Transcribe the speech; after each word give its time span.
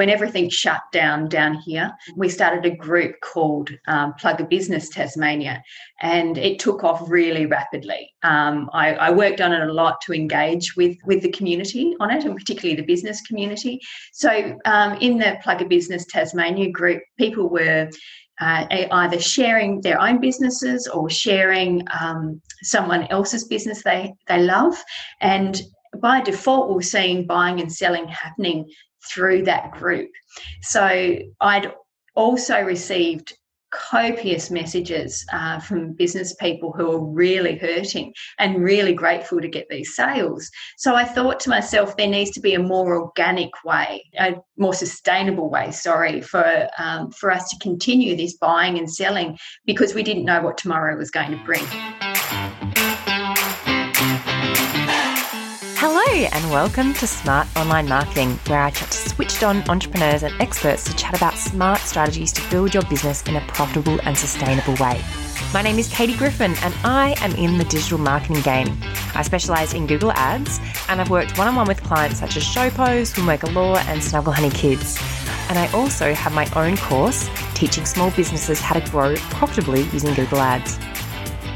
when 0.00 0.08
everything 0.08 0.48
shut 0.48 0.80
down 0.92 1.28
down 1.28 1.52
here, 1.56 1.92
we 2.16 2.26
started 2.26 2.64
a 2.64 2.74
group 2.74 3.20
called 3.20 3.68
um, 3.86 4.14
Plug 4.14 4.40
a 4.40 4.44
Business 4.44 4.88
Tasmania, 4.88 5.62
and 6.00 6.38
it 6.38 6.58
took 6.58 6.82
off 6.82 7.10
really 7.10 7.44
rapidly. 7.44 8.10
Um, 8.22 8.70
I, 8.72 8.94
I, 8.94 9.10
worked 9.10 9.42
on 9.42 9.52
it 9.52 9.60
a 9.60 9.70
lot 9.70 10.00
to 10.06 10.14
engage 10.14 10.74
with 10.74 10.96
with 11.04 11.20
the 11.20 11.30
community 11.32 11.94
on 12.00 12.10
it, 12.10 12.24
and 12.24 12.34
particularly 12.34 12.80
the 12.80 12.86
business 12.86 13.20
community. 13.20 13.78
So 14.14 14.58
um, 14.64 14.94
in 15.02 15.18
the 15.18 15.36
Plug 15.42 15.60
a 15.60 15.66
Business 15.66 16.06
Tasmania 16.06 16.70
group, 16.70 17.02
people 17.18 17.50
were 17.50 17.90
uh, 18.40 18.64
either 18.70 19.20
sharing 19.20 19.82
their 19.82 20.00
own 20.00 20.18
businesses 20.18 20.88
or 20.88 21.10
sharing 21.10 21.86
um, 22.00 22.40
someone 22.62 23.06
else's 23.08 23.44
business 23.44 23.82
they 23.82 24.14
they 24.28 24.40
love, 24.40 24.82
and 25.20 25.60
by 26.00 26.22
default, 26.22 26.72
we're 26.72 26.80
seeing 26.80 27.26
buying 27.26 27.60
and 27.60 27.70
selling 27.70 28.08
happening 28.08 28.66
through 29.08 29.44
that 29.44 29.72
group. 29.72 30.10
So 30.62 31.18
I'd 31.40 31.72
also 32.14 32.60
received 32.62 33.34
copious 33.70 34.50
messages 34.50 35.24
uh, 35.32 35.60
from 35.60 35.92
business 35.92 36.34
people 36.34 36.72
who 36.72 36.90
are 36.90 37.04
really 37.04 37.56
hurting 37.56 38.12
and 38.38 38.62
really 38.62 38.92
grateful 38.92 39.40
to 39.40 39.48
get 39.48 39.66
these 39.70 39.94
sales. 39.94 40.50
So 40.76 40.94
I 40.94 41.04
thought 41.04 41.40
to 41.40 41.50
myself, 41.50 41.96
there 41.96 42.08
needs 42.08 42.32
to 42.32 42.40
be 42.40 42.54
a 42.54 42.60
more 42.60 43.00
organic 43.00 43.50
way, 43.64 44.04
a 44.18 44.34
more 44.56 44.74
sustainable 44.74 45.50
way, 45.50 45.70
sorry, 45.70 46.20
for 46.20 46.68
um, 46.78 47.10
for 47.12 47.30
us 47.30 47.48
to 47.50 47.58
continue 47.60 48.16
this 48.16 48.36
buying 48.36 48.78
and 48.78 48.92
selling 48.92 49.38
because 49.66 49.94
we 49.94 50.02
didn't 50.02 50.24
know 50.24 50.42
what 50.42 50.58
tomorrow 50.58 50.96
was 50.96 51.10
going 51.10 51.30
to 51.30 51.44
bring. 51.44 51.64
And 56.26 56.50
welcome 56.50 56.92
to 56.94 57.06
Smart 57.06 57.48
Online 57.56 57.88
Marketing, 57.88 58.38
where 58.46 58.60
I 58.60 58.70
chat 58.70 58.90
to 58.90 59.08
switched 59.08 59.42
on 59.42 59.62
entrepreneurs 59.70 60.22
and 60.22 60.38
experts 60.38 60.84
to 60.84 60.94
chat 60.94 61.16
about 61.16 61.32
smart 61.32 61.78
strategies 61.78 62.30
to 62.34 62.50
build 62.50 62.74
your 62.74 62.82
business 62.90 63.22
in 63.22 63.36
a 63.36 63.40
profitable 63.46 63.98
and 64.02 64.14
sustainable 64.14 64.74
way. 64.74 65.02
My 65.54 65.62
name 65.62 65.78
is 65.78 65.88
Katie 65.88 66.14
Griffin, 66.14 66.54
and 66.62 66.74
I 66.84 67.14
am 67.22 67.34
in 67.36 67.56
the 67.56 67.64
digital 67.64 67.96
marketing 67.96 68.42
game. 68.42 68.78
I 69.14 69.22
specialise 69.22 69.72
in 69.72 69.86
Google 69.86 70.12
Ads, 70.12 70.60
and 70.90 71.00
I've 71.00 71.08
worked 71.08 71.38
one 71.38 71.48
on 71.48 71.56
one 71.56 71.66
with 71.66 71.82
clients 71.82 72.20
such 72.20 72.36
as 72.36 72.44
Showpo, 72.44 73.00
Swimwear 73.00 73.40
Galore, 73.40 73.78
and 73.78 74.04
Snuggle 74.04 74.34
Hunny 74.34 74.50
Kids. 74.50 74.98
And 75.48 75.58
I 75.58 75.72
also 75.72 76.12
have 76.12 76.34
my 76.34 76.46
own 76.54 76.76
course 76.76 77.30
teaching 77.54 77.86
small 77.86 78.10
businesses 78.10 78.60
how 78.60 78.78
to 78.78 78.90
grow 78.90 79.16
profitably 79.30 79.84
using 79.84 80.12
Google 80.12 80.40
Ads. 80.40 80.78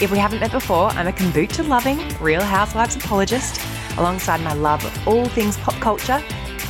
If 0.01 0.11
we 0.11 0.17
haven't 0.17 0.41
met 0.41 0.53
before, 0.53 0.89
I'm 0.89 1.07
a 1.07 1.13
kombucha 1.13 1.69
loving, 1.69 2.01
Real 2.19 2.43
Housewives 2.43 2.97
apologist 2.97 3.61
alongside 3.99 4.41
my 4.41 4.55
love 4.55 4.85
of 4.85 5.09
all 5.09 5.27
things 5.27 5.57
pop 5.59 5.75
culture. 5.81 6.23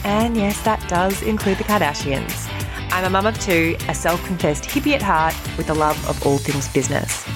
And 0.05 0.37
yes, 0.37 0.61
that 0.63 0.87
does 0.89 1.23
include 1.23 1.59
the 1.59 1.65
Kardashians. 1.65 2.49
I'm 2.93 3.05
a 3.05 3.11
mum 3.11 3.27
of 3.27 3.39
two, 3.41 3.77
a 3.89 3.95
self 3.95 4.25
confessed 4.25 4.65
hippie 4.65 4.95
at 4.95 5.03
heart 5.03 5.35
with 5.57 5.71
a 5.71 5.75
love 5.75 5.99
of 6.09 6.27
all 6.27 6.39
things 6.39 6.69
business. 6.73 7.27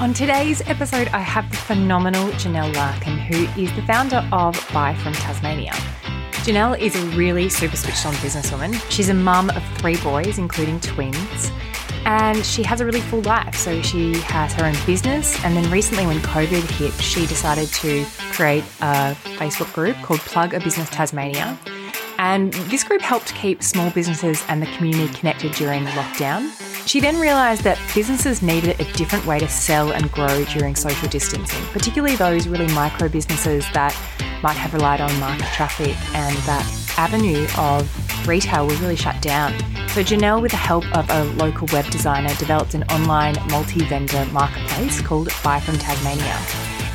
On 0.00 0.14
today's 0.14 0.60
episode, 0.62 1.08
I 1.08 1.18
have 1.18 1.50
the 1.50 1.56
phenomenal 1.56 2.28
Janelle 2.32 2.74
Larkin, 2.74 3.18
who 3.18 3.44
is 3.60 3.74
the 3.74 3.82
founder 3.82 4.26
of 4.32 4.54
Buy 4.72 4.94
from 4.94 5.12
Tasmania. 5.12 5.72
Janelle 6.44 6.78
is 6.78 6.96
a 6.96 7.04
really 7.16 7.48
super 7.48 7.76
switched 7.76 8.06
on 8.06 8.14
businesswoman. 8.14 8.74
She's 8.90 9.08
a 9.08 9.14
mum 9.14 9.50
of 9.50 9.62
three 9.78 9.96
boys, 9.98 10.38
including 10.38 10.80
twins 10.80 11.50
and 12.08 12.42
she 12.42 12.62
has 12.62 12.80
a 12.80 12.86
really 12.86 13.02
full 13.02 13.20
life. 13.20 13.54
So 13.54 13.82
she 13.82 14.14
has 14.22 14.54
her 14.54 14.64
own 14.64 14.74
business, 14.86 15.42
and 15.44 15.54
then 15.54 15.70
recently, 15.70 16.06
when 16.06 16.18
COVID 16.20 16.68
hit, 16.70 16.92
she 16.94 17.26
decided 17.26 17.68
to 17.68 18.04
create 18.32 18.64
a 18.80 19.14
Facebook 19.36 19.72
group 19.74 19.94
called 19.96 20.20
Plug 20.20 20.54
a 20.54 20.60
Business 20.60 20.88
Tasmania. 20.88 21.58
And 22.18 22.52
this 22.70 22.82
group 22.82 23.02
helped 23.02 23.34
keep 23.34 23.62
small 23.62 23.90
businesses 23.90 24.42
and 24.48 24.60
the 24.60 24.66
community 24.76 25.12
connected 25.14 25.52
during 25.52 25.84
lockdown. 25.84 26.50
She 26.88 26.98
then 26.98 27.20
realised 27.20 27.62
that 27.64 27.78
businesses 27.94 28.40
needed 28.40 28.80
a 28.80 28.92
different 28.94 29.26
way 29.26 29.38
to 29.38 29.48
sell 29.48 29.92
and 29.92 30.10
grow 30.10 30.44
during 30.46 30.74
social 30.74 31.08
distancing, 31.10 31.62
particularly 31.66 32.16
those 32.16 32.48
really 32.48 32.66
micro 32.72 33.08
businesses 33.08 33.66
that 33.74 33.94
might 34.42 34.56
have 34.56 34.72
relied 34.72 35.02
on 35.02 35.14
market 35.20 35.46
traffic 35.52 35.94
and 36.14 36.34
that 36.38 36.64
avenue 36.96 37.46
of 37.58 38.07
retail 38.26 38.66
was 38.66 38.80
really 38.80 38.96
shut 38.96 39.20
down. 39.22 39.52
So 39.88 40.02
Janelle, 40.02 40.40
with 40.42 40.50
the 40.52 40.58
help 40.58 40.84
of 40.96 41.08
a 41.10 41.24
local 41.36 41.68
web 41.72 41.86
designer, 41.90 42.34
developed 42.34 42.74
an 42.74 42.84
online 42.84 43.36
multi-vendor 43.50 44.26
marketplace 44.32 45.00
called 45.00 45.30
Buy 45.42 45.60
from 45.60 45.78
Tasmania. 45.78 46.38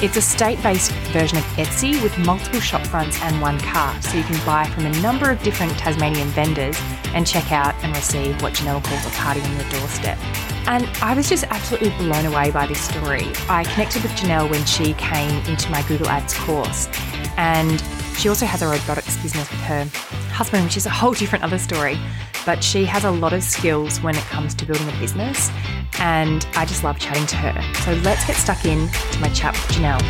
It's 0.02 0.18
a 0.18 0.22
state-based 0.22 0.92
version 1.14 1.38
of 1.38 1.44
Etsy 1.56 2.02
with 2.04 2.18
multiple 2.20 2.60
shop 2.60 2.86
fronts 2.88 3.22
and 3.22 3.40
one 3.40 3.58
cart, 3.60 4.04
so 4.04 4.18
you 4.18 4.24
can 4.24 4.46
buy 4.46 4.66
from 4.66 4.86
a 4.86 5.02
number 5.02 5.32
of 5.32 5.42
different 5.44 5.72
Tasmanian 5.78 6.28
vendors 6.30 6.78
and 7.14 7.26
check 7.26 7.52
out 7.52 7.74
and 7.84 7.96
receive 7.96 8.42
what 8.42 8.54
Janelle 8.54 8.84
calls 8.84 9.06
a 9.06 9.10
party 9.12 9.40
on 9.40 9.56
your 9.56 9.70
doorstep. 9.70 10.18
And 10.68 10.90
I 11.02 11.14
was 11.14 11.30
just 11.30 11.46
absolutely 11.46 11.92
blown 11.92 12.26
away 12.26 12.52
by 12.52 12.68
this 12.68 12.82
story. 12.82 13.32
I 13.48 13.64
connected 13.64 14.04
with 14.04 14.12
Janelle 14.14 14.50
when 14.50 14.66
she 14.66 14.94
came 14.96 15.46
into 15.46 15.70
my 15.72 15.82
Google 15.84 16.10
Ads 16.10 16.34
course, 16.40 16.88
and 17.38 17.82
she 18.18 18.30
also 18.30 18.46
has 18.46 18.62
a 18.62 18.68
robotics 18.68 19.18
business 19.18 19.50
with 19.50 19.60
her 19.62 19.86
husband, 20.32 20.64
which 20.64 20.78
is 20.78 20.86
a 20.86 20.90
whole 20.90 21.14
different 21.14 21.44
other 21.44 21.58
story. 21.58 21.98
But 22.46 22.64
she 22.64 22.86
has 22.86 23.04
a 23.04 23.12
lot 23.12 23.34
of 23.34 23.44
skills 23.44 24.02
when 24.02 24.16
it 24.16 24.24
comes 24.24 24.54
to 24.56 24.66
building 24.66 24.88
a 24.90 25.00
business, 25.00 25.50
and 26.00 26.46
I 26.56 26.66
just 26.66 26.84
love 26.84 27.00
chatting 27.00 27.26
to 27.28 27.36
her. 27.38 27.74
So 27.84 27.94
let's 28.04 28.26
get 28.26 28.36
stuck 28.36 28.66
in 28.66 28.90
to 28.90 29.20
my 29.20 29.30
chat 29.30 29.54
with 29.54 29.78
Janelle. 29.78 30.02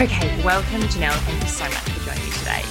Okay, 0.00 0.42
welcome, 0.44 0.80
Janelle. 0.82 1.12
Thank 1.12 1.42
you 1.42 1.48
so 1.48 1.64
much 1.64 1.74
for 1.74 2.06
joining 2.06 2.24
me 2.24 2.30
today. 2.38 2.62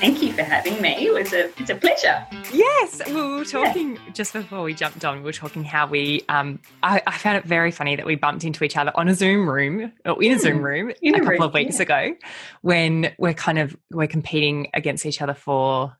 Thank 0.00 0.22
you 0.22 0.32
for 0.32 0.42
having 0.42 0.80
me. 0.80 1.06
It 1.06 1.12
was 1.12 1.32
a 1.32 1.46
it's 1.60 1.70
a 1.70 1.74
pleasure. 1.74 2.26
Yes, 2.54 3.02
we 3.06 3.14
were 3.14 3.44
talking 3.44 3.94
yeah. 3.94 4.12
just 4.12 4.32
before 4.32 4.62
we 4.62 4.74
jumped 4.74 5.04
on. 5.04 5.18
We 5.18 5.24
were 5.24 5.32
talking 5.32 5.64
how 5.64 5.86
we. 5.86 6.22
Um, 6.28 6.60
I, 6.82 7.02
I, 7.06 7.18
found 7.18 7.38
it 7.38 7.44
very 7.44 7.70
funny 7.70 7.96
that 7.96 8.06
we 8.06 8.14
bumped 8.14 8.44
into 8.44 8.64
each 8.64 8.76
other 8.76 8.92
on 8.94 9.08
a 9.08 9.14
Zoom 9.14 9.48
room 9.48 9.92
or 10.04 10.22
in 10.22 10.32
a 10.32 10.38
Zoom 10.38 10.58
hmm. 10.58 10.64
room 10.64 10.92
in 11.02 11.14
a, 11.14 11.18
couple 11.18 11.32
room, 11.32 11.42
of 11.42 11.54
weeks 11.54 11.76
yeah. 11.76 11.82
ago, 11.82 12.16
when 12.62 13.12
we're 13.18 13.34
kind 13.34 13.58
of 13.58 13.76
we're 13.90 14.06
competing 14.06 14.68
against 14.74 15.04
each 15.06 15.20
other 15.20 15.34
for. 15.34 15.96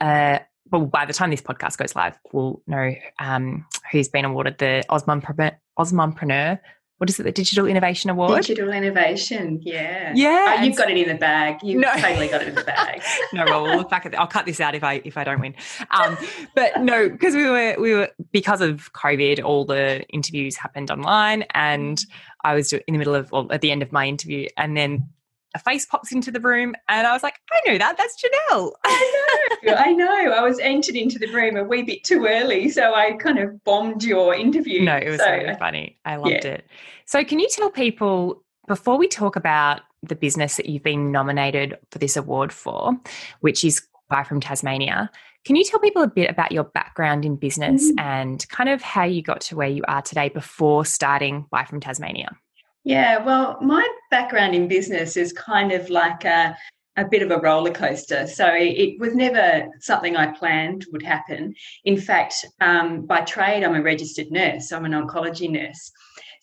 Uh, 0.00 0.40
well, 0.70 0.86
by 0.86 1.04
the 1.04 1.12
time 1.12 1.30
this 1.30 1.42
podcast 1.42 1.76
goes 1.76 1.94
live, 1.94 2.18
we'll 2.32 2.60
know 2.66 2.94
um, 3.20 3.66
who's 3.92 4.08
been 4.08 4.24
awarded 4.24 4.58
the 4.58 4.82
AusMumpreneur 4.88 6.58
what 6.98 7.10
is 7.10 7.18
it, 7.18 7.24
the 7.24 7.32
Digital 7.32 7.66
Innovation 7.66 8.08
Award? 8.10 8.42
Digital 8.42 8.72
Innovation, 8.72 9.60
yeah. 9.62 10.12
Yeah. 10.14 10.56
Oh, 10.58 10.62
you've 10.62 10.76
got 10.76 10.90
it 10.90 10.96
in 10.96 11.08
the 11.08 11.14
bag. 11.14 11.58
You've 11.62 11.80
no. 11.80 11.92
totally 11.96 12.28
got 12.28 12.42
it 12.42 12.48
in 12.48 12.54
the 12.54 12.62
bag. 12.62 13.02
no, 13.32 13.44
well, 13.44 13.62
we'll 13.64 13.76
look 13.76 13.90
back 13.90 14.06
at 14.06 14.12
that. 14.12 14.20
I'll 14.20 14.28
cut 14.28 14.46
this 14.46 14.60
out 14.60 14.74
if 14.74 14.84
I 14.84 15.02
if 15.04 15.16
I 15.16 15.24
don't 15.24 15.40
win. 15.40 15.54
Um, 15.90 16.16
but 16.54 16.80
no, 16.82 17.08
because 17.08 17.34
we 17.34 17.50
were 17.50 17.76
we 17.80 17.94
were 17.94 18.10
because 18.32 18.60
of 18.60 18.92
COVID, 18.92 19.42
all 19.42 19.64
the 19.64 20.02
interviews 20.08 20.56
happened 20.56 20.90
online 20.90 21.42
and 21.50 22.00
I 22.44 22.54
was 22.54 22.72
in 22.72 22.82
the 22.86 22.98
middle 22.98 23.14
of 23.14 23.32
well, 23.32 23.48
at 23.50 23.60
the 23.60 23.72
end 23.72 23.82
of 23.82 23.90
my 23.90 24.06
interview 24.06 24.48
and 24.56 24.76
then 24.76 25.08
a 25.54 25.58
face 25.58 25.86
pops 25.86 26.12
into 26.12 26.30
the 26.30 26.40
room 26.40 26.74
and 26.88 27.06
I 27.06 27.12
was 27.12 27.22
like, 27.22 27.38
I 27.52 27.70
know 27.70 27.78
that. 27.78 27.96
That's 27.96 28.16
Janelle. 28.20 28.72
I 28.84 29.48
know. 29.62 29.74
I 29.74 29.92
know. 29.92 30.32
I 30.32 30.42
was 30.42 30.58
entered 30.58 30.96
into 30.96 31.18
the 31.18 31.28
room 31.28 31.56
a 31.56 31.64
wee 31.64 31.82
bit 31.82 32.04
too 32.04 32.26
early. 32.26 32.68
So 32.70 32.94
I 32.94 33.12
kind 33.12 33.38
of 33.38 33.62
bombed 33.64 34.02
your 34.02 34.34
interview. 34.34 34.82
No, 34.82 34.96
it 34.96 35.10
was 35.10 35.20
so, 35.20 35.30
really 35.30 35.54
funny. 35.54 35.98
I 36.04 36.16
loved 36.16 36.44
yeah. 36.44 36.52
it. 36.52 36.66
So 37.06 37.24
can 37.24 37.38
you 37.38 37.48
tell 37.48 37.70
people 37.70 38.42
before 38.66 38.98
we 38.98 39.06
talk 39.06 39.36
about 39.36 39.82
the 40.02 40.16
business 40.16 40.56
that 40.56 40.66
you've 40.66 40.82
been 40.82 41.12
nominated 41.12 41.78
for 41.90 41.98
this 41.98 42.16
award 42.16 42.52
for, 42.52 42.92
which 43.40 43.64
is 43.64 43.86
Buy 44.08 44.22
from 44.22 44.40
Tasmania, 44.40 45.10
can 45.44 45.56
you 45.56 45.64
tell 45.64 45.78
people 45.78 46.02
a 46.02 46.08
bit 46.08 46.30
about 46.30 46.52
your 46.52 46.64
background 46.64 47.24
in 47.24 47.36
business 47.36 47.90
mm-hmm. 47.90 47.98
and 47.98 48.48
kind 48.48 48.68
of 48.68 48.80
how 48.82 49.04
you 49.04 49.22
got 49.22 49.42
to 49.42 49.56
where 49.56 49.68
you 49.68 49.82
are 49.86 50.02
today 50.02 50.30
before 50.30 50.84
starting 50.84 51.46
Buy 51.50 51.64
from 51.64 51.80
Tasmania? 51.80 52.36
Yeah, 52.84 53.24
well, 53.24 53.58
my 53.62 53.86
background 54.10 54.54
in 54.54 54.68
business 54.68 55.16
is 55.16 55.32
kind 55.32 55.72
of 55.72 55.88
like 55.88 56.24
a, 56.24 56.56
a 56.96 57.04
bit 57.04 57.22
of 57.22 57.30
a 57.30 57.38
roller 57.38 57.72
coaster. 57.72 58.26
So 58.26 58.46
it 58.54 59.00
was 59.00 59.14
never 59.14 59.68
something 59.80 60.16
I 60.16 60.32
planned 60.32 60.86
would 60.92 61.02
happen. 61.02 61.54
In 61.84 61.98
fact, 61.98 62.44
um, 62.60 63.06
by 63.06 63.22
trade, 63.22 63.64
I'm 63.64 63.74
a 63.74 63.82
registered 63.82 64.30
nurse. 64.30 64.70
I'm 64.70 64.84
an 64.84 64.92
oncology 64.92 65.50
nurse. 65.50 65.90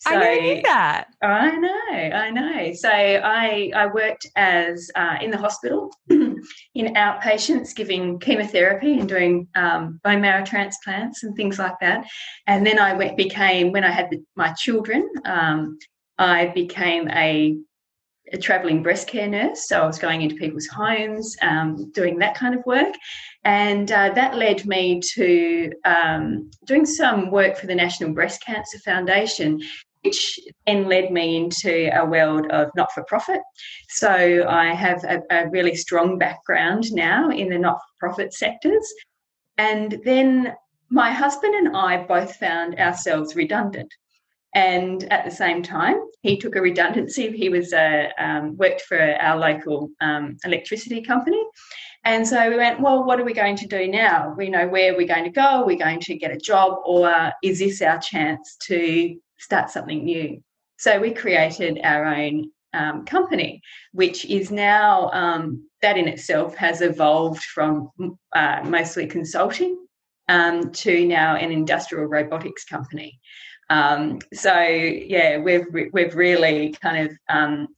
So, 0.00 0.10
I 0.10 0.40
knew 0.40 0.62
that. 0.64 1.04
I 1.22 1.56
know, 1.58 1.92
I 1.92 2.30
know. 2.30 2.72
So 2.72 2.88
I 2.90 3.70
I 3.72 3.86
worked 3.86 4.26
as 4.34 4.90
uh, 4.96 5.18
in 5.22 5.30
the 5.30 5.38
hospital 5.38 5.94
in 6.10 6.40
outpatients, 6.74 7.72
giving 7.72 8.18
chemotherapy 8.18 8.98
and 8.98 9.08
doing 9.08 9.46
um, 9.54 10.00
bone 10.02 10.20
marrow 10.20 10.44
transplants 10.44 11.22
and 11.22 11.36
things 11.36 11.56
like 11.56 11.78
that. 11.80 12.04
And 12.48 12.66
then 12.66 12.80
I 12.80 12.94
went 12.94 13.16
became 13.16 13.70
when 13.70 13.84
I 13.84 13.92
had 13.92 14.10
the, 14.10 14.20
my 14.34 14.52
children. 14.54 15.08
Um, 15.24 15.78
I 16.22 16.46
became 16.54 17.08
a, 17.10 17.56
a 18.32 18.38
traveling 18.38 18.82
breast 18.82 19.08
care 19.08 19.26
nurse. 19.26 19.66
So 19.66 19.82
I 19.82 19.86
was 19.86 19.98
going 19.98 20.22
into 20.22 20.36
people's 20.36 20.68
homes, 20.68 21.36
um, 21.42 21.90
doing 21.90 22.18
that 22.20 22.36
kind 22.36 22.54
of 22.54 22.64
work. 22.64 22.94
And 23.44 23.90
uh, 23.90 24.10
that 24.14 24.36
led 24.36 24.64
me 24.64 25.00
to 25.14 25.72
um, 25.84 26.48
doing 26.64 26.86
some 26.86 27.32
work 27.32 27.56
for 27.56 27.66
the 27.66 27.74
National 27.74 28.12
Breast 28.12 28.42
Cancer 28.44 28.78
Foundation 28.78 29.60
which 30.04 30.40
then 30.66 30.88
led 30.88 31.12
me 31.12 31.36
into 31.36 31.88
a 31.96 32.04
world 32.04 32.50
of 32.50 32.68
not 32.74 32.90
for 32.92 33.04
profit. 33.04 33.40
So 33.88 34.44
I 34.48 34.74
have 34.74 35.04
a, 35.04 35.22
a 35.30 35.48
really 35.50 35.76
strong 35.76 36.18
background 36.18 36.92
now 36.92 37.30
in 37.30 37.48
the 37.48 37.58
not 37.58 37.76
for 37.76 38.08
profit 38.08 38.34
sectors. 38.34 38.84
And 39.58 40.00
then 40.04 40.56
my 40.90 41.12
husband 41.12 41.54
and 41.54 41.76
I 41.76 42.02
both 42.02 42.34
found 42.34 42.80
ourselves 42.80 43.36
redundant. 43.36 43.94
And 44.54 45.10
at 45.10 45.24
the 45.24 45.30
same 45.30 45.62
time, 45.62 45.98
he 46.20 46.36
took 46.36 46.56
a 46.56 46.60
redundancy. 46.60 47.34
He 47.36 47.48
was 47.48 47.72
uh, 47.72 48.08
um, 48.18 48.56
worked 48.56 48.82
for 48.82 49.00
our 49.00 49.38
local 49.38 49.90
um, 50.00 50.36
electricity 50.44 51.00
company, 51.00 51.42
and 52.04 52.26
so 52.26 52.50
we 52.50 52.56
went, 52.56 52.80
well, 52.80 53.04
what 53.04 53.20
are 53.20 53.24
we 53.24 53.32
going 53.32 53.56
to 53.56 53.66
do 53.66 53.88
now? 53.88 54.34
We 54.36 54.50
know 54.50 54.68
where 54.68 54.96
we're 54.96 55.06
going 55.06 55.24
to 55.24 55.30
go. 55.30 55.40
Are 55.40 55.64
we 55.64 55.76
going 55.76 56.00
to 56.00 56.16
get 56.16 56.32
a 56.32 56.36
job, 56.36 56.78
or 56.84 57.32
is 57.42 57.60
this 57.60 57.80
our 57.80 57.98
chance 57.98 58.56
to 58.64 59.16
start 59.38 59.70
something 59.70 60.04
new? 60.04 60.42
So 60.78 61.00
we 61.00 61.12
created 61.12 61.80
our 61.84 62.04
own 62.04 62.50
um, 62.74 63.04
company, 63.04 63.62
which 63.92 64.24
is 64.24 64.50
now 64.50 65.10
um, 65.12 65.68
that 65.80 65.96
in 65.96 66.08
itself 66.08 66.56
has 66.56 66.80
evolved 66.80 67.42
from 67.42 67.90
uh, 68.34 68.60
mostly 68.64 69.06
consulting 69.06 69.78
um, 70.28 70.72
to 70.72 71.06
now 71.06 71.36
an 71.36 71.52
industrial 71.52 72.06
robotics 72.06 72.64
company. 72.64 73.20
Um, 73.72 74.18
so 74.34 74.60
yeah, 74.60 75.38
we've 75.38 75.64
we've 75.92 76.14
really 76.14 76.74
kind 76.82 77.08
of 77.08 77.16
um, 77.30 77.68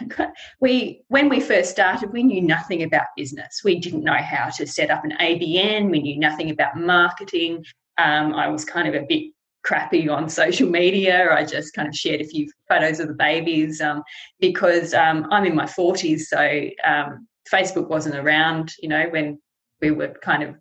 we 0.60 1.02
when 1.08 1.30
we 1.30 1.40
first 1.40 1.70
started, 1.70 2.12
we 2.12 2.22
knew 2.22 2.42
nothing 2.42 2.82
about 2.82 3.06
business. 3.16 3.62
We 3.64 3.80
didn't 3.80 4.04
know 4.04 4.18
how 4.18 4.50
to 4.50 4.66
set 4.66 4.90
up 4.90 5.02
an 5.02 5.16
ABN. 5.20 5.90
We 5.90 6.02
knew 6.02 6.18
nothing 6.18 6.50
about 6.50 6.76
marketing. 6.76 7.64
Um, 7.96 8.34
I 8.34 8.48
was 8.48 8.66
kind 8.66 8.86
of 8.86 8.94
a 8.94 9.06
bit 9.08 9.32
crappy 9.64 10.10
on 10.10 10.28
social 10.28 10.68
media. 10.68 11.32
I 11.32 11.44
just 11.44 11.72
kind 11.72 11.88
of 11.88 11.94
shared 11.94 12.20
a 12.20 12.26
few 12.26 12.46
photos 12.68 13.00
of 13.00 13.08
the 13.08 13.14
babies 13.14 13.80
um, 13.80 14.02
because 14.40 14.92
um, 14.92 15.26
I'm 15.30 15.46
in 15.46 15.54
my 15.54 15.64
40s, 15.64 16.20
so 16.22 16.68
um, 16.86 17.26
Facebook 17.50 17.88
wasn't 17.88 18.16
around, 18.16 18.74
you 18.78 18.90
know, 18.90 19.06
when 19.08 19.38
we 19.80 19.90
were 19.90 20.14
kind 20.22 20.42
of 20.42 20.56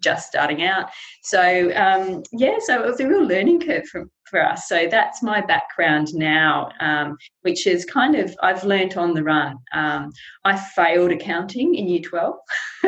just 0.00 0.28
starting 0.28 0.62
out. 0.62 0.90
So 1.22 1.72
um, 1.76 2.22
yeah, 2.32 2.58
so 2.60 2.82
it 2.82 2.86
was 2.86 3.00
a 3.00 3.08
real 3.08 3.24
learning 3.24 3.60
curve 3.60 3.86
for, 3.88 4.08
for 4.24 4.44
us. 4.44 4.68
So 4.68 4.88
that's 4.90 5.22
my 5.22 5.40
background 5.40 6.14
now, 6.14 6.70
um, 6.80 7.16
which 7.42 7.66
is 7.66 7.84
kind 7.84 8.16
of 8.16 8.34
I've 8.42 8.64
learnt 8.64 8.96
on 8.96 9.14
the 9.14 9.22
run. 9.22 9.56
Um, 9.72 10.12
I 10.44 10.56
failed 10.56 11.12
accounting 11.12 11.74
in 11.74 11.88
year 11.88 12.02
12, 12.02 12.34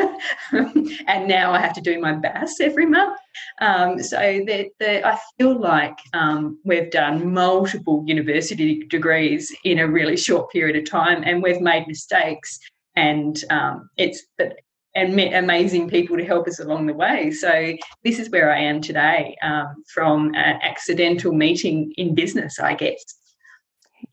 and 0.51 1.27
now 1.27 1.51
I 1.51 1.59
have 1.59 1.73
to 1.73 1.81
do 1.81 1.99
my 1.99 2.13
BAS 2.13 2.59
every 2.59 2.85
month. 2.85 3.17
Um, 3.61 4.01
so 4.01 4.17
that 4.47 4.71
I 4.81 5.19
feel 5.37 5.59
like 5.59 5.97
um, 6.13 6.59
we've 6.63 6.91
done 6.91 7.33
multiple 7.33 8.03
university 8.05 8.85
degrees 8.87 9.53
in 9.63 9.79
a 9.79 9.87
really 9.87 10.17
short 10.17 10.51
period 10.51 10.75
of 10.75 10.89
time, 10.89 11.23
and 11.25 11.43
we've 11.43 11.61
made 11.61 11.87
mistakes 11.87 12.59
and 12.95 13.43
um, 13.49 13.89
it's 13.97 14.23
but 14.37 14.57
and 14.95 15.15
met 15.15 15.33
amazing 15.33 15.89
people 15.89 16.17
to 16.17 16.25
help 16.25 16.47
us 16.47 16.59
along 16.59 16.87
the 16.87 16.93
way. 16.93 17.29
So 17.31 17.73
this 18.03 18.17
is 18.17 18.29
where 18.29 18.51
I 18.51 18.59
am 18.61 18.81
today 18.81 19.35
um, 19.43 19.83
from 19.93 20.33
an 20.35 20.59
accidental 20.63 21.33
meeting 21.33 21.93
in 21.97 22.15
business, 22.15 22.59
I 22.59 22.75
guess. 22.75 23.03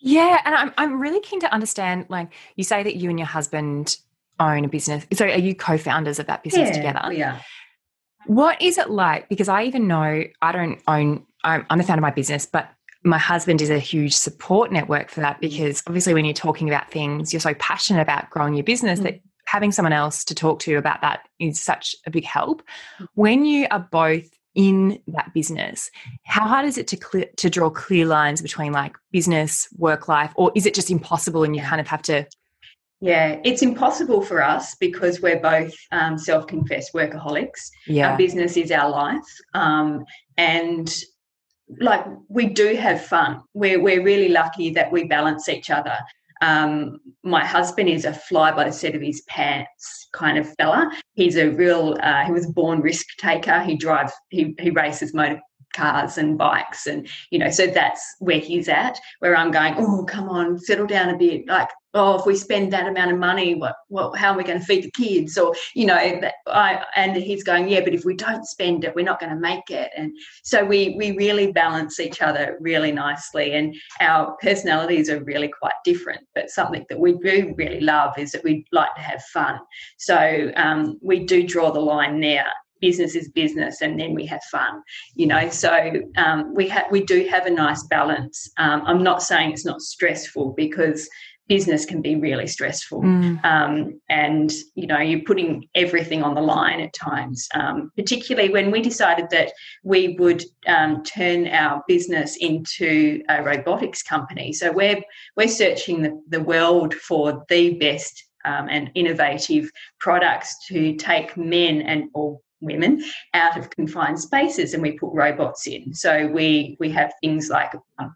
Yeah, 0.00 0.40
and 0.44 0.54
I'm 0.54 0.74
I'm 0.76 1.00
really 1.00 1.20
keen 1.20 1.40
to 1.40 1.52
understand. 1.52 2.06
Like 2.08 2.32
you 2.56 2.64
say 2.64 2.82
that 2.82 2.96
you 2.96 3.08
and 3.08 3.18
your 3.18 3.26
husband 3.26 3.96
own 4.40 4.64
a 4.64 4.68
business. 4.68 5.06
So 5.12 5.26
are 5.26 5.38
you 5.38 5.54
co-founders 5.54 6.18
of 6.18 6.26
that 6.26 6.42
business 6.42 6.70
yeah, 6.70 6.76
together? 6.76 7.12
Yeah. 7.12 7.40
What 8.26 8.60
is 8.60 8.78
it 8.78 8.90
like? 8.90 9.28
Because 9.28 9.48
I 9.48 9.64
even 9.64 9.86
know 9.86 10.24
I 10.40 10.52
don't 10.52 10.80
own. 10.88 11.24
I'm, 11.44 11.66
I'm 11.70 11.78
the 11.78 11.84
founder 11.84 12.00
of 12.00 12.02
my 12.02 12.10
business, 12.10 12.46
but 12.46 12.70
my 13.04 13.18
husband 13.18 13.60
is 13.60 13.70
a 13.70 13.78
huge 13.78 14.14
support 14.14 14.70
network 14.70 15.10
for 15.10 15.20
that 15.20 15.40
because 15.40 15.82
obviously 15.86 16.14
when 16.14 16.24
you're 16.24 16.34
talking 16.34 16.68
about 16.68 16.88
things 16.90 17.32
you're 17.32 17.40
so 17.40 17.54
passionate 17.54 18.00
about 18.00 18.30
growing 18.30 18.54
your 18.54 18.62
business 18.62 19.00
mm. 19.00 19.02
that 19.02 19.20
having 19.52 19.70
someone 19.70 19.92
else 19.92 20.24
to 20.24 20.34
talk 20.34 20.58
to 20.60 20.76
about 20.76 21.02
that 21.02 21.28
is 21.38 21.60
such 21.60 21.94
a 22.06 22.10
big 22.10 22.24
help. 22.24 22.62
When 23.16 23.44
you 23.44 23.66
are 23.70 23.86
both 23.92 24.24
in 24.54 24.98
that 25.08 25.30
business, 25.34 25.90
how 26.24 26.46
hard 26.48 26.64
is 26.64 26.78
it 26.78 26.86
to 26.86 26.96
clear, 26.96 27.26
to 27.36 27.50
draw 27.50 27.68
clear 27.68 28.06
lines 28.06 28.40
between 28.40 28.72
like 28.72 28.96
business, 29.10 29.68
work 29.76 30.08
life, 30.08 30.32
or 30.36 30.52
is 30.54 30.64
it 30.64 30.72
just 30.72 30.90
impossible 30.90 31.44
and 31.44 31.54
you 31.54 31.60
kind 31.60 31.82
of 31.82 31.86
have 31.86 32.00
to? 32.00 32.26
Yeah, 33.02 33.40
it's 33.44 33.60
impossible 33.60 34.22
for 34.22 34.42
us 34.42 34.74
because 34.76 35.20
we're 35.20 35.40
both 35.40 35.74
um, 35.90 36.16
self-confessed 36.16 36.94
workaholics. 36.94 37.68
Yeah. 37.86 38.12
Our 38.12 38.16
business 38.16 38.56
is 38.56 38.70
our 38.70 38.88
life, 38.88 39.30
um, 39.52 40.06
and 40.38 40.88
like 41.78 42.06
we 42.28 42.46
do 42.46 42.74
have 42.76 43.04
fun. 43.04 43.42
We're 43.52 43.82
we're 43.82 44.02
really 44.02 44.28
lucky 44.28 44.70
that 44.70 44.90
we 44.90 45.04
balance 45.04 45.50
each 45.50 45.68
other. 45.68 45.98
Um, 46.42 46.98
my 47.22 47.44
husband 47.44 47.88
is 47.88 48.04
a 48.04 48.12
fly 48.12 48.50
by 48.50 48.64
the 48.64 48.72
seat 48.72 48.96
of 48.96 49.00
his 49.00 49.22
pants 49.22 50.08
kind 50.12 50.36
of 50.36 50.52
fella. 50.56 50.90
He's 51.14 51.36
a 51.36 51.48
real, 51.48 51.96
uh, 52.02 52.24
he 52.24 52.32
was 52.32 52.46
born 52.48 52.80
risk 52.80 53.06
taker. 53.16 53.60
He 53.60 53.76
drives, 53.76 54.12
he, 54.28 54.54
he 54.58 54.70
races 54.70 55.14
motor 55.14 55.40
cars 55.72 56.18
and 56.18 56.38
bikes 56.38 56.86
and 56.86 57.08
you 57.30 57.38
know 57.38 57.50
so 57.50 57.66
that's 57.66 58.16
where 58.18 58.38
he's 58.38 58.68
at 58.68 58.98
where 59.20 59.36
i'm 59.36 59.50
going 59.50 59.74
oh 59.78 60.04
come 60.04 60.28
on 60.28 60.58
settle 60.58 60.86
down 60.86 61.10
a 61.10 61.16
bit. 61.16 61.46
Like 61.46 61.68
oh 61.94 62.18
if 62.18 62.26
we 62.26 62.36
spend 62.36 62.72
that 62.72 62.86
amount 62.86 63.12
of 63.12 63.18
money 63.18 63.54
what 63.54 63.74
what 63.88 64.16
how 64.16 64.32
are 64.32 64.36
we 64.36 64.44
going 64.44 64.58
to 64.58 64.64
feed 64.64 64.84
the 64.84 64.90
kids? 64.90 65.36
Or 65.36 65.54
you 65.74 65.86
know 65.86 65.96
i 66.46 66.84
and 66.96 67.16
he's 67.16 67.44
going 67.44 67.68
yeah 67.68 67.80
but 67.80 67.94
if 67.94 68.04
we 68.04 68.14
don't 68.14 68.46
spend 68.46 68.84
it 68.84 68.94
we're 68.94 69.04
not 69.04 69.20
going 69.20 69.32
to 69.32 69.40
make 69.40 69.70
it. 69.70 69.90
And 69.96 70.12
so 70.42 70.64
we 70.64 70.94
we 70.96 71.12
really 71.12 71.52
balance 71.52 72.00
each 72.00 72.22
other 72.22 72.56
really 72.60 72.92
nicely 72.92 73.52
and 73.52 73.74
our 74.00 74.36
personalities 74.40 75.10
are 75.10 75.22
really 75.24 75.48
quite 75.48 75.74
different 75.84 76.20
but 76.34 76.50
something 76.50 76.84
that 76.88 76.98
we 76.98 77.12
do 77.18 77.54
really 77.56 77.80
love 77.80 78.18
is 78.18 78.32
that 78.32 78.44
we 78.44 78.64
like 78.72 78.94
to 78.94 79.02
have 79.02 79.22
fun. 79.24 79.58
So 79.98 80.50
um, 80.56 80.98
we 81.02 81.24
do 81.24 81.46
draw 81.46 81.70
the 81.70 81.80
line 81.80 82.20
there 82.20 82.46
business 82.82 83.14
is 83.14 83.30
business 83.30 83.80
and 83.80 83.98
then 83.98 84.12
we 84.14 84.26
have 84.26 84.42
fun 84.50 84.82
you 85.14 85.26
know? 85.26 85.48
So 85.50 85.92
um, 86.16 86.54
we 86.54 86.68
have 86.68 86.86
we 86.90 87.02
do 87.04 87.26
have 87.30 87.46
a 87.46 87.50
nice 87.50 87.82
balance. 87.84 88.50
Um, 88.58 88.82
i'm 88.86 89.02
not 89.02 89.22
saying 89.22 89.52
it's 89.52 89.64
not 89.64 89.80
stressful 89.80 90.54
because 90.56 91.08
business 91.48 91.84
can 91.84 92.00
be 92.00 92.16
really 92.16 92.46
stressful. 92.46 93.02
Mm. 93.02 93.44
um, 93.44 94.00
and 94.08 94.50
you 94.74 94.86
know 94.86 94.98
you're 94.98 95.28
putting 95.30 95.68
everything 95.74 96.22
on 96.22 96.34
the 96.34 96.40
line 96.40 96.80
at 96.80 96.94
times. 96.94 97.48
Um, 97.54 97.90
particularly 97.96 98.50
when 98.50 98.70
we 98.70 98.80
decided 98.80 99.26
that 99.30 99.52
we 99.82 100.16
would 100.18 100.44
um, 100.66 101.02
turn 101.02 101.48
our 101.48 101.82
business 101.88 102.36
into 102.36 103.22
a 103.28 103.42
robotics 103.42 104.02
company. 104.02 104.52
So 104.52 104.72
we're 104.72 105.02
we're 105.36 105.48
searching 105.48 106.02
the, 106.02 106.22
the 106.28 106.42
world 106.42 106.94
for 106.94 107.44
the 107.48 107.74
best 107.74 108.24
um, 108.44 108.68
and 108.68 108.90
innovative 108.94 109.70
products 110.00 110.66
to 110.68 110.94
take 110.96 111.36
men 111.36 111.82
and 111.82 112.04
or 112.14 112.40
women 112.62 113.02
out 113.34 113.58
of 113.58 113.70
confined 113.70 114.20
spaces 114.20 114.74
and 114.74 114.82
we 114.82 114.92
put 114.92 115.12
robots 115.12 115.66
in. 115.66 115.92
So 115.94 116.26
we 116.28 116.76
we 116.80 116.90
have 116.90 117.12
things 117.20 117.48
like 117.48 117.72
um, 117.98 118.14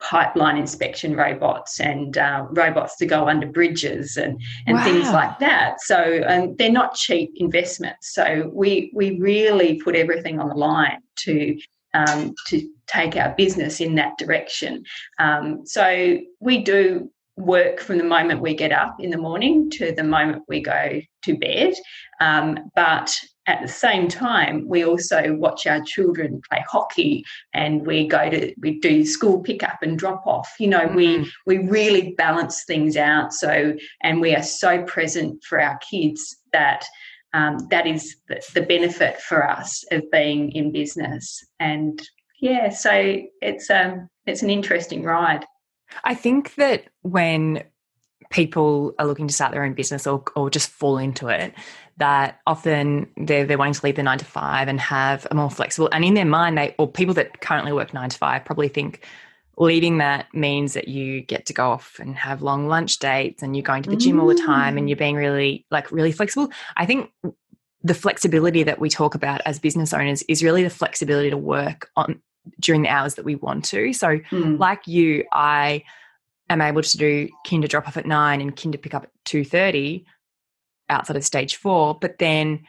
pipeline 0.00 0.58
inspection 0.58 1.16
robots 1.16 1.80
and 1.80 2.18
uh, 2.18 2.46
robots 2.50 2.96
to 2.96 3.06
go 3.06 3.28
under 3.28 3.46
bridges 3.46 4.16
and 4.16 4.40
and 4.66 4.76
wow. 4.76 4.84
things 4.84 5.10
like 5.10 5.38
that. 5.38 5.80
So 5.80 5.96
and 5.96 6.56
they're 6.58 6.70
not 6.70 6.94
cheap 6.94 7.32
investments. 7.36 8.14
So 8.14 8.50
we 8.52 8.90
we 8.94 9.18
really 9.18 9.80
put 9.82 9.96
everything 9.96 10.38
on 10.38 10.48
the 10.48 10.54
line 10.54 11.00
to 11.20 11.58
um, 11.94 12.34
to 12.48 12.68
take 12.86 13.16
our 13.16 13.34
business 13.36 13.80
in 13.80 13.94
that 13.94 14.18
direction. 14.18 14.84
Um, 15.18 15.64
so 15.64 16.18
we 16.40 16.62
do 16.62 17.10
work 17.36 17.80
from 17.80 17.98
the 17.98 18.04
moment 18.04 18.40
we 18.40 18.54
get 18.54 18.72
up 18.72 18.96
in 19.00 19.10
the 19.10 19.18
morning 19.18 19.68
to 19.68 19.92
the 19.92 20.04
moment 20.04 20.44
we 20.48 20.60
go 20.60 21.00
to 21.22 21.36
bed. 21.38 21.74
Um, 22.20 22.70
but 22.76 23.16
at 23.46 23.60
the 23.60 23.68
same 23.68 24.08
time, 24.08 24.66
we 24.66 24.84
also 24.84 25.34
watch 25.34 25.66
our 25.66 25.82
children 25.82 26.40
play 26.48 26.64
hockey 26.68 27.24
and 27.52 27.86
we 27.86 28.06
go 28.06 28.30
to 28.30 28.54
we 28.60 28.80
do 28.80 29.04
school 29.04 29.42
pickup 29.42 29.82
and 29.82 29.98
drop 29.98 30.26
off. 30.26 30.54
You 30.58 30.68
know, 30.68 30.86
mm-hmm. 30.86 30.96
we 30.96 31.32
we 31.46 31.58
really 31.58 32.14
balance 32.16 32.64
things 32.64 32.96
out. 32.96 33.32
So 33.32 33.74
and 34.02 34.20
we 34.20 34.34
are 34.34 34.42
so 34.42 34.82
present 34.84 35.42
for 35.44 35.60
our 35.60 35.78
kids 35.78 36.36
that 36.52 36.84
um, 37.34 37.58
that 37.70 37.86
is 37.86 38.16
the, 38.28 38.40
the 38.54 38.62
benefit 38.62 39.20
for 39.20 39.48
us 39.48 39.84
of 39.90 40.02
being 40.12 40.52
in 40.52 40.70
business. 40.72 41.44
And 41.58 42.00
yeah, 42.40 42.70
so 42.70 43.18
it's 43.42 43.68
um 43.68 44.08
it's 44.26 44.42
an 44.42 44.50
interesting 44.50 45.02
ride. 45.02 45.44
I 46.02 46.14
think 46.14 46.54
that 46.56 46.84
when 47.02 47.64
people 48.30 48.94
are 48.98 49.06
looking 49.06 49.28
to 49.28 49.34
start 49.34 49.52
their 49.52 49.64
own 49.64 49.74
business 49.74 50.06
or, 50.06 50.24
or 50.34 50.50
just 50.50 50.70
fall 50.70 50.98
into 50.98 51.28
it, 51.28 51.54
that 51.98 52.40
often 52.46 53.08
they're, 53.16 53.46
they're 53.46 53.58
wanting 53.58 53.74
to 53.74 53.86
leave 53.86 53.96
the 53.96 54.02
nine 54.02 54.18
to 54.18 54.24
five 54.24 54.66
and 54.66 54.80
have 54.80 55.26
a 55.30 55.34
more 55.34 55.50
flexible, 55.50 55.88
and 55.92 56.04
in 56.04 56.14
their 56.14 56.24
mind, 56.24 56.58
they, 56.58 56.74
or 56.78 56.90
people 56.90 57.14
that 57.14 57.40
currently 57.40 57.72
work 57.72 57.94
nine 57.94 58.08
to 58.08 58.18
five 58.18 58.44
probably 58.44 58.68
think 58.68 59.06
leaving 59.56 59.98
that 59.98 60.26
means 60.34 60.74
that 60.74 60.88
you 60.88 61.20
get 61.20 61.46
to 61.46 61.52
go 61.52 61.70
off 61.70 61.98
and 62.00 62.16
have 62.16 62.42
long 62.42 62.66
lunch 62.66 62.98
dates 62.98 63.42
and 63.42 63.54
you're 63.54 63.62
going 63.62 63.84
to 63.84 63.90
the 63.90 63.96
gym 63.96 64.18
all 64.18 64.26
the 64.26 64.34
time 64.34 64.76
and 64.76 64.86
mm. 64.86 64.88
you're 64.88 64.96
being 64.96 65.14
really, 65.14 65.64
like, 65.70 65.92
really 65.92 66.10
flexible. 66.10 66.50
I 66.76 66.86
think 66.86 67.12
the 67.82 67.94
flexibility 67.94 68.64
that 68.64 68.80
we 68.80 68.88
talk 68.88 69.14
about 69.14 69.42
as 69.44 69.60
business 69.60 69.92
owners 69.92 70.22
is 70.22 70.42
really 70.42 70.64
the 70.64 70.70
flexibility 70.70 71.30
to 71.30 71.36
work 71.36 71.88
on 71.94 72.20
during 72.60 72.82
the 72.82 72.88
hours 72.88 73.14
that 73.14 73.24
we 73.24 73.34
want 73.34 73.64
to. 73.66 73.92
So, 73.92 74.18
mm. 74.18 74.58
like 74.58 74.86
you, 74.86 75.24
I 75.32 75.84
am 76.50 76.60
able 76.60 76.82
to 76.82 76.98
do 76.98 77.28
kinder 77.48 77.68
drop 77.68 77.88
off 77.88 77.96
at 77.96 78.06
nine 78.06 78.40
and 78.40 78.54
kinder 78.56 78.78
pick 78.78 78.94
up 78.94 79.04
at 79.04 79.10
two 79.24 79.44
thirty 79.44 80.04
outside 80.88 81.16
of 81.16 81.24
stage 81.24 81.56
four, 81.56 81.96
but 81.98 82.18
then 82.18 82.64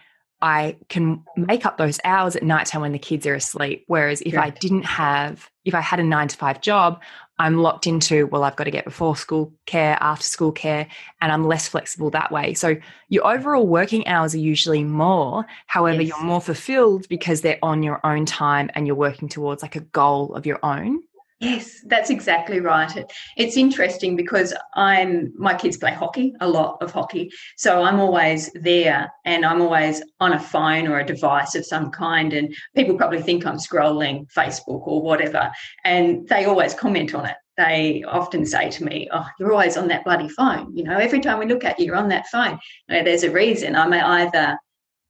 I 0.46 0.78
can 0.90 1.24
make 1.36 1.66
up 1.66 1.80
those 1.80 2.00
hours 2.04 2.36
at 2.36 2.44
nighttime 2.44 2.82
when 2.82 2.92
the 2.92 3.00
kids 3.00 3.26
are 3.26 3.34
asleep. 3.34 3.84
Whereas 3.88 4.22
if 4.22 4.38
I 4.38 4.52
didn't 4.52 4.86
have, 4.86 5.50
if 5.66 5.74
I 5.74 5.82
had 5.82 6.00
a 6.00 6.04
nine 6.04 6.28
to 6.28 6.38
five 6.38 6.62
job, 6.62 7.02
I'm 7.40 7.58
locked 7.58 7.88
into, 7.88 8.28
well, 8.28 8.44
I've 8.44 8.56
got 8.56 8.66
to 8.66 8.72
get 8.72 8.86
before 8.86 9.16
school 9.16 9.52
care, 9.66 9.98
after 10.00 10.24
school 10.24 10.52
care, 10.52 10.86
and 11.20 11.32
I'm 11.32 11.48
less 11.48 11.68
flexible 11.68 12.12
that 12.12 12.32
way. 12.32 12.54
So 12.54 12.76
your 13.10 13.26
overall 13.26 13.66
working 13.66 14.08
hours 14.08 14.36
are 14.36 14.38
usually 14.38 14.84
more. 14.84 15.48
However, 15.66 16.04
yes. 16.04 16.10
you're 16.10 16.24
more 16.24 16.42
fulfilled 16.42 17.10
because 17.10 17.42
they're 17.42 17.58
on 17.64 17.82
your 17.82 18.00
own 18.06 18.28
time 18.28 18.70
and 18.76 18.86
you're 18.86 18.96
working 18.96 19.28
towards 19.28 19.64
like 19.64 19.76
a 19.76 19.80
goal 19.80 20.36
of 20.36 20.46
your 20.46 20.60
own. 20.62 21.02
Yes, 21.46 21.82
that's 21.86 22.10
exactly 22.10 22.60
right. 22.60 22.96
It, 22.96 23.12
it's 23.38 23.56
interesting 23.56 24.16
because 24.16 24.54
I'm 24.76 25.32
my 25.38 25.54
kids 25.54 25.78
play 25.78 25.92
hockey, 25.92 26.34
a 26.42 26.50
lot 26.50 26.78
of 26.82 26.92
hockey. 26.92 27.30
So 27.56 27.84
I'm 27.84 28.00
always 28.00 28.52
there 28.54 29.12
and 29.26 29.46
I'm 29.46 29.62
always 29.62 30.02
on 30.20 30.34
a 30.34 30.40
phone 30.40 30.88
or 30.88 31.00
a 31.00 31.06
device 31.06 31.54
of 31.54 31.66
some 31.66 31.92
kind 31.92 32.34
and 32.34 32.56
people 32.76 32.98
probably 32.98 33.22
think 33.22 33.46
I'm 33.46 33.58
scrolling 33.58 34.26
Facebook 34.34 34.88
or 34.88 35.04
whatever 35.04 35.52
and 35.84 36.28
they 36.28 36.46
always 36.46 36.74
comment 36.74 37.14
on 37.14 37.28
it. 37.28 37.36
They 37.58 38.04
often 38.08 38.46
say 38.46 38.70
to 38.72 38.84
me, 38.84 39.08
"Oh, 39.14 39.28
you're 39.40 39.54
always 39.54 39.78
on 39.78 39.88
that 39.90 40.04
bloody 40.04 40.28
phone. 40.30 40.76
You 40.76 40.84
know, 40.84 40.98
every 40.98 41.20
time 41.22 41.40
we 41.40 41.46
look 41.46 41.64
at 41.64 41.80
you, 41.80 41.86
you're 41.86 41.96
on 41.96 42.10
that 42.10 42.28
phone." 42.28 42.60
You 42.90 42.98
know, 42.98 43.04
there's 43.04 43.24
a 43.24 43.32
reason. 43.32 43.76
I 43.76 43.88
may 43.88 44.02
either 44.02 44.58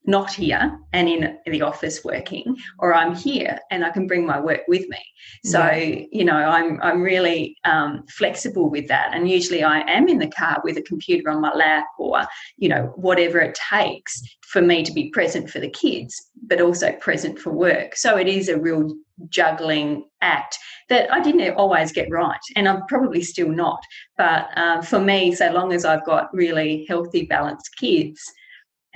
not 0.08 0.32
here 0.32 0.80
and 0.94 1.10
in 1.10 1.38
the 1.48 1.62
office 1.62 2.04
working 2.04 2.56
or 2.80 2.94
i'm 2.94 3.16
here 3.16 3.58
and 3.72 3.84
i 3.84 3.90
can 3.90 4.08
bring 4.08 4.26
my 4.26 4.40
work 4.40 4.62
with 4.68 4.88
me. 4.90 5.00
So 5.44 5.60
yeah. 5.60 6.06
you 6.12 6.26
know 6.26 6.36
i'm 6.36 6.80
i'm 6.82 7.02
really 7.02 7.58
um, 7.66 8.04
flexible 8.10 8.70
with 8.70 8.88
that. 8.88 9.12
And 9.14 9.30
usually 9.30 9.64
i 9.64 9.80
am 9.80 10.08
in 10.08 10.20
the 10.20 10.30
car 10.30 10.62
with 10.64 10.78
a 10.78 10.82
computer 10.82 11.30
on 11.30 11.42
my 11.42 11.54
lap 11.54 11.86
or 12.00 12.24
you 12.58 12.70
know 12.70 12.94
whatever 12.96 13.40
it 13.40 13.58
takes 13.70 14.22
for 14.42 14.62
me 14.62 14.84
to 14.84 14.94
be 14.94 15.10
present 15.10 15.50
for 15.50 15.60
the 15.60 15.70
kids 15.70 16.30
but 16.48 16.62
also 16.62 16.92
present 16.94 17.40
for 17.40 17.52
work. 17.52 17.96
So 17.96 18.18
it 18.18 18.28
is 18.28 18.50
a 18.50 18.60
real 18.60 18.94
juggling 19.30 20.06
act 20.22 20.58
that 20.90 21.12
i 21.12 21.22
didn't 21.22 21.56
always 21.56 21.94
get 21.94 22.10
right 22.12 22.40
and 22.58 22.68
i'm 22.68 22.86
probably 22.88 23.22
still 23.22 23.50
not. 23.50 23.80
But 24.18 24.50
uh, 24.58 24.82
for 24.82 25.00
me 25.00 25.34
so 25.34 25.52
long 25.52 25.74
as 25.74 25.86
i've 25.86 26.06
got 26.06 26.34
really 26.34 26.86
healthy 26.90 27.26
balanced 27.26 27.70
kids 27.78 28.22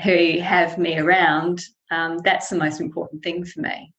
who 0.03 0.39
have 0.39 0.77
me 0.77 0.97
around, 0.97 1.63
um, 1.91 2.19
that's 2.19 2.49
the 2.49 2.55
most 2.55 2.79
important 2.79 3.23
thing 3.23 3.43
for 3.45 3.61
me. 3.61 3.93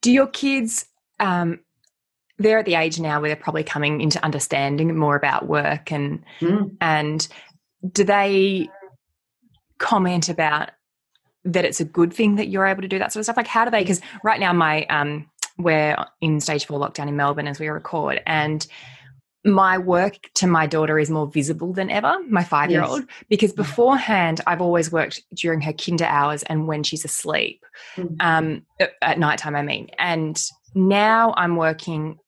Do 0.00 0.10
your 0.10 0.26
kids, 0.26 0.86
um, 1.20 1.60
they're 2.38 2.58
at 2.58 2.66
the 2.66 2.74
age 2.74 3.00
now 3.00 3.20
where 3.20 3.28
they're 3.28 3.36
probably 3.36 3.64
coming 3.64 4.00
into 4.00 4.22
understanding 4.24 4.96
more 4.96 5.16
about 5.16 5.46
work 5.46 5.90
and 5.90 6.22
mm. 6.40 6.74
and 6.80 7.26
do 7.92 8.04
they 8.04 8.68
comment 9.78 10.28
about 10.28 10.70
that 11.44 11.64
it's 11.64 11.80
a 11.80 11.84
good 11.84 12.12
thing 12.12 12.36
that 12.36 12.48
you're 12.48 12.66
able 12.66 12.82
to 12.82 12.88
do 12.88 12.98
that 12.98 13.12
sort 13.12 13.20
of 13.20 13.24
stuff? 13.24 13.36
Like 13.36 13.46
how 13.46 13.64
do 13.64 13.70
they? 13.70 13.80
Because 13.80 14.00
right 14.22 14.40
now 14.40 14.52
my 14.52 14.84
um, 14.86 15.28
we're 15.56 15.96
in 16.20 16.40
stage 16.40 16.66
four 16.66 16.78
lockdown 16.78 17.08
in 17.08 17.16
Melbourne 17.16 17.48
as 17.48 17.58
we 17.58 17.68
record, 17.68 18.22
and 18.26 18.66
my 19.48 19.78
work 19.78 20.30
to 20.34 20.46
my 20.46 20.66
daughter 20.66 20.98
is 20.98 21.10
more 21.10 21.26
visible 21.26 21.72
than 21.72 21.90
ever, 21.90 22.16
my 22.28 22.44
five 22.44 22.70
year 22.70 22.82
old, 22.82 23.00
yes. 23.00 23.24
because 23.28 23.52
beforehand 23.52 24.40
I've 24.46 24.60
always 24.60 24.92
worked 24.92 25.22
during 25.34 25.60
her 25.62 25.72
kinder 25.72 26.04
hours 26.04 26.42
and 26.44 26.66
when 26.66 26.82
she's 26.82 27.04
asleep, 27.04 27.64
mm-hmm. 27.96 28.14
um, 28.20 28.66
at 29.02 29.18
nighttime, 29.18 29.56
I 29.56 29.62
mean. 29.62 29.88
And 29.98 30.40
now 30.74 31.34
I'm 31.36 31.56
working 31.56 32.18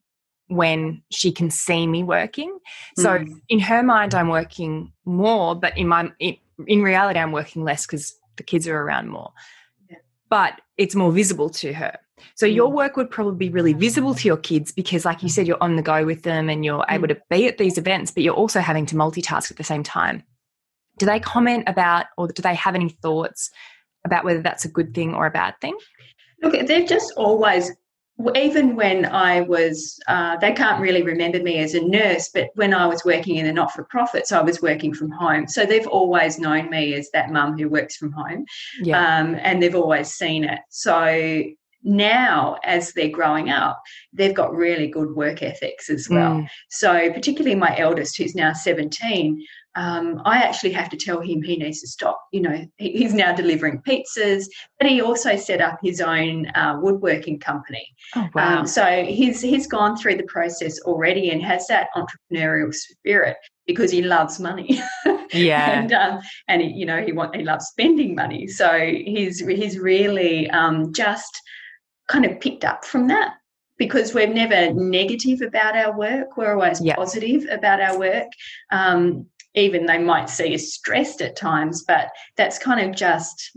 when 0.48 1.02
she 1.10 1.30
can 1.30 1.50
see 1.50 1.86
me 1.86 2.02
working. 2.02 2.58
So 2.96 3.18
mm-hmm. 3.18 3.34
in 3.48 3.60
her 3.60 3.82
mind, 3.82 4.14
I'm 4.14 4.28
working 4.28 4.92
more, 5.04 5.54
but 5.54 5.76
in 5.78 5.88
my 5.88 6.10
in, 6.18 6.36
in 6.66 6.82
reality, 6.82 7.20
I'm 7.20 7.32
working 7.32 7.62
less 7.62 7.86
because 7.86 8.16
the 8.36 8.42
kids 8.42 8.66
are 8.66 8.76
around 8.76 9.08
more. 9.08 9.32
Yeah. 9.88 9.98
But 10.28 10.60
it's 10.76 10.94
more 10.94 11.12
visible 11.12 11.50
to 11.50 11.72
her. 11.72 11.96
So 12.34 12.46
your 12.46 12.70
mm. 12.70 12.74
work 12.74 12.96
would 12.96 13.10
probably 13.10 13.48
be 13.48 13.52
really 13.52 13.72
visible 13.72 14.14
to 14.14 14.28
your 14.28 14.36
kids 14.36 14.72
because, 14.72 15.04
like 15.04 15.22
you 15.22 15.28
said, 15.28 15.46
you're 15.46 15.62
on 15.62 15.76
the 15.76 15.82
go 15.82 16.04
with 16.04 16.22
them 16.22 16.48
and 16.48 16.64
you're 16.64 16.84
able 16.88 17.06
mm. 17.06 17.14
to 17.14 17.22
be 17.30 17.46
at 17.46 17.58
these 17.58 17.78
events, 17.78 18.10
but 18.10 18.22
you're 18.22 18.34
also 18.34 18.60
having 18.60 18.86
to 18.86 18.94
multitask 18.94 19.50
at 19.50 19.56
the 19.56 19.64
same 19.64 19.82
time. 19.82 20.22
Do 20.98 21.06
they 21.06 21.20
comment 21.20 21.64
about, 21.66 22.06
or 22.18 22.28
do 22.28 22.42
they 22.42 22.54
have 22.54 22.74
any 22.74 22.90
thoughts 22.90 23.50
about 24.04 24.24
whether 24.24 24.42
that's 24.42 24.64
a 24.64 24.68
good 24.68 24.94
thing 24.94 25.14
or 25.14 25.26
a 25.26 25.30
bad 25.30 25.54
thing? 25.60 25.76
Look, 26.42 26.66
they've 26.66 26.88
just 26.88 27.12
always, 27.16 27.72
even 28.34 28.76
when 28.76 29.06
I 29.06 29.40
was, 29.40 29.98
uh, 30.08 30.36
they 30.36 30.52
can't 30.52 30.80
really 30.80 31.02
remember 31.02 31.42
me 31.42 31.58
as 31.58 31.74
a 31.74 31.80
nurse, 31.82 32.30
but 32.32 32.50
when 32.54 32.74
I 32.74 32.86
was 32.86 33.02
working 33.04 33.36
in 33.36 33.46
a 33.46 33.52
not 33.52 33.72
for 33.72 33.84
profits, 33.84 34.30
I 34.30 34.42
was 34.42 34.60
working 34.60 34.92
from 34.92 35.10
home. 35.10 35.48
So 35.48 35.64
they've 35.64 35.86
always 35.86 36.38
known 36.38 36.68
me 36.68 36.92
as 36.94 37.10
that 37.12 37.30
mum 37.30 37.58
who 37.58 37.68
works 37.68 37.96
from 37.96 38.12
home. 38.12 38.44
Yeah. 38.82 38.98
Um, 38.98 39.36
and 39.40 39.62
they've 39.62 39.74
always 39.74 40.08
seen 40.12 40.44
it. 40.44 40.60
So 40.68 41.44
now 41.82 42.58
as 42.64 42.92
they're 42.92 43.08
growing 43.08 43.50
up 43.50 43.80
they've 44.12 44.34
got 44.34 44.54
really 44.54 44.86
good 44.86 45.14
work 45.14 45.42
ethics 45.42 45.88
as 45.88 46.08
well 46.08 46.34
mm. 46.34 46.48
so 46.68 47.10
particularly 47.12 47.56
my 47.56 47.76
eldest 47.78 48.16
who's 48.16 48.34
now 48.34 48.52
17 48.52 49.44
um, 49.76 50.20
i 50.24 50.38
actually 50.42 50.72
have 50.72 50.90
to 50.90 50.96
tell 50.96 51.20
him 51.20 51.42
he 51.42 51.56
needs 51.56 51.80
to 51.80 51.88
stop 51.88 52.20
you 52.32 52.40
know 52.40 52.66
he's 52.76 53.14
now 53.14 53.32
delivering 53.34 53.80
pizzas 53.80 54.44
but 54.78 54.88
he 54.88 55.00
also 55.00 55.36
set 55.36 55.60
up 55.60 55.78
his 55.82 56.00
own 56.00 56.46
uh, 56.54 56.76
woodworking 56.80 57.38
company 57.38 57.86
oh, 58.16 58.28
wow. 58.34 58.60
Um, 58.60 58.66
so 58.66 59.04
he's 59.04 59.40
he's 59.40 59.66
gone 59.66 59.96
through 59.96 60.16
the 60.16 60.24
process 60.24 60.80
already 60.80 61.30
and 61.30 61.42
has 61.42 61.66
that 61.68 61.88
entrepreneurial 61.96 62.74
spirit 62.74 63.36
because 63.66 63.90
he 63.90 64.02
loves 64.02 64.38
money. 64.38 64.80
Yeah, 65.32 65.80
and 65.80 65.92
um, 65.92 66.20
and 66.48 66.60
he, 66.60 66.72
you 66.72 66.84
know 66.84 67.00
he 67.04 67.12
want 67.12 67.36
he 67.36 67.44
loves 67.44 67.66
spending 67.66 68.16
money. 68.16 68.48
So 68.48 68.76
he's 68.80 69.38
he's 69.38 69.78
really 69.78 70.50
um, 70.50 70.92
just 70.92 71.40
kind 72.10 72.26
of 72.26 72.40
picked 72.40 72.64
up 72.64 72.84
from 72.84 73.06
that 73.08 73.34
because 73.78 74.12
we're 74.12 74.26
never 74.26 74.74
negative 74.74 75.40
about 75.40 75.76
our 75.76 75.96
work. 75.96 76.36
We're 76.36 76.52
always 76.52 76.82
yep. 76.82 76.96
positive 76.96 77.46
about 77.50 77.80
our 77.80 77.98
work. 77.98 78.26
Um, 78.70 79.26
even 79.54 79.86
they 79.86 79.98
might 79.98 80.28
see 80.28 80.54
us 80.54 80.72
stressed 80.72 81.22
at 81.22 81.36
times, 81.36 81.84
but 81.86 82.08
that's 82.36 82.58
kind 82.58 82.86
of 82.86 82.94
just 82.94 83.56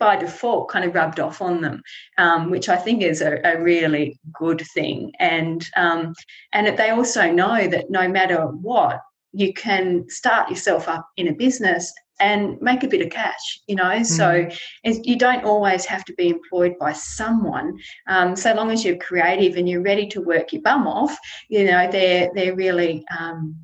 by 0.00 0.16
default 0.16 0.68
kind 0.68 0.84
of 0.84 0.94
rubbed 0.94 1.20
off 1.20 1.42
on 1.42 1.60
them, 1.60 1.82
um, 2.18 2.50
which 2.50 2.68
I 2.68 2.76
think 2.76 3.02
is 3.02 3.20
a, 3.20 3.40
a 3.44 3.60
really 3.60 4.18
good 4.32 4.62
thing. 4.74 5.12
And 5.18 5.64
um, 5.76 6.14
and 6.52 6.78
they 6.78 6.90
also 6.90 7.30
know 7.30 7.66
that 7.66 7.90
no 7.90 8.08
matter 8.08 8.46
what, 8.46 9.00
you 9.32 9.52
can 9.52 10.08
start 10.08 10.50
yourself 10.50 10.88
up 10.88 11.06
in 11.16 11.28
a 11.28 11.34
business 11.34 11.92
and 12.20 12.60
make 12.60 12.82
a 12.82 12.88
bit 12.88 13.00
of 13.00 13.10
cash 13.10 13.60
you 13.66 13.74
know 13.74 13.84
mm. 13.84 14.06
so 14.06 14.48
you 14.84 15.16
don't 15.16 15.44
always 15.44 15.84
have 15.84 16.04
to 16.04 16.12
be 16.14 16.28
employed 16.28 16.74
by 16.78 16.92
someone 16.92 17.78
um, 18.06 18.34
so 18.34 18.54
long 18.54 18.70
as 18.70 18.84
you're 18.84 18.96
creative 18.96 19.56
and 19.56 19.68
you're 19.68 19.82
ready 19.82 20.06
to 20.06 20.20
work 20.20 20.52
your 20.52 20.62
bum 20.62 20.86
off 20.86 21.16
you 21.48 21.64
know 21.64 21.90
they're 21.90 22.30
they're 22.34 22.54
really 22.54 23.04
um, 23.18 23.56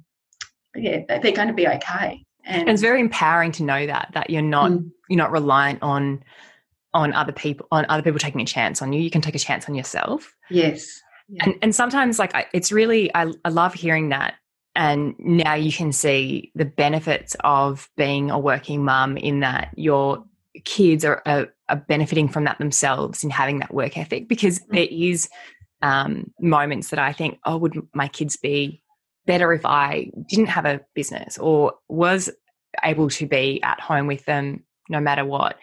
yeah 0.74 1.00
they're 1.08 1.32
going 1.32 1.48
to 1.48 1.54
be 1.54 1.68
okay 1.68 2.24
and, 2.46 2.62
and, 2.62 2.70
it's 2.70 2.82
very 2.82 3.00
empowering 3.00 3.52
to 3.52 3.62
know 3.62 3.86
that 3.86 4.10
that 4.14 4.30
you're 4.30 4.42
not 4.42 4.70
mm. 4.70 4.90
you're 5.08 5.18
not 5.18 5.30
reliant 5.30 5.82
on 5.82 6.22
on 6.92 7.12
other 7.12 7.32
people 7.32 7.66
on 7.72 7.84
other 7.88 8.02
people 8.02 8.18
taking 8.18 8.40
a 8.40 8.46
chance 8.46 8.80
on 8.82 8.92
you 8.92 9.00
you 9.00 9.10
can 9.10 9.20
take 9.20 9.34
a 9.34 9.38
chance 9.38 9.68
on 9.68 9.74
yourself 9.74 10.34
yes 10.50 11.00
yeah. 11.28 11.44
and 11.44 11.54
and 11.62 11.74
sometimes 11.74 12.18
like 12.18 12.34
I, 12.34 12.46
it's 12.52 12.70
really 12.70 13.14
I, 13.14 13.32
I 13.44 13.48
love 13.48 13.74
hearing 13.74 14.10
that 14.10 14.34
and 14.74 15.14
now 15.18 15.54
you 15.54 15.72
can 15.72 15.92
see 15.92 16.50
the 16.54 16.64
benefits 16.64 17.36
of 17.44 17.88
being 17.96 18.30
a 18.30 18.38
working 18.38 18.84
mum 18.84 19.16
in 19.16 19.40
that 19.40 19.70
your 19.76 20.24
kids 20.64 21.04
are, 21.04 21.22
are, 21.26 21.48
are 21.68 21.76
benefiting 21.76 22.28
from 22.28 22.44
that 22.44 22.58
themselves 22.58 23.22
in 23.22 23.30
having 23.30 23.58
that 23.60 23.72
work 23.72 23.96
ethic 23.96 24.28
because 24.28 24.58
mm. 24.60 24.66
there 24.70 24.88
is 24.90 25.28
um, 25.82 26.32
moments 26.40 26.90
that 26.90 26.98
I 26.98 27.12
think, 27.12 27.38
oh, 27.44 27.56
would 27.58 27.76
my 27.94 28.08
kids 28.08 28.36
be 28.36 28.82
better 29.26 29.52
if 29.52 29.64
I 29.64 30.10
didn't 30.28 30.46
have 30.46 30.64
a 30.64 30.80
business 30.94 31.38
or 31.38 31.74
was 31.88 32.30
able 32.82 33.10
to 33.10 33.26
be 33.26 33.62
at 33.62 33.80
home 33.80 34.06
with 34.06 34.24
them 34.24 34.64
no 34.88 35.00
matter 35.00 35.24
what. 35.24 35.56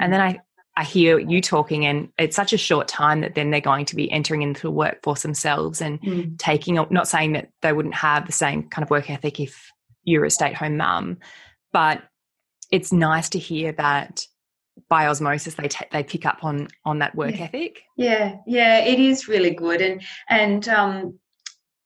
And 0.00 0.12
then 0.12 0.20
I, 0.20 0.40
I 0.76 0.84
hear 0.84 1.18
you 1.18 1.40
talking, 1.40 1.86
and 1.86 2.10
it's 2.18 2.36
such 2.36 2.52
a 2.52 2.58
short 2.58 2.86
time 2.86 3.22
that 3.22 3.34
then 3.34 3.50
they're 3.50 3.60
going 3.60 3.86
to 3.86 3.96
be 3.96 4.10
entering 4.10 4.42
into 4.42 4.62
the 4.62 4.70
workforce 4.70 5.22
themselves 5.22 5.80
and 5.80 6.00
mm. 6.02 6.38
taking. 6.38 6.74
Not 6.74 7.08
saying 7.08 7.32
that 7.32 7.50
they 7.62 7.72
wouldn't 7.72 7.94
have 7.94 8.26
the 8.26 8.32
same 8.32 8.68
kind 8.68 8.82
of 8.82 8.90
work 8.90 9.10
ethic 9.10 9.40
if 9.40 9.72
you're 10.04 10.24
a 10.24 10.30
stay-at-home 10.30 10.76
mum, 10.76 11.18
but 11.72 12.02
it's 12.70 12.92
nice 12.92 13.28
to 13.30 13.38
hear 13.38 13.72
that 13.72 14.26
by 14.88 15.06
osmosis 15.06 15.54
they 15.54 15.68
t- 15.68 15.86
they 15.90 16.02
pick 16.02 16.26
up 16.26 16.44
on 16.44 16.68
on 16.84 16.98
that 16.98 17.14
work 17.14 17.38
yeah. 17.38 17.44
ethic. 17.44 17.82
Yeah, 17.96 18.36
yeah, 18.46 18.78
it 18.78 19.00
is 19.00 19.28
really 19.28 19.52
good, 19.52 19.80
and 19.80 20.02
and 20.28 20.68
um, 20.68 21.18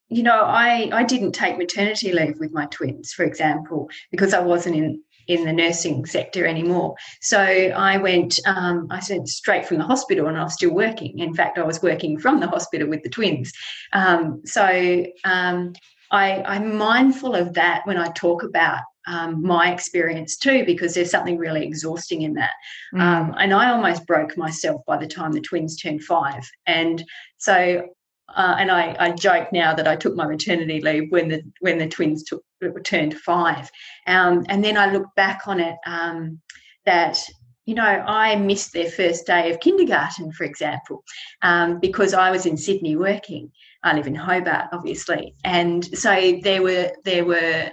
you 0.09 0.23
know, 0.23 0.43
I 0.43 0.89
I 0.91 1.03
didn't 1.03 1.31
take 1.31 1.57
maternity 1.57 2.11
leave 2.11 2.37
with 2.39 2.51
my 2.51 2.65
twins, 2.65 3.13
for 3.13 3.23
example, 3.23 3.89
because 4.11 4.33
I 4.33 4.41
wasn't 4.41 4.75
in 4.75 5.01
in 5.27 5.45
the 5.45 5.53
nursing 5.53 6.05
sector 6.05 6.45
anymore. 6.45 6.95
So 7.21 7.39
I 7.39 7.97
went, 7.97 8.39
um, 8.45 8.87
I 8.89 9.01
went 9.09 9.27
straight 9.29 9.65
from 9.65 9.77
the 9.77 9.83
hospital 9.83 10.27
and 10.27 10.37
I 10.37 10.43
was 10.43 10.53
still 10.53 10.73
working. 10.73 11.19
In 11.19 11.33
fact, 11.33 11.57
I 11.57 11.63
was 11.63 11.81
working 11.81 12.19
from 12.19 12.39
the 12.39 12.47
hospital 12.47 12.87
with 12.87 13.03
the 13.03 13.09
twins. 13.09 13.51
Um, 13.93 14.41
so 14.45 15.05
um, 15.23 15.73
I, 16.11 16.43
I'm 16.43 16.75
mindful 16.77 17.35
of 17.35 17.53
that 17.53 17.81
when 17.85 17.97
I 17.97 18.09
talk 18.11 18.43
about 18.43 18.81
um, 19.07 19.41
my 19.41 19.71
experience 19.71 20.37
too, 20.37 20.65
because 20.65 20.93
there's 20.93 21.09
something 21.09 21.37
really 21.37 21.65
exhausting 21.65 22.21
in 22.21 22.33
that. 22.35 22.51
Mm. 22.93 23.01
Um, 23.01 23.35
and 23.39 23.53
I 23.53 23.71
almost 23.71 24.05
broke 24.05 24.37
myself 24.37 24.81
by 24.85 24.97
the 24.97 25.07
time 25.07 25.31
the 25.31 25.41
twins 25.41 25.77
turned 25.77 26.03
five. 26.03 26.43
And 26.67 27.03
so, 27.37 27.87
uh, 28.35 28.55
and 28.59 28.71
I, 28.71 28.95
I 28.99 29.11
joke 29.11 29.51
now 29.51 29.73
that 29.73 29.87
I 29.87 29.95
took 29.95 30.15
my 30.15 30.27
maternity 30.27 30.81
leave 30.81 31.09
when 31.09 31.27
the 31.29 31.41
when 31.59 31.77
the 31.77 31.87
twins 31.87 32.23
took 32.23 32.43
turned 32.83 33.17
five. 33.17 33.69
Um, 34.07 34.45
and 34.49 34.63
then 34.63 34.77
I 34.77 34.91
look 34.91 35.07
back 35.15 35.43
on 35.47 35.59
it 35.59 35.75
um, 35.85 36.39
that 36.85 37.17
you 37.65 37.75
know, 37.75 37.83
I 37.83 38.35
missed 38.35 38.73
their 38.73 38.89
first 38.89 39.27
day 39.27 39.51
of 39.51 39.59
kindergarten, 39.59 40.31
for 40.31 40.45
example, 40.45 41.03
um, 41.43 41.79
because 41.79 42.13
I 42.13 42.31
was 42.31 42.45
in 42.45 42.57
Sydney 42.57 42.95
working. 42.95 43.51
I 43.83 43.93
live 43.95 44.07
in 44.07 44.15
Hobart, 44.15 44.69
obviously, 44.73 45.35
and 45.43 45.85
so 45.97 46.39
there 46.43 46.63
were 46.63 46.91
there 47.05 47.23
were 47.23 47.69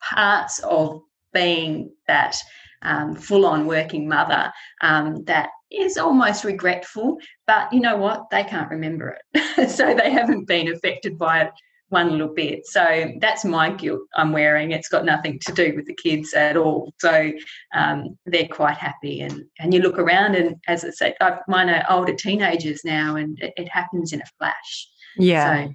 parts 0.00 0.60
of 0.60 1.02
being 1.32 1.90
that 2.06 2.36
um, 2.82 3.14
full 3.14 3.46
on 3.46 3.66
working 3.66 4.08
mother 4.08 4.52
um, 4.80 5.24
that 5.24 5.50
is 5.70 5.96
almost 5.96 6.44
regretful, 6.44 7.18
but 7.46 7.72
you 7.72 7.80
know 7.80 7.96
what? 7.96 8.30
They 8.30 8.44
can't 8.44 8.70
remember 8.70 9.18
it. 9.34 9.70
so 9.70 9.94
they 9.94 10.10
haven't 10.10 10.46
been 10.46 10.72
affected 10.72 11.18
by 11.18 11.42
it 11.42 11.52
one 11.92 12.10
little 12.10 12.32
bit. 12.34 12.66
So 12.66 13.12
that's 13.20 13.44
my 13.44 13.70
guilt 13.70 14.00
I'm 14.16 14.32
wearing. 14.32 14.72
It's 14.72 14.88
got 14.88 15.04
nothing 15.04 15.38
to 15.40 15.52
do 15.52 15.74
with 15.76 15.86
the 15.86 15.94
kids 15.94 16.32
at 16.32 16.56
all. 16.56 16.92
So 16.98 17.32
um, 17.74 18.18
they're 18.24 18.48
quite 18.48 18.78
happy. 18.78 19.20
And, 19.20 19.44
and 19.58 19.74
you 19.74 19.80
look 19.80 19.98
around, 19.98 20.34
and 20.34 20.56
as 20.66 20.84
I 20.84 20.90
say, 20.90 21.14
I've, 21.20 21.38
mine 21.46 21.68
are 21.68 21.84
older 21.90 22.14
teenagers 22.14 22.80
now, 22.84 23.16
and 23.16 23.38
it, 23.40 23.52
it 23.56 23.68
happens 23.68 24.12
in 24.12 24.22
a 24.22 24.26
flash. 24.38 24.88
Yeah. 25.18 25.66
So, 25.66 25.74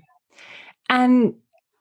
and 0.90 1.36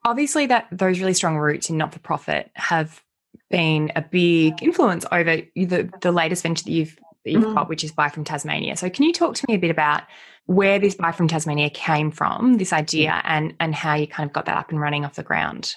obviously 0.05 0.47
that 0.47 0.69
those 0.71 1.01
really 1.01 1.15
strong 1.15 1.39
roots 1.39 1.71
in 1.71 1.79
not 1.79 1.93
for 1.93 1.99
profit 1.99 2.51
have 2.55 3.03
been 3.51 3.91
a 3.97 4.03
big 4.03 4.63
influence 4.63 5.07
over 5.11 5.43
the 5.55 5.91
the 6.01 6.13
latest 6.13 6.43
venture 6.43 6.65
that 6.65 6.71
you've 6.71 6.99
that 7.27 7.33
you've 7.33 7.45
mm. 7.45 7.55
got, 7.55 7.69
which 7.69 7.85
is 7.85 7.93
Buy 7.93 8.09
from 8.09 8.25
Tasmania. 8.25 8.77
So 8.77 8.89
can 8.89 9.05
you 9.05 9.13
talk 9.13 9.35
to 9.35 9.45
me 9.49 9.57
a 9.57 9.59
bit 9.59 9.71
about 9.71 10.05
where 10.47 10.79
this 10.79 10.95
Buy 10.95 11.13
from 11.13 11.29
Tasmania 11.29 11.69
came 11.69 12.11
from, 12.11 12.55
this 12.55 12.73
idea, 12.73 13.21
and 13.25 13.55
and 13.61 13.75
how 13.75 13.95
you 13.95 14.07
kind 14.07 14.29
of 14.29 14.33
got 14.33 14.47
that 14.47 14.57
up 14.57 14.71
and 14.71 14.81
running 14.81 15.05
off 15.05 15.15
the 15.15 15.23
ground? 15.23 15.75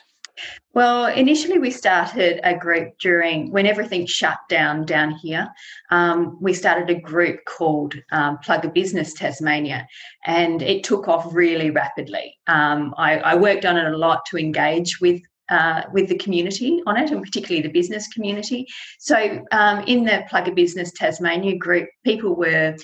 Well, 0.74 1.08
initially 1.08 1.60
we 1.60 1.72
started 1.72 2.40
a 2.44 2.56
group 2.56 2.98
during 3.00 3.52
when 3.52 3.66
everything 3.66 4.06
shut 4.06 4.38
down 4.48 4.86
down 4.86 5.12
here. 5.12 5.50
Um, 5.92 6.38
we 6.40 6.54
started 6.54 6.90
a 6.90 7.00
group 7.00 7.44
called 7.46 7.96
um, 8.12 8.38
Plug 8.38 8.64
a 8.66 8.70
Business 8.70 9.14
Tasmania, 9.14 9.88
and 10.26 10.62
it 10.62 10.84
took 10.84 11.08
off 11.08 11.34
really 11.34 11.72
rapidly. 11.72 12.38
Um, 12.48 12.94
I, 12.98 13.18
I, 13.18 13.36
worked 13.36 13.66
on 13.66 13.78
it 13.78 13.92
a 13.92 13.98
lot 13.98 14.26
to 14.28 14.38
engage 14.38 15.02
with. 15.02 15.22
Uh, 15.50 15.82
with 15.94 16.08
the 16.08 16.18
community 16.20 16.80
on 16.86 16.96
it, 16.96 17.10
and 17.10 17.24
particularly 17.24 17.60
the 17.60 17.74
business 17.74 18.08
community. 18.10 18.68
So, 19.00 19.44
um, 19.52 19.84
in 19.88 20.04
the 20.04 20.24
Plug 20.30 20.48
a 20.48 20.52
Business 20.52 20.92
Tasmania 20.92 21.58
group, 21.58 21.90
people 22.06 22.36
were 22.36 22.76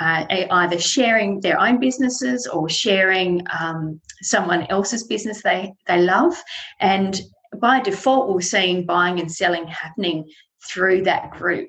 uh, 0.00 0.24
either 0.30 0.78
sharing 0.78 1.40
their 1.40 1.60
own 1.60 1.78
businesses 1.80 2.46
or 2.46 2.68
sharing 2.68 3.44
um, 3.58 4.00
someone 4.22 4.66
else's 4.68 5.04
business 5.04 5.42
they, 5.42 5.72
they 5.86 6.00
love. 6.00 6.34
And 6.80 7.20
by 7.60 7.80
default, 7.80 8.32
we're 8.32 8.40
seeing 8.40 8.86
buying 8.86 9.20
and 9.20 9.30
selling 9.30 9.66
happening 9.66 10.28
through 10.64 11.02
that 11.02 11.30
group. 11.32 11.68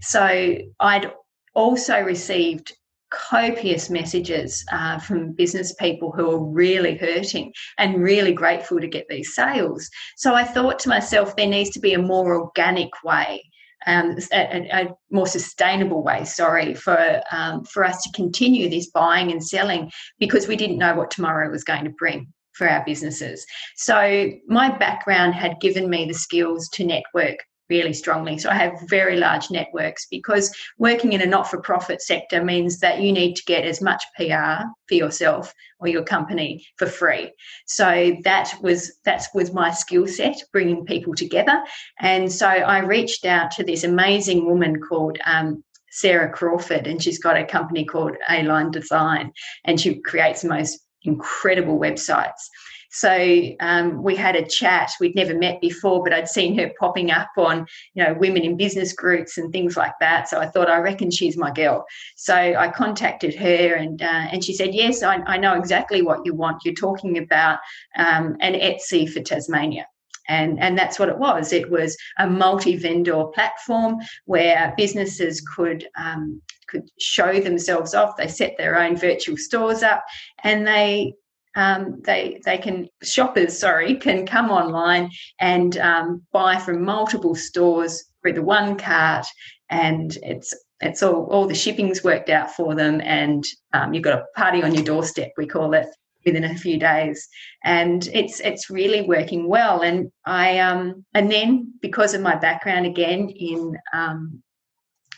So 0.00 0.58
I'd 0.80 1.12
also 1.54 2.00
received 2.00 2.72
copious 3.12 3.90
messages 3.90 4.64
uh, 4.72 4.98
from 4.98 5.32
business 5.32 5.74
people 5.74 6.12
who 6.12 6.30
are 6.30 6.44
really 6.44 6.96
hurting 6.96 7.52
and 7.78 8.02
really 8.02 8.32
grateful 8.32 8.80
to 8.80 8.88
get 8.88 9.06
these 9.08 9.34
sales. 9.34 9.88
So 10.16 10.34
I 10.34 10.44
thought 10.44 10.78
to 10.80 10.88
myself, 10.88 11.36
there 11.36 11.46
needs 11.46 11.70
to 11.70 11.80
be 11.80 11.94
a 11.94 12.02
more 12.02 12.34
organic 12.34 12.90
way 13.04 13.42
um, 13.86 14.16
a, 14.32 14.68
a, 14.72 14.88
more 15.10 15.26
sustainable 15.26 16.02
way, 16.02 16.24
sorry, 16.24 16.74
for 16.74 17.20
um, 17.32 17.64
for 17.64 17.84
us 17.84 18.02
to 18.02 18.12
continue 18.12 18.68
this 18.68 18.90
buying 18.90 19.32
and 19.32 19.44
selling 19.44 19.90
because 20.18 20.46
we 20.46 20.56
didn't 20.56 20.78
know 20.78 20.94
what 20.94 21.10
tomorrow 21.10 21.50
was 21.50 21.64
going 21.64 21.84
to 21.84 21.90
bring 21.90 22.32
for 22.52 22.68
our 22.68 22.84
businesses. 22.84 23.44
So 23.76 24.30
my 24.46 24.76
background 24.76 25.34
had 25.34 25.60
given 25.60 25.88
me 25.88 26.04
the 26.04 26.14
skills 26.14 26.68
to 26.74 26.84
network 26.84 27.38
really 27.72 27.94
strongly. 27.94 28.36
So 28.36 28.50
I 28.50 28.54
have 28.54 28.86
very 28.98 29.16
large 29.16 29.50
networks 29.50 30.06
because 30.10 30.54
working 30.76 31.14
in 31.14 31.22
a 31.22 31.26
not 31.26 31.48
for 31.48 31.58
profit 31.58 32.02
sector 32.02 32.44
means 32.44 32.80
that 32.80 33.00
you 33.00 33.12
need 33.12 33.34
to 33.36 33.44
get 33.46 33.64
as 33.64 33.80
much 33.80 34.02
PR 34.16 34.66
for 34.88 34.94
yourself 34.94 35.54
or 35.80 35.88
your 35.88 36.04
company 36.04 36.50
for 36.76 36.86
free. 36.86 37.32
So 37.66 38.16
that 38.24 38.52
was 38.60 38.80
that 39.06 39.26
was 39.34 39.54
my 39.54 39.70
skill 39.72 40.06
set, 40.06 40.36
bringing 40.52 40.84
people 40.84 41.14
together. 41.14 41.64
And 41.98 42.30
so 42.30 42.46
I 42.46 42.78
reached 42.80 43.24
out 43.24 43.50
to 43.52 43.64
this 43.64 43.84
amazing 43.84 44.44
woman 44.44 44.80
called 44.88 45.16
um, 45.24 45.64
Sarah 45.90 46.30
Crawford, 46.30 46.86
and 46.86 47.02
she's 47.02 47.18
got 47.26 47.38
a 47.38 47.52
company 47.56 47.84
called 47.86 48.16
A 48.28 48.42
Line 48.42 48.70
Design, 48.70 49.32
and 49.64 49.80
she 49.80 50.00
creates 50.10 50.42
the 50.42 50.48
most 50.48 50.78
incredible 51.04 51.78
websites. 51.78 52.42
So 52.92 53.42
um, 53.60 54.02
we 54.02 54.14
had 54.14 54.36
a 54.36 54.46
chat. 54.46 54.92
We'd 55.00 55.14
never 55.14 55.34
met 55.34 55.62
before, 55.62 56.04
but 56.04 56.12
I'd 56.12 56.28
seen 56.28 56.56
her 56.58 56.70
popping 56.78 57.10
up 57.10 57.30
on, 57.38 57.66
you 57.94 58.04
know, 58.04 58.12
women 58.12 58.42
in 58.42 58.58
business 58.58 58.92
groups 58.92 59.38
and 59.38 59.50
things 59.50 59.78
like 59.78 59.94
that. 60.00 60.28
So 60.28 60.38
I 60.38 60.46
thought, 60.46 60.68
I 60.68 60.78
reckon 60.78 61.10
she's 61.10 61.38
my 61.38 61.50
girl. 61.50 61.86
So 62.16 62.34
I 62.34 62.68
contacted 62.68 63.34
her, 63.34 63.74
and 63.74 64.00
uh, 64.02 64.28
and 64.30 64.44
she 64.44 64.52
said, 64.52 64.74
yes, 64.74 65.02
I, 65.02 65.16
I, 65.26 65.38
know 65.38 65.54
exactly 65.54 66.02
what 66.02 66.24
you 66.26 66.34
want. 66.34 66.64
You're 66.64 66.74
talking 66.74 67.16
about 67.16 67.58
um, 67.96 68.36
an 68.40 68.52
Etsy 68.54 69.10
for 69.10 69.20
Tasmania. 69.20 69.86
And, 70.28 70.60
and 70.60 70.78
that's 70.78 71.00
what 71.00 71.08
it 71.08 71.18
was. 71.18 71.52
It 71.52 71.68
was 71.68 71.96
a 72.18 72.28
multi-vendor 72.28 73.24
platform 73.34 73.98
where 74.26 74.72
businesses 74.76 75.40
could 75.40 75.88
um, 75.98 76.40
could 76.68 76.88
show 77.00 77.40
themselves 77.40 77.94
off. 77.94 78.16
They 78.16 78.28
set 78.28 78.56
their 78.56 78.78
own 78.78 78.96
virtual 78.96 79.36
stores 79.36 79.82
up, 79.82 80.04
and 80.44 80.66
they 80.66 81.14
um, 81.56 82.00
they 82.04 82.40
they 82.44 82.58
can 82.58 82.88
shoppers 83.02 83.58
sorry 83.58 83.96
can 83.96 84.26
come 84.26 84.50
online 84.50 85.10
and 85.40 85.76
um, 85.78 86.22
buy 86.32 86.58
from 86.58 86.84
multiple 86.84 87.34
stores 87.34 88.04
through 88.22 88.34
the 88.34 88.42
one 88.42 88.76
cart, 88.76 89.26
and 89.70 90.16
it's 90.22 90.54
it's 90.80 91.02
all 91.02 91.26
all 91.26 91.46
the 91.46 91.54
shipping's 91.54 92.04
worked 92.04 92.30
out 92.30 92.50
for 92.50 92.74
them, 92.74 93.00
and 93.02 93.44
um, 93.72 93.92
you've 93.92 94.04
got 94.04 94.18
a 94.18 94.24
party 94.36 94.62
on 94.62 94.74
your 94.74 94.84
doorstep. 94.84 95.32
We 95.36 95.46
call 95.46 95.74
it 95.74 95.88
within 96.24 96.44
a 96.44 96.56
few 96.56 96.78
days, 96.78 97.28
and 97.64 98.08
it's 98.12 98.40
it's 98.40 98.70
really 98.70 99.02
working 99.02 99.48
well. 99.48 99.82
And 99.82 100.10
I 100.24 100.58
um 100.58 101.04
and 101.14 101.30
then 101.30 101.74
because 101.80 102.14
of 102.14 102.20
my 102.20 102.36
background 102.36 102.86
again 102.86 103.28
in 103.28 103.76
um, 103.92 104.42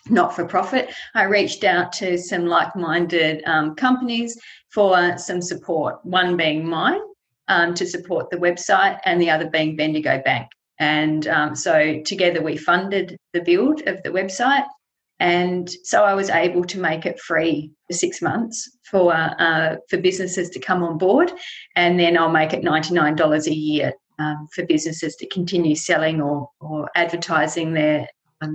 not 0.09 0.35
for 0.35 0.45
profit, 0.45 0.93
I 1.15 1.25
reached 1.25 1.65
out 1.65 1.93
to 1.95 2.19
some 2.19 2.47
like 2.47 2.75
minded 2.77 3.43
um, 3.47 3.75
companies 3.75 4.39
for 4.71 5.17
some 5.19 5.41
support, 5.41 6.05
one 6.05 6.37
being 6.37 6.67
mine 6.69 7.01
um, 7.49 7.75
to 7.75 7.87
support 7.87 8.31
the 8.31 8.37
website, 8.37 8.99
and 9.05 9.21
the 9.21 9.31
other 9.31 9.49
being 9.49 9.77
Bendigo 9.77 10.21
Bank. 10.25 10.49
And 10.79 11.27
um, 11.29 11.55
so 11.55 12.03
together 12.05 12.43
we 12.43 12.57
funded 12.57 13.17
the 13.33 13.41
build 13.41 13.83
of 13.87 14.03
the 14.03 14.11
website. 14.11 14.67
And 15.21 15.71
so 15.85 16.03
I 16.03 16.15
was 16.15 16.29
able 16.29 16.65
to 16.65 16.81
make 16.81 17.07
it 17.07 17.21
free 17.21 17.71
for 17.87 17.95
six 17.95 18.21
months 18.21 18.69
for 18.91 19.15
uh, 19.15 19.77
for 19.89 19.97
businesses 19.99 20.51
to 20.51 20.59
come 20.59 20.83
on 20.83 20.99
board, 20.99 21.33
and 21.77 21.99
then 21.99 22.19
I'll 22.19 22.31
make 22.31 22.53
it 22.53 22.65
ninety 22.65 22.93
nine 22.95 23.15
dollars 23.15 23.47
a 23.47 23.55
year 23.55 23.93
um, 24.19 24.49
for 24.53 24.67
businesses 24.67 25.15
to 25.17 25.29
continue 25.29 25.77
selling 25.77 26.21
or, 26.21 26.49
or 26.61 26.91
advertising 26.97 27.73
their 27.73 28.09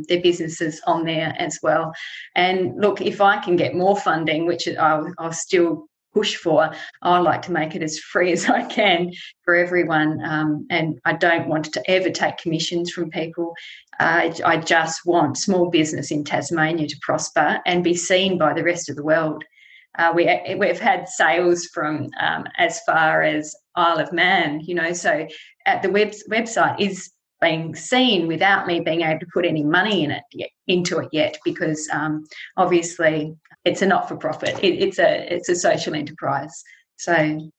their 0.08 0.22
businesses 0.22 0.82
on 0.86 1.06
there 1.06 1.34
as 1.38 1.60
well. 1.62 1.94
And 2.36 2.80
look, 2.80 3.02
if 3.02 3.22
I 3.22 3.38
can 3.38 3.56
get 3.56 3.76
more 3.76 3.98
funding, 3.98 4.46
which 4.46 4.68
I'll, 4.68 5.12
I'll 5.18 5.34
still 5.34 5.88
push 6.14 6.36
for, 6.36 6.72
I 7.02 7.20
like 7.20 7.44
to 7.44 7.52
make 7.52 7.76
it 7.76 7.84
as 7.84 8.00
free 8.00 8.32
as 8.38 8.50
I 8.50 8.66
can 8.66 9.12
for 9.44 9.56
everyone. 9.56 10.24
Um, 10.24 10.68
and 10.70 11.00
I 11.06 11.14
don't 11.14 11.48
want 11.48 11.72
to 11.74 11.92
ever 11.92 12.10
take 12.10 12.38
commissions 12.38 12.92
from 12.92 13.10
people. 13.10 13.54
Uh, 14.00 14.32
I 14.46 14.58
just 14.58 15.06
want 15.06 15.38
small 15.38 15.70
business 15.70 16.12
in 16.12 16.24
Tasmania 16.24 16.88
to 16.88 16.98
prosper 17.02 17.60
and 17.66 17.84
be 17.84 17.96
seen 17.96 18.38
by 18.38 18.54
the 18.54 18.64
rest 18.64 18.90
of 18.90 18.96
the 18.96 19.04
world. 19.04 19.44
Uh, 19.98 20.14
we, 20.16 20.56
we've 20.58 20.80
had 20.80 21.10
sales 21.10 21.66
from 21.74 22.08
um, 22.20 22.46
as 22.58 22.80
far 22.82 23.22
as 23.22 23.54
Isle 23.76 24.00
of 24.00 24.14
Man, 24.14 24.62
you 24.62 24.76
know, 24.76 24.94
so 24.94 25.28
at 25.66 25.82
the 25.82 25.90
web, 25.90 26.14
website 26.30 26.80
is 26.80 27.12
being 27.42 27.76
seen 27.76 28.28
without 28.28 28.68
me 28.68 28.80
being 28.80 29.02
able 29.02 29.20
to 29.20 29.26
put 29.34 29.46
any 29.46 29.64
money 29.64 30.04
in 30.04 30.12
it 30.12 30.24
yet, 30.34 30.50
into 30.68 31.00
it 31.00 31.10
yet 31.12 31.38
because 31.46 31.88
um, 31.92 32.26
obviously 32.58 33.36
it's 33.66 33.82
a 33.82 33.86
not 33.86 34.08
for 34.08 34.16
profit 34.16 34.58
it, 34.64 34.76
it's 34.76 35.00
a 35.00 35.34
it's 35.34 35.50
a 35.50 35.56
social 35.56 35.94
enterprise 35.94 36.64
so 36.98 37.14
and 37.14 37.52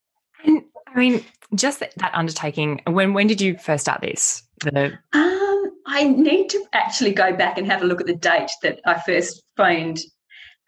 i 0.88 0.98
mean 0.98 1.24
just 1.54 1.80
that, 1.80 1.92
that 1.96 2.14
undertaking 2.14 2.80
when 2.86 3.12
when 3.12 3.26
did 3.26 3.40
you 3.40 3.56
first 3.58 3.84
start 3.84 4.00
this 4.00 4.42
the 4.64 4.92
um 5.12 5.50
I 5.92 6.04
need 6.04 6.48
to 6.50 6.64
actually 6.72 7.12
go 7.12 7.34
back 7.34 7.58
and 7.58 7.66
have 7.66 7.82
a 7.82 7.84
look 7.84 8.00
at 8.00 8.06
the 8.06 8.14
date 8.14 8.50
that 8.62 8.80
I 8.86 9.00
first 9.00 9.42
phoned 9.56 9.98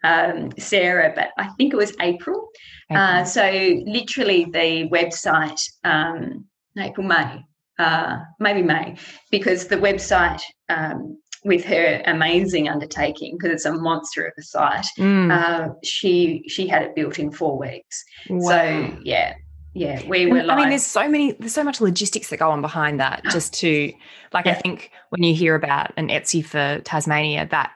um, 0.03 0.51
Sarah, 0.59 1.13
but 1.15 1.29
I 1.37 1.47
think 1.57 1.73
it 1.73 1.77
was 1.77 1.93
April. 2.01 2.49
April. 2.91 3.03
Uh, 3.03 3.23
so 3.23 3.81
literally 3.85 4.45
the 4.45 4.89
website, 4.89 5.61
um, 5.85 6.45
April, 6.77 7.07
May, 7.07 7.45
uh, 7.79 8.17
maybe 8.39 8.61
May, 8.61 8.95
because 9.31 9.67
the 9.67 9.77
website 9.77 10.41
um, 10.69 11.17
with 11.43 11.65
her 11.65 12.01
amazing 12.05 12.69
undertaking, 12.69 13.37
because 13.37 13.53
it's 13.53 13.65
a 13.65 13.73
monster 13.73 14.25
of 14.25 14.33
a 14.37 14.43
site, 14.43 14.85
mm. 14.97 15.31
uh, 15.31 15.73
she 15.83 16.43
she 16.47 16.67
had 16.67 16.83
it 16.83 16.95
built 16.95 17.19
in 17.19 17.31
four 17.31 17.57
weeks. 17.57 18.03
Wow. 18.29 18.49
So 18.49 18.97
yeah, 19.03 19.35
yeah, 19.73 20.07
we 20.07 20.27
were. 20.27 20.39
I 20.39 20.55
mean, 20.55 20.69
there's 20.69 20.85
so 20.85 21.07
many, 21.09 21.31
there's 21.33 21.53
so 21.53 21.63
much 21.63 21.81
logistics 21.81 22.29
that 22.29 22.37
go 22.37 22.51
on 22.51 22.61
behind 22.61 22.99
that. 22.99 23.23
Just 23.31 23.53
to 23.55 23.91
like, 24.31 24.45
yeah. 24.45 24.51
I 24.51 24.55
think 24.55 24.91
when 25.09 25.23
you 25.23 25.33
hear 25.33 25.55
about 25.55 25.91
an 25.97 26.09
Etsy 26.09 26.45
for 26.45 26.81
Tasmania, 26.81 27.47
that 27.49 27.71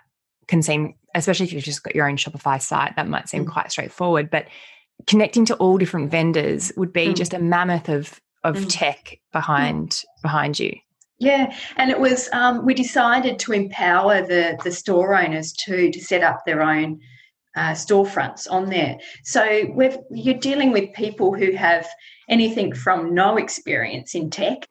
can 0.47 0.61
seem, 0.61 0.93
especially 1.15 1.47
if 1.47 1.53
you've 1.53 1.63
just 1.63 1.83
got 1.83 1.95
your 1.95 2.07
own 2.07 2.15
Shopify 2.15 2.61
site, 2.61 2.95
that 2.95 3.07
might 3.07 3.27
seem 3.27 3.45
mm. 3.45 3.51
quite 3.51 3.71
straightforward. 3.71 4.29
But 4.29 4.45
connecting 5.07 5.45
to 5.45 5.55
all 5.55 5.77
different 5.77 6.09
vendors 6.09 6.71
would 6.77 6.93
be 6.93 7.07
mm. 7.07 7.15
just 7.15 7.33
a 7.33 7.39
mammoth 7.39 7.89
of 7.89 8.19
of 8.43 8.55
mm. 8.55 8.65
tech 8.69 9.19
behind 9.31 9.89
mm. 9.89 10.03
behind 10.21 10.59
you. 10.59 10.73
Yeah, 11.19 11.55
and 11.77 11.89
it 11.89 11.99
was 11.99 12.29
um, 12.31 12.65
we 12.65 12.73
decided 12.73 13.39
to 13.39 13.53
empower 13.53 14.21
the 14.21 14.57
the 14.63 14.71
store 14.71 15.15
owners 15.15 15.51
too 15.53 15.91
to 15.91 15.99
set 15.99 16.23
up 16.23 16.45
their 16.45 16.61
own 16.61 16.99
uh, 17.55 17.71
storefronts 17.71 18.47
on 18.49 18.69
there. 18.69 18.97
So 19.23 19.43
you're 20.11 20.35
dealing 20.35 20.71
with 20.71 20.93
people 20.93 21.33
who 21.33 21.53
have 21.53 21.87
anything 22.29 22.73
from 22.73 23.15
no 23.15 23.37
experience 23.37 24.13
in 24.13 24.29
tech 24.29 24.67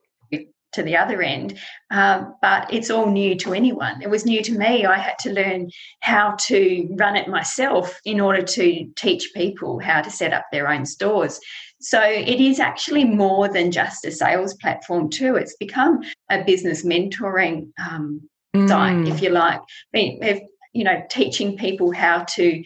to 0.76 0.82
the 0.82 0.96
other 0.96 1.20
end, 1.20 1.58
um, 1.90 2.34
but 2.40 2.72
it's 2.72 2.90
all 2.90 3.10
new 3.10 3.34
to 3.36 3.52
anyone. 3.52 4.00
It 4.00 4.08
was 4.08 4.24
new 4.24 4.42
to 4.42 4.56
me. 4.56 4.86
I 4.86 4.98
had 4.98 5.18
to 5.20 5.32
learn 5.32 5.70
how 6.00 6.36
to 6.46 6.88
run 6.98 7.16
it 7.16 7.28
myself 7.28 7.98
in 8.04 8.20
order 8.20 8.42
to 8.42 8.88
teach 8.96 9.32
people 9.34 9.80
how 9.80 10.00
to 10.02 10.10
set 10.10 10.32
up 10.32 10.44
their 10.52 10.68
own 10.68 10.86
stores. 10.86 11.40
So 11.80 12.00
it 12.02 12.40
is 12.40 12.60
actually 12.60 13.04
more 13.04 13.48
than 13.48 13.70
just 13.70 14.04
a 14.04 14.10
sales 14.10 14.54
platform, 14.54 15.10
too. 15.10 15.36
It's 15.36 15.56
become 15.56 16.00
a 16.30 16.44
business 16.44 16.84
mentoring 16.84 17.70
um, 17.78 18.22
mm. 18.54 18.68
site, 18.68 19.08
if 19.08 19.20
you 19.20 19.30
like. 19.30 19.60
If, 19.92 20.40
you 20.72 20.84
know, 20.84 21.02
teaching 21.10 21.56
people 21.56 21.92
how 21.92 22.24
to 22.36 22.64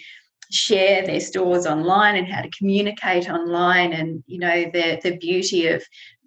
share 0.51 1.07
their 1.07 1.21
stores 1.21 1.67
online 1.67 2.17
and 2.17 2.27
how 2.27 2.43
to 2.43 2.51
communicate 2.51 3.31
online 3.31 3.93
and 3.93 4.25
you 4.27 4.39
know 4.39 4.65
the 4.73 4.99
the 5.05 5.17
beauty 5.17 5.69
of 5.69 5.81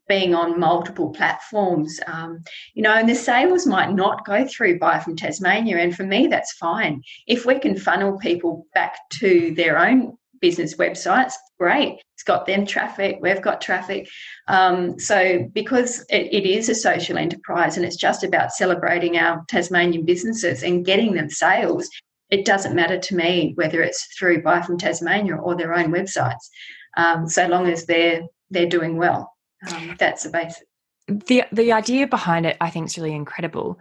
being 0.08 0.36
on 0.36 0.60
multiple 0.60 1.12
platforms 1.12 2.00
um, 2.08 2.44
you 2.74 2.84
know 2.84 2.94
and 2.94 3.08
the 3.08 3.16
sales 3.16 3.66
might 3.66 3.92
not 3.94 4.26
go 4.26 4.46
through 4.48 4.80
buy 4.80 5.00
from 5.00 5.16
tasmania 5.16 5.78
and 5.78 5.96
for 5.96 6.04
me 6.04 6.28
that's 6.28 6.54
fine. 6.54 7.02
If 7.28 7.46
we 7.46 7.60
can 7.60 7.78
funnel 7.78 8.18
people 8.18 8.68
back 8.74 8.98
to 9.20 9.54
their 9.56 9.78
own 9.78 10.18
business 10.42 10.76
websites 10.76 11.34
great. 11.58 12.02
It's 12.16 12.24
got 12.24 12.46
them 12.46 12.66
traffic 12.66 13.20
we've 13.22 13.42
got 13.42 13.62
traffic. 13.62 14.10
Um, 14.48 15.00
so 15.00 15.50
because 15.54 16.06
it, 16.10 16.34
it 16.34 16.46
is 16.46 16.68
a 16.68 16.76
social 16.76 17.18
enterprise 17.18 17.78
and 17.78 17.86
it's 17.86 17.96
just 17.96 18.24
about 18.24 18.52
celebrating 18.52 19.18
our 19.18 19.44
tasmanian 19.48 20.06
businesses 20.06 20.64
and 20.64 20.86
getting 20.86 21.14
them 21.14 21.30
sales 21.30 21.90
it 22.34 22.46
doesn't 22.46 22.76
matter 22.76 22.98
to 22.98 23.16
me 23.16 23.54
whether 23.56 23.82
it's 23.84 24.06
through 24.18 24.42
Buy 24.42 24.62
from 24.62 24.80
Tasmania 24.80 25.36
or 25.36 25.56
their 25.56 25.74
own 25.74 25.92
websites, 25.92 26.50
um, 26.98 27.30
so 27.30 27.48
long 27.48 27.68
as 27.68 27.86
they're 27.86 28.22
they're 28.50 28.68
doing 28.68 28.98
well. 28.98 29.33
Um, 29.72 29.96
that's 30.00 30.24
the 30.24 30.30
basic. 30.30 30.68
The 31.08 31.44
the 31.52 31.72
idea 31.72 32.08
behind 32.08 32.46
it, 32.46 32.58
I 32.62 32.70
think, 32.70 32.88
is 32.88 32.98
really 32.98 33.14
incredible. 33.14 33.80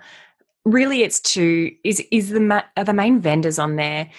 Really, 0.65 1.03
it's 1.03 1.21
to 1.21 1.71
is 1.85 2.03
is 2.11 2.31
the 2.31 2.65
are 2.77 2.85
the 2.85 2.93
main 2.93 3.21
vendors 3.21 3.59
on 3.59 3.77
there 3.77 4.11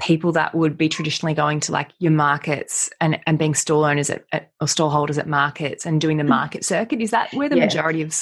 people 0.00 0.32
that 0.32 0.54
would 0.54 0.76
be 0.76 0.88
traditionally 0.88 1.34
going 1.34 1.60
to 1.60 1.70
like 1.70 1.90
your 2.00 2.10
markets 2.10 2.90
and, 3.00 3.20
and 3.26 3.38
being 3.38 3.54
store 3.54 3.88
owners 3.88 4.10
at, 4.10 4.24
at 4.32 4.50
or 4.60 4.66
store 4.66 4.90
holders 4.90 5.16
at 5.16 5.28
markets 5.28 5.86
and 5.86 6.00
doing 6.00 6.16
the 6.16 6.24
mm. 6.24 6.28
market 6.28 6.64
circuit 6.64 7.00
is 7.00 7.12
that 7.12 7.32
where 7.34 7.48
the 7.48 7.56
yeah. 7.56 7.64
majority 7.64 8.02
of 8.02 8.12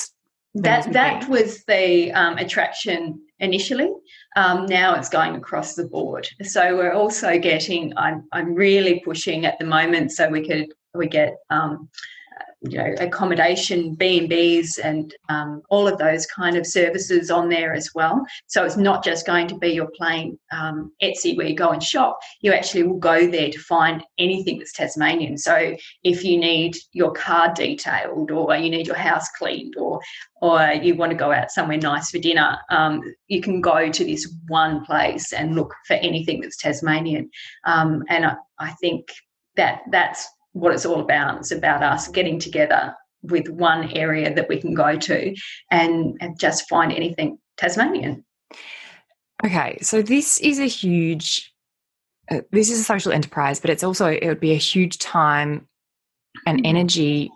that 0.55 0.93
that 0.93 1.29
was 1.29 1.65
the 1.65 2.11
um, 2.13 2.37
attraction 2.37 3.21
initially. 3.39 3.93
Um, 4.37 4.67
now 4.67 4.95
it's 4.95 5.09
going 5.09 5.37
across 5.37 5.75
the 5.75 5.87
board. 5.87 6.29
So 6.43 6.77
we're 6.77 6.93
also 6.93 7.39
getting. 7.39 7.93
I'm 7.97 8.27
I'm 8.33 8.55
really 8.55 9.01
pushing 9.01 9.47
at 9.47 9.59
the 9.61 9.65
moment 9.65 10.11
so 10.11 10.29
we 10.29 10.47
could 10.47 10.73
we 10.93 11.07
get 11.07 11.37
um, 11.51 11.89
you 12.63 12.79
know 12.79 12.95
accommodation 12.99 13.95
b&b's 13.95 14.79
and 14.79 15.15
um, 15.29 15.63
all 15.71 15.89
of 15.89 15.99
those 15.99 16.27
kind 16.27 16.57
of 16.57 16.67
services 16.67 17.31
on 17.31 17.49
there 17.49 17.73
as 17.73 17.91
well. 17.95 18.25
So 18.47 18.65
it's 18.65 18.77
not 18.77 19.05
just 19.05 19.27
going 19.27 19.47
to 19.49 19.57
be 19.57 19.69
your 19.69 19.91
plain 19.97 20.39
um, 20.53 20.93
etsy 21.03 21.37
where 21.37 21.47
you 21.47 21.57
go 21.57 21.71
and 21.71 21.83
shop. 21.83 22.19
You 22.43 22.53
actually 22.53 22.83
will 22.83 22.99
go 22.99 23.31
there 23.31 23.51
to 23.51 23.59
find 23.59 24.03
anything 24.19 24.59
that's 24.59 24.73
tasmanian. 24.73 25.39
So 25.39 25.77
if 26.03 26.25
you 26.25 26.39
need 26.39 26.77
your 26.93 27.13
car 27.13 27.53
detailed 27.55 28.31
or 28.31 28.55
you 28.57 28.71
need 28.71 28.87
your 28.87 28.97
house 28.97 29.29
cleaned 29.39 29.75
or 29.77 30.01
or 30.43 30.73
you 30.73 30.95
want 30.95 31.11
to 31.11 31.17
go 31.17 31.33
out 31.33 31.51
somewhere 31.51 31.79
nice 31.79 32.11
for 32.11 32.19
dinner 32.19 32.59
um, 32.71 33.03
you 33.29 33.41
can 33.41 33.61
go 33.61 33.91
to 33.91 34.05
this 34.05 34.35
one 34.49 34.85
place 34.85 35.33
and 35.33 35.55
look 35.55 35.75
for 35.87 35.95
anything 35.95 36.41
that's 36.41 36.57
tasmanian. 36.57 37.31
Um, 37.65 38.05
and 38.09 38.27
I, 38.27 38.37
I 38.59 38.71
think 38.81 39.09
that 39.57 39.83
that's 39.91 40.27
what 40.53 40.73
it's 40.73 40.87
all 40.87 41.01
about. 41.01 41.39
It's 41.39 41.53
about 41.53 41.83
us 41.83 42.09
getting 42.09 42.39
together 42.39 42.95
with 43.23 43.49
one 43.49 43.91
area 43.93 44.35
that 44.35 44.49
we 44.49 44.61
can 44.61 44.75
go 44.75 44.97
to 44.97 45.35
and, 45.71 46.17
and 46.21 46.39
just 46.39 46.69
find 46.69 46.93
anything 46.93 47.39
Tasmanian. 47.57 48.25
Okay, 49.45 49.79
so 49.83 50.03
this 50.03 50.39
is 50.41 50.59
a 50.59 50.67
huge, 50.67 51.53
uh, 52.31 52.41
this 52.51 52.71
is 52.71 52.81
a 52.81 52.85
social 52.85 53.13
enterprise, 53.13 53.61
but 53.61 53.71
it's 53.71 53.85
also, 53.85 54.07
it 54.07 54.27
would 54.27 54.41
be 54.41 54.53
a 54.53 54.57
huge 54.57 54.99
time 54.99 55.69
and 56.47 56.59
mm-hmm. 56.59 56.67
energy 56.67 57.31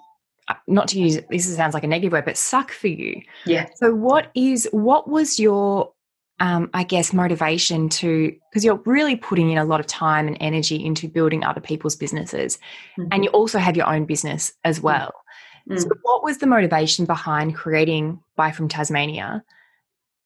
uh, 0.49 0.55
not 0.67 0.89
to 0.89 1.01
use 1.01 1.19
this 1.31 1.57
sounds 1.57 1.73
like 1.73 1.85
a 1.85 1.87
negative 1.87 2.13
word 2.13 2.25
but 2.27 2.37
suck 2.37 2.71
for 2.71 2.89
you 2.89 3.23
yeah 3.47 3.67
so 3.77 3.95
what 3.95 4.31
is 4.35 4.69
what 4.73 5.09
was 5.09 5.41
your 5.41 5.91
um, 6.41 6.69
I 6.75 6.83
guess, 6.83 7.13
motivation 7.13 7.89
to, 7.91 8.35
because 8.51 8.65
you're 8.65 8.83
really 8.87 9.17
putting 9.17 9.51
in 9.51 9.59
a 9.59 9.65
lot 9.65 9.81
of 9.81 9.87
time 9.87 10.27
and 10.27 10.37
energy 10.41 10.85
into 10.85 11.09
building 11.09 11.45
other 11.45 11.61
people's 11.61 11.97
businesses. 11.97 12.59
Mm-hmm. 12.99 13.09
And 13.13 13.25
you 13.25 13.31
also 13.31 13.59
have 13.59 13.77
your 13.77 13.87
own 13.87 14.05
business 14.05 14.53
as 14.65 14.79
mm-hmm. 14.79 14.87
well. 14.87 15.13
Mm-hmm. 15.69 15.81
So, 15.81 15.89
what 16.03 16.23
was 16.23 16.39
the 16.39 16.47
motivation 16.47 17.07
behind 17.07 17.55
creating 17.55 18.21
Buy 18.37 18.51
from 18.51 18.69
Tasmania? 18.69 19.43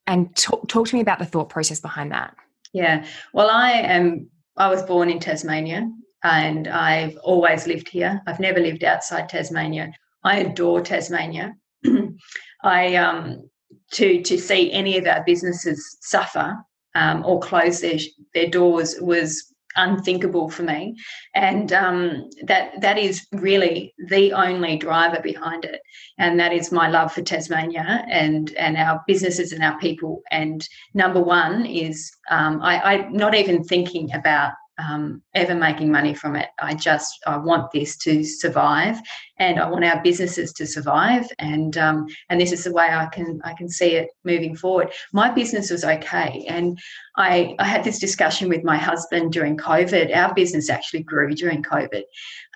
And 0.06 0.34
talk, 0.34 0.66
talk 0.68 0.88
to 0.88 0.96
me 0.96 1.02
about 1.02 1.18
the 1.18 1.26
thought 1.26 1.50
process 1.50 1.80
behind 1.80 2.10
that. 2.12 2.34
Yeah. 2.72 3.04
Well, 3.34 3.50
I 3.50 3.72
am, 3.72 4.28
I 4.56 4.68
was 4.68 4.82
born 4.82 5.10
in 5.10 5.20
Tasmania 5.20 5.90
and 6.24 6.66
I've 6.66 7.16
always 7.18 7.66
lived 7.66 7.88
here. 7.88 8.22
I've 8.26 8.40
never 8.40 8.58
lived 8.58 8.84
outside 8.84 9.28
Tasmania. 9.28 9.92
I 10.24 10.38
adore 10.38 10.80
Tasmania. 10.80 11.54
I 12.64 12.96
um, 12.96 13.48
to 13.92 14.22
to 14.22 14.38
see 14.38 14.72
any 14.72 14.98
of 14.98 15.06
our 15.06 15.22
businesses 15.24 15.98
suffer 16.00 16.56
um, 16.94 17.24
or 17.24 17.40
close 17.40 17.80
their 17.80 17.98
their 18.34 18.48
doors 18.48 18.96
was 19.00 19.54
unthinkable 19.76 20.50
for 20.50 20.62
me, 20.62 20.96
and 21.34 21.72
um, 21.72 22.28
that 22.44 22.80
that 22.80 22.98
is 22.98 23.26
really 23.32 23.94
the 24.08 24.32
only 24.32 24.76
driver 24.76 25.20
behind 25.22 25.64
it, 25.64 25.80
and 26.18 26.38
that 26.40 26.52
is 26.52 26.72
my 26.72 26.88
love 26.88 27.12
for 27.12 27.22
Tasmania 27.22 28.04
and 28.10 28.54
and 28.56 28.76
our 28.76 29.02
businesses 29.06 29.52
and 29.52 29.62
our 29.62 29.78
people. 29.78 30.22
And 30.30 30.66
number 30.94 31.22
one 31.22 31.64
is 31.66 32.10
um, 32.30 32.60
I, 32.62 32.80
I'm 32.80 33.12
not 33.12 33.34
even 33.34 33.64
thinking 33.64 34.12
about 34.14 34.52
um, 34.78 35.22
ever 35.34 35.54
making 35.54 35.90
money 35.90 36.14
from 36.14 36.36
it. 36.36 36.48
I 36.60 36.74
just 36.74 37.18
I 37.26 37.36
want 37.36 37.70
this 37.72 37.96
to 37.98 38.22
survive, 38.22 39.00
and 39.38 39.58
I 39.58 39.68
want 39.68 39.84
our 39.84 40.00
businesses 40.02 40.52
to 40.54 40.66
survive, 40.66 41.26
and 41.38 41.76
um, 41.76 42.06
and 42.28 42.40
this 42.40 42.52
is 42.52 42.64
the 42.64 42.72
way 42.72 42.86
I 42.86 43.06
can 43.06 43.40
I 43.44 43.54
can 43.54 43.68
see 43.68 43.96
it 43.96 44.08
moving 44.24 44.56
forward. 44.56 44.92
My 45.12 45.30
business 45.30 45.70
was 45.70 45.84
okay, 45.84 46.44
and 46.48 46.78
I 47.16 47.56
I 47.58 47.64
had 47.64 47.84
this 47.84 47.98
discussion 47.98 48.48
with 48.48 48.64
my 48.64 48.76
husband 48.76 49.32
during 49.32 49.56
COVID. 49.56 50.14
Our 50.14 50.32
business 50.34 50.70
actually 50.70 51.02
grew 51.02 51.34
during 51.34 51.62
COVID, 51.62 52.04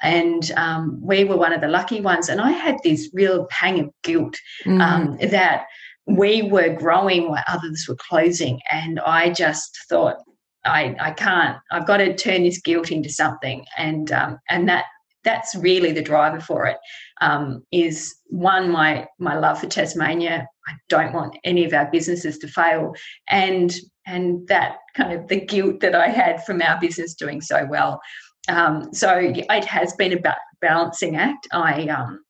and 0.02 0.50
um, 0.56 1.00
we 1.02 1.24
were 1.24 1.36
one 1.36 1.52
of 1.52 1.60
the 1.60 1.68
lucky 1.68 2.00
ones. 2.00 2.28
And 2.28 2.40
I 2.40 2.52
had 2.52 2.76
this 2.84 3.10
real 3.12 3.46
pang 3.46 3.80
of 3.80 3.90
guilt 4.02 4.36
mm. 4.64 5.30
that 5.30 5.64
we 6.06 6.42
were 6.42 6.74
growing 6.74 7.30
while 7.30 7.44
others 7.48 7.86
were 7.88 7.96
closing, 7.96 8.60
and 8.70 9.00
I 9.00 9.30
just 9.30 9.76
thought 9.88 10.16
I, 10.64 10.94
I 11.00 11.10
can't. 11.12 11.58
I've 11.70 11.86
got 11.86 11.98
to 11.98 12.14
turn 12.14 12.44
this 12.44 12.60
guilt 12.60 12.90
into 12.90 13.10
something, 13.10 13.64
and 13.76 14.10
um, 14.12 14.38
and 14.48 14.68
that 14.68 14.84
that's 15.24 15.54
really 15.54 15.92
the 15.92 16.02
driver 16.02 16.40
for 16.40 16.66
it. 16.66 16.76
Um, 17.20 17.64
is 17.72 18.14
one 18.26 18.70
my 18.70 19.06
my 19.18 19.36
love 19.36 19.60
for 19.60 19.66
Tasmania. 19.66 20.46
I 20.68 20.72
don't 20.88 21.12
want 21.12 21.36
any 21.44 21.64
of 21.64 21.72
our 21.72 21.90
businesses 21.90 22.38
to 22.38 22.48
fail, 22.48 22.94
and 23.28 23.74
and 24.06 24.46
that 24.48 24.76
kind 24.96 25.12
of 25.12 25.28
the 25.28 25.40
guilt 25.40 25.80
that 25.80 25.94
I 25.94 26.08
had 26.08 26.44
from 26.44 26.62
our 26.62 26.80
business 26.80 27.14
doing 27.14 27.40
so 27.40 27.66
well. 27.68 28.00
Um, 28.48 28.92
so 28.92 29.18
it 29.18 29.64
has 29.64 29.94
been 29.94 30.12
a 30.12 30.34
balancing 30.60 31.16
act. 31.16 31.46
I 31.52 31.88
um, 31.88 32.20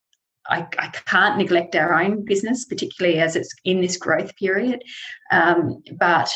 I, 0.49 0.66
I, 0.79 0.88
can't 0.88 1.38
neglect 1.38 1.77
our 1.77 1.95
own 1.95 2.25
business, 2.25 2.64
particularly 2.64 3.21
as 3.21 3.37
it's 3.37 3.55
in 3.64 3.81
this 3.81 3.97
growth 3.97 4.35
period. 4.37 4.83
Um, 5.31 5.83
but 5.99 6.31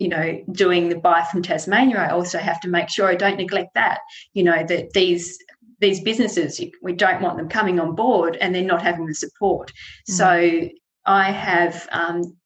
you 0.00 0.08
know, 0.08 0.42
doing 0.50 0.88
the 0.88 0.96
buy 0.96 1.22
from 1.30 1.42
Tasmania, 1.42 1.98
I 1.98 2.10
also 2.10 2.38
have 2.38 2.58
to 2.62 2.68
make 2.68 2.88
sure 2.88 3.06
I 3.06 3.14
don't 3.14 3.36
neglect 3.36 3.74
that. 3.74 4.00
You 4.32 4.42
know, 4.42 4.64
that 4.66 4.92
these 4.94 5.38
these 5.80 6.00
businesses, 6.00 6.60
we 6.82 6.92
don't 6.92 7.22
want 7.22 7.36
them 7.36 7.48
coming 7.48 7.78
on 7.80 7.94
board 7.94 8.36
and 8.40 8.54
they're 8.54 8.62
not 8.62 8.82
having 8.82 9.06
the 9.06 9.14
support. 9.14 9.72
Mm. 10.08 10.14
So 10.14 10.68
I 11.06 11.30
have, 11.30 11.88
um, 11.90 12.36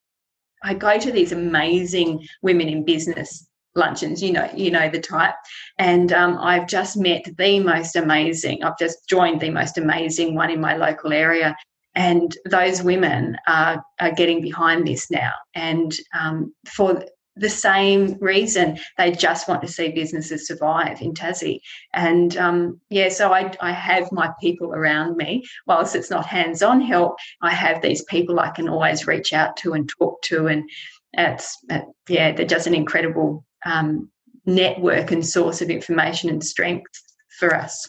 I 0.63 0.75
go 0.75 0.99
to 0.99 1.11
these 1.11 1.33
amazing 1.33 2.27
women 2.43 2.69
in 2.69 2.85
business 2.85 3.47
luncheons 3.77 4.23
you 4.23 4.33
know 4.33 4.49
you 4.55 4.71
know 4.71 4.89
the 4.89 5.01
type 5.01 5.35
and 5.81 6.13
um, 6.13 6.39
i've 6.41 6.69
just 6.69 6.97
met 6.97 7.25
the 7.39 7.59
most 7.59 7.97
amazing 7.97 8.63
i've 8.63 8.79
just 8.79 8.99
joined 9.09 9.41
the 9.41 9.51
most 9.51 9.77
amazing 9.79 10.37
one 10.37 10.49
in 10.49 10.61
my 10.61 10.77
local 10.77 11.13
area 11.13 11.57
and 11.97 12.37
those 12.49 12.85
women 12.85 13.37
are, 13.49 13.83
are 14.01 14.13
getting 14.13 14.41
behind 14.41 14.87
this 14.87 15.11
now 15.11 15.33
and 15.57 15.97
um, 16.17 16.55
for 16.69 17.05
the 17.37 17.51
same 17.51 18.17
reason 18.21 18.79
they 18.97 19.11
just 19.11 19.49
want 19.49 19.61
to 19.63 19.69
see 19.69 19.89
businesses 19.91 20.47
survive 20.47 21.01
in 21.01 21.15
Tassie. 21.15 21.61
And 21.93 22.37
um, 22.37 22.81
yeah, 22.91 23.09
so 23.09 23.33
I, 23.33 23.53
I 23.61 23.73
have 23.73 24.11
my 24.13 24.31
people 24.41 24.73
around 24.73 25.17
me. 25.17 25.45
Whilst 25.67 25.97
it's 25.97 26.11
not 26.11 26.27
hands 26.27 26.63
on 26.63 26.81
help, 26.81 27.17
I 27.43 27.51
have 27.51 27.83
these 27.83 28.05
people 28.05 28.39
I 28.39 28.51
can 28.51 28.69
always 28.69 29.07
reach 29.07 29.33
out 29.33 29.57
to 29.59 29.73
and 29.73 29.89
talk 29.89 30.23
to. 30.23 30.47
And 30.47 30.69
it's, 31.13 31.59
uh, 31.71 31.81
yeah, 32.09 32.33
they're 32.33 32.47
just 32.47 32.67
an 32.67 32.75
incredible 32.75 33.45
um, 33.67 34.11
network 34.47 35.11
and 35.11 35.27
source 35.27 35.61
of 35.61 35.71
information 35.71 36.31
and 36.31 36.45
strength 36.45 36.93
for 37.39 37.55
us. 37.55 37.89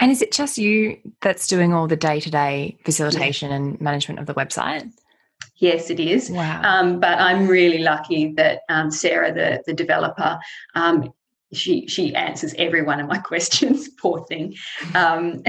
And 0.00 0.10
is 0.10 0.20
it 0.20 0.32
just 0.32 0.58
you 0.58 0.98
that's 1.20 1.46
doing 1.46 1.72
all 1.72 1.86
the 1.86 1.96
day 1.96 2.18
to 2.18 2.30
day 2.30 2.76
facilitation 2.84 3.50
yeah. 3.50 3.56
and 3.56 3.80
management 3.80 4.18
of 4.18 4.26
the 4.26 4.34
website? 4.34 4.90
Yes, 5.62 5.90
it 5.90 6.00
is. 6.00 6.28
Wow. 6.28 6.60
Um, 6.64 6.98
but 6.98 7.20
I'm 7.20 7.46
really 7.46 7.78
lucky 7.78 8.32
that 8.32 8.62
um, 8.68 8.90
Sarah, 8.90 9.32
the, 9.32 9.62
the 9.64 9.72
developer, 9.72 10.40
um, 10.74 11.12
she 11.52 11.86
she 11.86 12.12
answers 12.16 12.52
every 12.58 12.82
one 12.82 12.98
of 12.98 13.06
my 13.06 13.18
questions. 13.30 13.88
Poor 13.90 14.24
thing. 14.26 14.56
Um, 14.96 15.40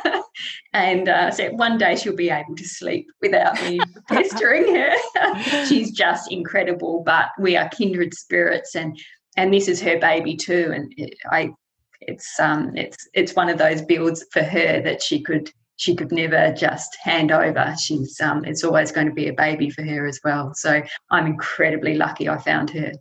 and 0.74 1.08
uh, 1.08 1.30
so 1.30 1.50
one 1.52 1.78
day 1.78 1.96
she'll 1.96 2.14
be 2.14 2.28
able 2.28 2.56
to 2.56 2.68
sleep 2.68 3.06
without 3.22 3.54
me 3.62 3.80
pestering 4.08 4.74
her. 4.74 5.64
She's 5.64 5.92
just 5.92 6.30
incredible. 6.30 7.02
But 7.02 7.30
we 7.38 7.56
are 7.56 7.70
kindred 7.70 8.12
spirits, 8.12 8.74
and 8.74 9.00
and 9.38 9.50
this 9.50 9.66
is 9.66 9.80
her 9.80 9.98
baby 9.98 10.36
too. 10.36 10.72
And 10.74 10.92
it, 10.98 11.14
I, 11.32 11.54
it's 12.02 12.38
um, 12.38 12.76
it's 12.76 13.08
it's 13.14 13.34
one 13.34 13.48
of 13.48 13.56
those 13.56 13.80
builds 13.80 14.26
for 14.30 14.42
her 14.42 14.82
that 14.82 15.00
she 15.00 15.22
could 15.22 15.50
she 15.78 15.94
could 15.94 16.10
never 16.10 16.52
just 16.52 16.96
hand 17.02 17.30
over. 17.30 17.74
She's 17.80 18.20
um, 18.20 18.44
it's 18.44 18.64
always 18.64 18.92
going 18.92 19.06
to 19.06 19.12
be 19.12 19.28
a 19.28 19.32
baby 19.32 19.70
for 19.70 19.82
her 19.82 20.06
as 20.06 20.20
well. 20.22 20.52
So 20.54 20.82
I'm 21.10 21.26
incredibly 21.26 21.94
lucky 21.94 22.28
I 22.28 22.36
found 22.38 22.70
her. 22.70 22.92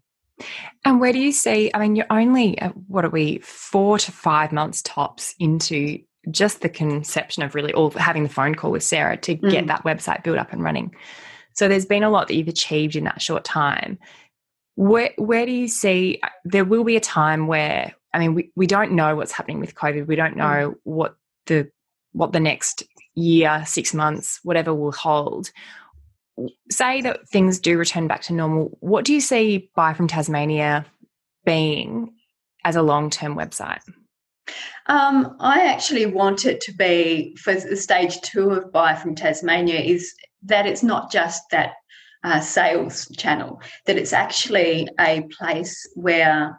And 0.86 1.00
where 1.00 1.12
do 1.12 1.18
you 1.18 1.32
see? 1.32 1.72
I 1.74 1.80
mean, 1.80 1.96
you're 1.96 2.06
only 2.12 2.60
uh, 2.62 2.70
what 2.88 3.04
are 3.04 3.10
we 3.10 3.40
four 3.40 3.98
to 3.98 4.12
five 4.12 4.52
months 4.52 4.84
tops 4.84 5.34
into 5.40 6.00
just 6.30 6.62
the 6.62 6.70
conception 6.70 7.42
of 7.42 7.56
really 7.56 7.74
all 7.74 7.90
having 7.92 8.22
the 8.22 8.30
phone 8.30 8.54
call 8.54 8.72
with 8.72 8.84
Sarah 8.84 9.18
to 9.18 9.34
get 9.34 9.64
mm. 9.64 9.68
that 9.68 9.84
website 9.84 10.24
built 10.24 10.38
up 10.38 10.54
and 10.54 10.64
running. 10.64 10.96
So 11.54 11.68
there's 11.68 11.86
been 11.86 12.04
a 12.04 12.12
lot 12.12 12.28
that 12.28 12.36
you've 12.36 12.48
achieved 12.48 12.96
in 12.96 13.06
that 13.06 13.22
short 13.24 13.44
time. 13.44 13.98
Where 14.76 15.10
where 15.18 15.48
do 15.48 15.52
you 15.52 15.68
see 15.68 16.20
uh, 16.22 16.30
there 16.46 16.66
will 16.66 16.84
be 16.84 16.96
a 16.96 17.02
time 17.02 17.48
where 17.48 17.96
I 18.14 18.20
mean 18.20 18.36
we, 18.36 18.52
we 18.56 18.68
don't 18.68 18.92
know 18.92 19.16
what's 19.16 19.32
happening 19.32 19.60
with 19.60 19.74
COVID. 19.74 20.06
We 20.06 20.16
don't 20.16 20.36
mm. 20.36 20.38
know 20.38 20.72
mm. 20.72 20.76
what 20.84 21.18
the 21.48 21.72
what 22.14 22.32
the 22.32 22.40
next 22.40 22.84
year, 23.16 23.64
six 23.66 23.94
months, 23.94 24.40
whatever 24.44 24.74
will 24.74 24.92
hold. 24.92 25.52
Say 26.70 27.02
that 27.02 27.28
things 27.30 27.60
do 27.60 27.78
return 27.78 28.08
back 28.08 28.22
to 28.24 28.34
normal. 28.34 28.78
What 28.80 29.06
do 29.06 29.14
you 29.14 29.22
see 29.22 29.72
Buy 29.76 29.94
from 29.94 30.08
Tasmania 30.08 30.86
being 31.46 32.14
as 32.64 32.76
a 32.76 32.82
long 32.82 33.10
term 33.10 33.36
website? 33.36 33.82
Um, 34.86 35.36
I 35.40 35.66
actually 35.66 36.06
want 36.06 36.46
it 36.46 36.62
to 36.62 36.74
be 36.74 37.36
for 37.38 37.54
the 37.54 37.76
stage 37.76 38.22
two 38.22 38.52
of 38.52 38.72
Buy 38.72 38.96
from 38.96 39.16
Tasmania 39.16 39.80
is 39.80 40.14
that 40.44 40.66
it's 40.66 40.84
not 40.84 41.12
just 41.12 41.44
that 41.52 41.74
uh, 42.24 42.40
sales 42.40 43.08
channel, 43.18 43.62
that 43.86 43.98
it's 43.98 44.14
actually 44.14 44.88
a 45.00 45.28
place 45.38 45.90
where 45.96 46.58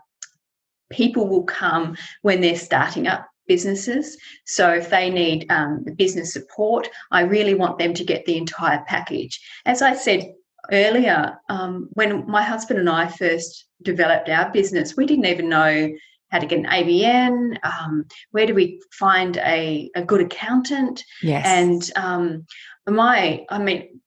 people 0.91 1.29
will 1.29 1.45
come 1.45 1.97
when 2.23 2.41
they're 2.41 2.57
starting 2.57 3.07
up 3.07 3.27
businesses. 3.49 4.17
So 4.47 4.71
if 4.71 4.91
they 4.91 5.11
need 5.11 5.51
um, 5.51 5.85
business 5.97 6.33
support, 6.33 6.89
I 7.11 7.23
really 7.23 7.55
want 7.55 7.79
them 7.79 7.95
to 7.95 8.05
get 8.05 8.25
the 8.27 8.37
entire 8.37 8.85
package. 8.87 9.41
As 9.67 9.83
I 9.83 9.95
said 9.95 10.33
earlier, 10.71 11.39
um, 11.49 11.89
when 11.95 12.29
my 12.31 12.43
husband 12.43 12.79
and 12.79 12.91
I 12.91 13.09
first 13.09 13.65
developed 13.83 14.29
our 14.29 14.51
business, 14.51 14.97
we 14.97 15.07
didn't 15.07 15.27
even 15.27 15.49
know 15.49 15.91
how 16.31 16.39
to 16.39 16.47
get 16.47 16.59
an 16.59 16.67
ABN, 16.67 17.57
um, 17.65 18.05
where 18.33 18.47
do 18.47 18.55
we 18.55 18.83
find 18.93 19.39
a, 19.39 19.91
a 19.95 20.03
good 20.03 20.21
accountant? 20.21 21.03
Yes. 21.23 21.47
And 21.47 21.91
um, 21.97 22.47
my, 22.87 23.47
I 23.49 23.59
mean, 23.59 24.01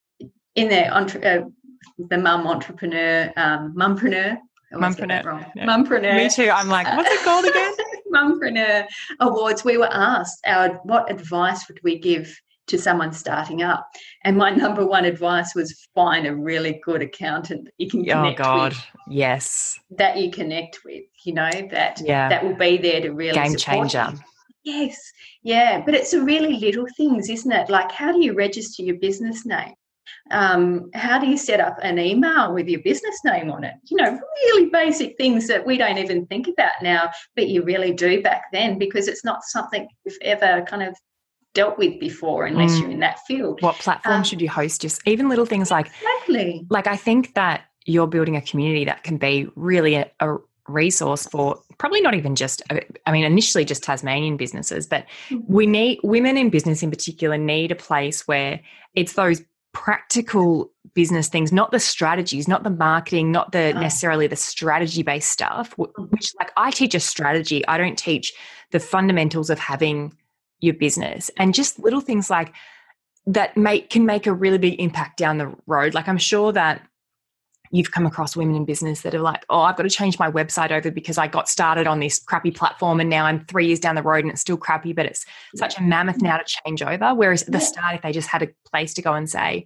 in 0.53 0.69
the, 0.69 0.87
entre- 0.87 1.25
uh, 1.25 1.49
the 1.97 2.19
mum 2.19 2.45
entrepreneur, 2.45 3.33
um, 3.35 3.73
mumpreneur, 3.75 4.37
Mumpreneur. 4.73 5.51
Mumpreneur. 5.57 6.15
Me 6.15 6.29
too. 6.29 6.49
I'm 6.49 6.69
like, 6.69 6.87
what's 6.95 7.11
it 7.11 7.19
called 7.23 7.45
again? 7.45 7.73
Mumpreneur 8.11 8.83
uh, 8.83 8.87
Awards. 9.19 9.63
We 9.63 9.77
were 9.77 9.91
asked 9.91 10.41
our 10.45 10.75
what 10.83 11.11
advice 11.11 11.67
would 11.67 11.79
we 11.83 11.99
give 11.99 12.35
to 12.67 12.77
someone 12.77 13.11
starting 13.11 13.61
up, 13.61 13.87
and 14.23 14.37
my 14.37 14.49
number 14.63 14.85
one 14.85 15.05
advice 15.05 15.55
was 15.55 15.87
find 15.93 16.27
a 16.27 16.35
really 16.35 16.81
good 16.83 17.01
accountant 17.01 17.65
that 17.65 17.73
you 17.77 17.89
can 17.89 18.01
oh, 18.01 18.13
connect 18.13 18.39
oh 18.39 18.43
God, 18.43 18.73
with. 18.73 18.85
yes, 19.07 19.79
that 19.91 20.17
you 20.17 20.31
connect 20.31 20.79
with. 20.85 21.03
You 21.23 21.33
know 21.33 21.51
that 21.71 22.01
yeah. 22.03 22.29
that 22.29 22.43
will 22.43 22.55
be 22.55 22.77
there 22.77 23.01
to 23.01 23.11
really 23.11 23.33
game 23.33 23.55
changer. 23.55 24.09
You. 24.11 24.19
Yes, 24.63 25.11
yeah, 25.41 25.81
but 25.83 25.95
it's 25.95 26.13
a 26.13 26.23
really 26.23 26.57
little 26.59 26.85
things, 26.95 27.29
isn't 27.29 27.51
it? 27.51 27.69
Like, 27.69 27.91
how 27.91 28.11
do 28.11 28.23
you 28.23 28.33
register 28.33 28.83
your 28.83 28.97
business 28.97 29.43
name? 29.43 29.73
Um, 30.31 30.89
how 30.93 31.19
do 31.19 31.27
you 31.27 31.37
set 31.37 31.59
up 31.59 31.77
an 31.81 31.99
email 31.99 32.53
with 32.53 32.67
your 32.67 32.81
business 32.81 33.19
name 33.25 33.51
on 33.51 33.63
it? 33.63 33.73
You 33.89 33.97
know, 33.97 34.19
really 34.43 34.69
basic 34.69 35.17
things 35.17 35.47
that 35.47 35.65
we 35.65 35.77
don't 35.77 35.97
even 35.97 36.25
think 36.27 36.47
about 36.47 36.73
now, 36.81 37.11
but 37.35 37.47
you 37.47 37.63
really 37.63 37.93
do 37.93 38.21
back 38.21 38.45
then 38.51 38.77
because 38.77 39.07
it's 39.07 39.25
not 39.25 39.43
something 39.43 39.87
you've 40.05 40.17
ever 40.21 40.65
kind 40.67 40.83
of 40.83 40.95
dealt 41.53 41.77
with 41.77 41.99
before 41.99 42.45
unless 42.45 42.71
mm. 42.71 42.81
you're 42.81 42.91
in 42.91 42.99
that 42.99 43.19
field. 43.27 43.61
What 43.61 43.75
platform 43.75 44.17
um, 44.17 44.23
should 44.23 44.41
you 44.41 44.49
host? 44.49 44.81
Just 44.81 45.05
even 45.05 45.27
little 45.27 45.45
things 45.45 45.69
like 45.69 45.87
exactly. 45.87 46.65
Like 46.69 46.87
I 46.87 46.95
think 46.95 47.33
that 47.35 47.65
you're 47.85 48.07
building 48.07 48.35
a 48.35 48.41
community 48.41 48.85
that 48.85 49.03
can 49.03 49.17
be 49.17 49.49
really 49.55 49.95
a, 49.95 50.09
a 50.19 50.37
resource 50.67 51.27
for 51.27 51.59
probably 51.79 52.01
not 52.01 52.13
even 52.13 52.35
just 52.35 52.61
i 53.05 53.11
mean 53.11 53.23
initially 53.23 53.65
just 53.65 53.83
tasmanian 53.83 54.37
businesses 54.37 54.85
but 54.85 55.05
mm-hmm. 55.29 55.39
we 55.51 55.65
need 55.65 55.99
women 56.03 56.37
in 56.37 56.49
business 56.49 56.83
in 56.83 56.89
particular 56.89 57.37
need 57.37 57.71
a 57.71 57.75
place 57.75 58.27
where 58.27 58.61
it's 58.93 59.13
those 59.13 59.41
practical 59.73 60.71
business 60.93 61.29
things 61.29 61.53
not 61.53 61.71
the 61.71 61.79
strategies 61.79 62.45
not 62.45 62.63
the 62.63 62.69
marketing 62.69 63.31
not 63.31 63.53
the 63.53 63.73
necessarily 63.75 64.27
the 64.27 64.35
strategy 64.35 65.01
based 65.01 65.31
stuff 65.31 65.73
mm-hmm. 65.77 66.03
which 66.03 66.33
like 66.37 66.51
i 66.57 66.69
teach 66.69 66.93
a 66.93 66.99
strategy. 66.99 67.65
I 67.67 67.77
don't 67.77 67.97
teach 67.97 68.33
the 68.71 68.79
fundamentals 68.79 69.49
of 69.49 69.59
having 69.59 70.13
your 70.59 70.73
business. 70.73 71.29
And 71.37 71.53
just 71.53 71.79
little 71.79 72.01
things 72.01 72.29
like 72.29 72.53
that 73.27 73.55
make 73.57 73.89
can 73.89 74.05
make 74.05 74.25
a 74.25 74.33
really 74.33 74.57
big 74.57 74.79
impact 74.79 75.17
down 75.17 75.37
the 75.37 75.53
road. 75.67 75.93
Like 75.93 76.07
i'm 76.07 76.17
sure 76.17 76.51
that 76.53 76.81
you've 77.71 77.91
come 77.91 78.05
across 78.05 78.35
women 78.35 78.55
in 78.55 78.65
business 78.65 79.01
that 79.01 79.15
are 79.15 79.21
like, 79.21 79.45
oh, 79.49 79.61
I've 79.61 79.77
got 79.77 79.83
to 79.83 79.89
change 79.89 80.19
my 80.19 80.29
website 80.29 80.71
over 80.71 80.91
because 80.91 81.17
I 81.17 81.27
got 81.27 81.47
started 81.47 81.87
on 81.87 81.99
this 81.99 82.19
crappy 82.19 82.51
platform 82.51 82.99
and 82.99 83.09
now 83.09 83.25
I'm 83.25 83.45
three 83.45 83.67
years 83.67 83.79
down 83.79 83.95
the 83.95 84.03
road 84.03 84.23
and 84.23 84.31
it's 84.31 84.41
still 84.41 84.57
crappy, 84.57 84.93
but 84.93 85.05
it's 85.05 85.25
such 85.55 85.77
a 85.77 85.81
mammoth 85.81 86.21
now 86.21 86.37
to 86.37 86.43
change 86.45 86.81
over. 86.81 87.15
Whereas 87.15 87.43
at 87.43 87.51
the 87.51 87.59
start, 87.59 87.95
if 87.95 88.01
they 88.01 88.11
just 88.11 88.27
had 88.27 88.43
a 88.43 88.49
place 88.69 88.93
to 88.95 89.01
go 89.01 89.13
and 89.13 89.29
say, 89.29 89.65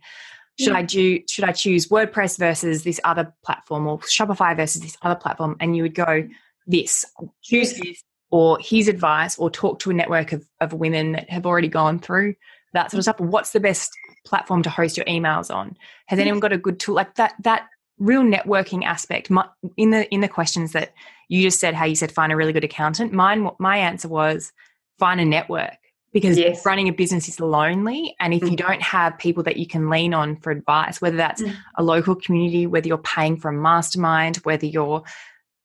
should 0.59 0.71
yeah. 0.71 0.77
I 0.77 0.81
do 0.83 1.19
should 1.27 1.43
I 1.43 1.51
choose 1.51 1.87
WordPress 1.89 2.37
versus 2.37 2.83
this 2.83 3.01
other 3.03 3.33
platform 3.43 3.87
or 3.87 3.99
Shopify 3.99 4.55
versus 4.55 4.81
this 4.81 4.97
other 5.01 5.19
platform? 5.19 5.57
And 5.59 5.75
you 5.75 5.83
would 5.83 5.95
go, 5.95 6.27
this, 6.65 7.03
choose 7.41 7.73
this, 7.73 8.01
or 8.31 8.57
his 8.61 8.87
advice, 8.87 9.37
or 9.37 9.49
talk 9.49 9.79
to 9.79 9.89
a 9.89 9.93
network 9.93 10.31
of, 10.31 10.47
of 10.61 10.73
women 10.73 11.11
that 11.11 11.29
have 11.29 11.45
already 11.45 11.67
gone 11.67 11.99
through 11.99 12.35
that 12.73 12.91
sort 12.91 12.99
of 12.99 13.01
mm. 13.01 13.17
stuff. 13.17 13.19
What's 13.19 13.51
the 13.51 13.59
best 13.59 13.91
platform 14.25 14.63
to 14.63 14.69
host 14.69 14.95
your 14.95 15.05
emails 15.07 15.53
on? 15.53 15.75
Has 16.07 16.19
anyone 16.19 16.39
got 16.39 16.53
a 16.53 16.57
good 16.57 16.79
tool 16.79 16.95
like 16.95 17.15
that? 17.15 17.33
That 17.43 17.67
real 17.97 18.23
networking 18.23 18.83
aspect 18.83 19.29
my, 19.29 19.47
in 19.77 19.91
the 19.91 20.11
in 20.13 20.21
the 20.21 20.27
questions 20.27 20.73
that 20.73 20.93
you 21.29 21.41
just 21.41 21.59
said 21.59 21.73
how 21.73 21.85
you 21.85 21.95
said 21.95 22.11
find 22.11 22.31
a 22.31 22.35
really 22.35 22.53
good 22.53 22.63
accountant 22.63 23.13
mine 23.13 23.49
my 23.59 23.77
answer 23.77 24.07
was 24.07 24.51
find 24.99 25.19
a 25.19 25.25
network 25.25 25.77
because 26.11 26.37
yes. 26.37 26.65
running 26.65 26.87
a 26.87 26.93
business 26.93 27.27
is 27.27 27.39
lonely 27.39 28.15
and 28.19 28.33
if 28.33 28.41
mm. 28.41 28.51
you 28.51 28.57
don't 28.57 28.81
have 28.81 29.17
people 29.17 29.43
that 29.43 29.57
you 29.57 29.67
can 29.67 29.89
lean 29.89 30.13
on 30.13 30.35
for 30.37 30.51
advice 30.51 31.01
whether 31.01 31.17
that's 31.17 31.41
mm. 31.41 31.53
a 31.77 31.83
local 31.83 32.15
community 32.15 32.67
whether 32.67 32.87
you're 32.87 32.97
paying 32.97 33.37
for 33.37 33.49
a 33.49 33.53
mastermind 33.53 34.37
whether 34.37 34.65
you're 34.65 35.03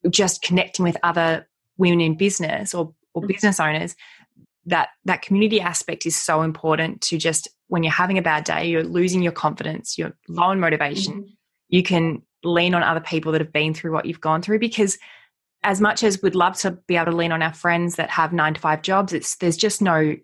just 0.08 0.42
connecting 0.42 0.84
with 0.84 0.96
other 1.02 1.46
women 1.78 2.00
in 2.00 2.16
business 2.16 2.74
or, 2.74 2.94
or 3.14 3.22
mm. 3.22 3.28
business 3.28 3.58
owners 3.58 3.96
that 4.66 4.90
that 5.04 5.22
community 5.22 5.60
aspect 5.60 6.06
is 6.06 6.16
so 6.16 6.42
important 6.42 7.00
to 7.00 7.18
just 7.18 7.48
when 7.68 7.84
you're 7.84 7.92
having 7.92 8.18
a 8.18 8.22
bad 8.22 8.44
day, 8.44 8.68
you're 8.68 8.82
losing 8.82 9.22
your 9.22 9.32
confidence, 9.32 9.96
you're 9.96 10.12
low 10.28 10.50
in 10.50 10.58
motivation, 10.58 11.14
mm-hmm. 11.14 11.30
You 11.70 11.83
can 11.83 12.22
lean 12.44 12.74
on 12.74 12.83
other 12.83 13.00
people 13.00 13.33
that 13.33 13.40
have 13.40 13.52
been 13.52 13.74
through 13.74 13.92
what 13.92 14.06
you've 14.06 14.20
gone 14.20 14.42
through 14.42 14.59
because 14.59 14.98
as 15.62 15.80
much 15.80 16.02
as 16.02 16.22
we'd 16.22 16.35
love 16.35 16.56
to 16.56 16.72
be 16.87 16.96
able 16.96 17.12
to 17.12 17.16
lean 17.16 17.33
on 17.33 17.42
our 17.42 17.52
friends 17.52 17.96
that 17.96 18.11
have 18.11 18.33
nine 18.33 18.54
to 18.54 18.61
five 18.61 18.83
jobs, 18.83 19.12
it's 19.12 19.37
there's 19.37 19.56
just 19.56 19.83
no 19.83 20.16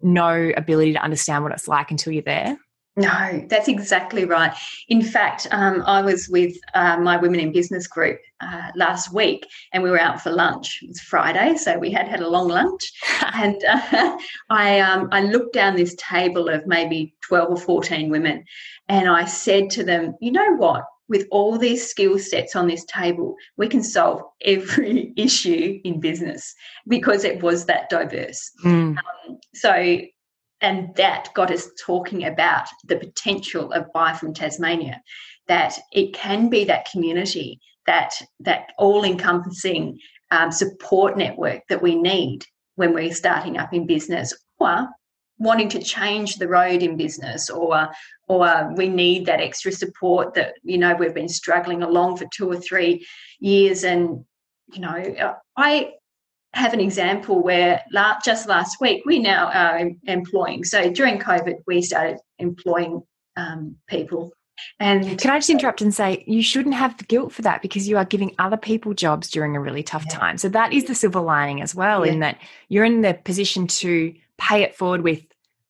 no 0.00 0.52
ability 0.56 0.92
to 0.92 1.02
understand 1.02 1.42
what 1.42 1.52
it's 1.52 1.68
like 1.68 1.90
until 1.90 2.12
you're 2.12 2.22
there. 2.22 2.56
No, 2.96 3.44
that's 3.48 3.66
exactly 3.66 4.24
right. 4.24 4.52
In 4.88 5.02
fact, 5.02 5.48
um, 5.50 5.82
I 5.84 6.00
was 6.00 6.28
with 6.28 6.56
uh, 6.74 6.96
my 6.98 7.16
Women 7.16 7.40
in 7.40 7.50
Business 7.50 7.88
group 7.88 8.20
uh, 8.40 8.70
last 8.76 9.12
week 9.12 9.48
and 9.72 9.82
we 9.82 9.90
were 9.90 10.00
out 10.00 10.20
for 10.20 10.30
lunch. 10.30 10.78
It 10.80 10.88
was 10.88 11.00
Friday, 11.00 11.56
so 11.56 11.76
we 11.76 11.90
had 11.90 12.06
had 12.06 12.20
a 12.20 12.28
long 12.28 12.46
lunch. 12.46 12.92
and 13.34 13.60
uh, 13.64 14.16
I, 14.50 14.78
um, 14.78 15.08
I 15.10 15.22
looked 15.22 15.54
down 15.54 15.74
this 15.74 15.96
table 15.98 16.48
of 16.48 16.68
maybe 16.68 17.16
12 17.22 17.50
or 17.50 17.56
14 17.56 18.10
women 18.10 18.44
and 18.88 19.08
I 19.08 19.24
said 19.24 19.70
to 19.70 19.82
them, 19.82 20.14
you 20.20 20.30
know 20.30 20.54
what? 20.54 20.84
With 21.08 21.26
all 21.30 21.58
these 21.58 21.88
skill 21.88 22.18
sets 22.18 22.56
on 22.56 22.66
this 22.66 22.84
table, 22.86 23.36
we 23.56 23.68
can 23.68 23.82
solve 23.82 24.22
every 24.42 25.12
issue 25.16 25.80
in 25.84 26.00
business 26.00 26.54
because 26.88 27.24
it 27.24 27.42
was 27.42 27.66
that 27.66 27.90
diverse. 27.90 28.50
Mm. 28.64 28.96
Um, 28.96 29.38
so 29.54 30.00
and 30.60 30.94
that 30.94 31.28
got 31.34 31.50
us 31.50 31.68
talking 31.78 32.24
about 32.24 32.66
the 32.84 32.96
potential 32.96 33.70
of 33.72 33.92
buy 33.92 34.14
from 34.14 34.32
tasmania 34.32 35.02
that 35.46 35.78
it 35.92 36.14
can 36.14 36.48
be 36.48 36.64
that 36.64 36.90
community 36.90 37.60
that 37.86 38.14
that 38.40 38.70
all 38.78 39.04
encompassing 39.04 39.98
um, 40.30 40.50
support 40.50 41.18
network 41.18 41.62
that 41.68 41.82
we 41.82 41.94
need 41.94 42.44
when 42.76 42.92
we're 42.92 43.12
starting 43.12 43.58
up 43.58 43.72
in 43.72 43.86
business 43.86 44.32
or 44.58 44.88
wanting 45.38 45.68
to 45.68 45.82
change 45.82 46.36
the 46.36 46.48
road 46.48 46.82
in 46.82 46.96
business 46.96 47.50
or 47.50 47.88
or 48.28 48.72
we 48.76 48.88
need 48.88 49.26
that 49.26 49.40
extra 49.40 49.72
support 49.72 50.34
that 50.34 50.54
you 50.62 50.78
know 50.78 50.94
we've 50.94 51.14
been 51.14 51.28
struggling 51.28 51.82
along 51.82 52.16
for 52.16 52.26
two 52.32 52.48
or 52.50 52.56
three 52.56 53.04
years 53.40 53.84
and 53.84 54.24
you 54.72 54.80
know 54.80 55.34
i 55.56 55.92
have 56.54 56.72
an 56.72 56.80
example 56.80 57.42
where 57.42 57.82
just 58.24 58.48
last 58.48 58.80
week 58.80 59.02
we 59.04 59.18
now 59.18 59.50
are 59.52 59.90
employing. 60.04 60.64
So 60.64 60.90
during 60.90 61.18
COVID, 61.18 61.56
we 61.66 61.82
started 61.82 62.18
employing 62.38 63.02
um, 63.36 63.76
people. 63.88 64.32
And 64.78 65.18
can 65.18 65.32
I 65.32 65.38
just 65.38 65.50
interrupt 65.50 65.82
and 65.82 65.92
say 65.92 66.22
you 66.28 66.42
shouldn't 66.42 66.76
have 66.76 66.96
the 66.96 67.04
guilt 67.04 67.32
for 67.32 67.42
that 67.42 67.60
because 67.60 67.88
you 67.88 67.98
are 67.98 68.04
giving 68.04 68.34
other 68.38 68.56
people 68.56 68.94
jobs 68.94 69.28
during 69.28 69.56
a 69.56 69.60
really 69.60 69.82
tough 69.82 70.04
yeah. 70.08 70.16
time. 70.16 70.38
So 70.38 70.48
that 70.50 70.72
is 70.72 70.84
the 70.84 70.94
silver 70.94 71.20
lining 71.20 71.60
as 71.60 71.74
well, 71.74 72.06
yeah. 72.06 72.12
in 72.12 72.20
that 72.20 72.38
you're 72.68 72.84
in 72.84 73.00
the 73.00 73.14
position 73.14 73.66
to 73.66 74.14
pay 74.38 74.62
it 74.62 74.74
forward 74.74 75.02
with 75.02 75.22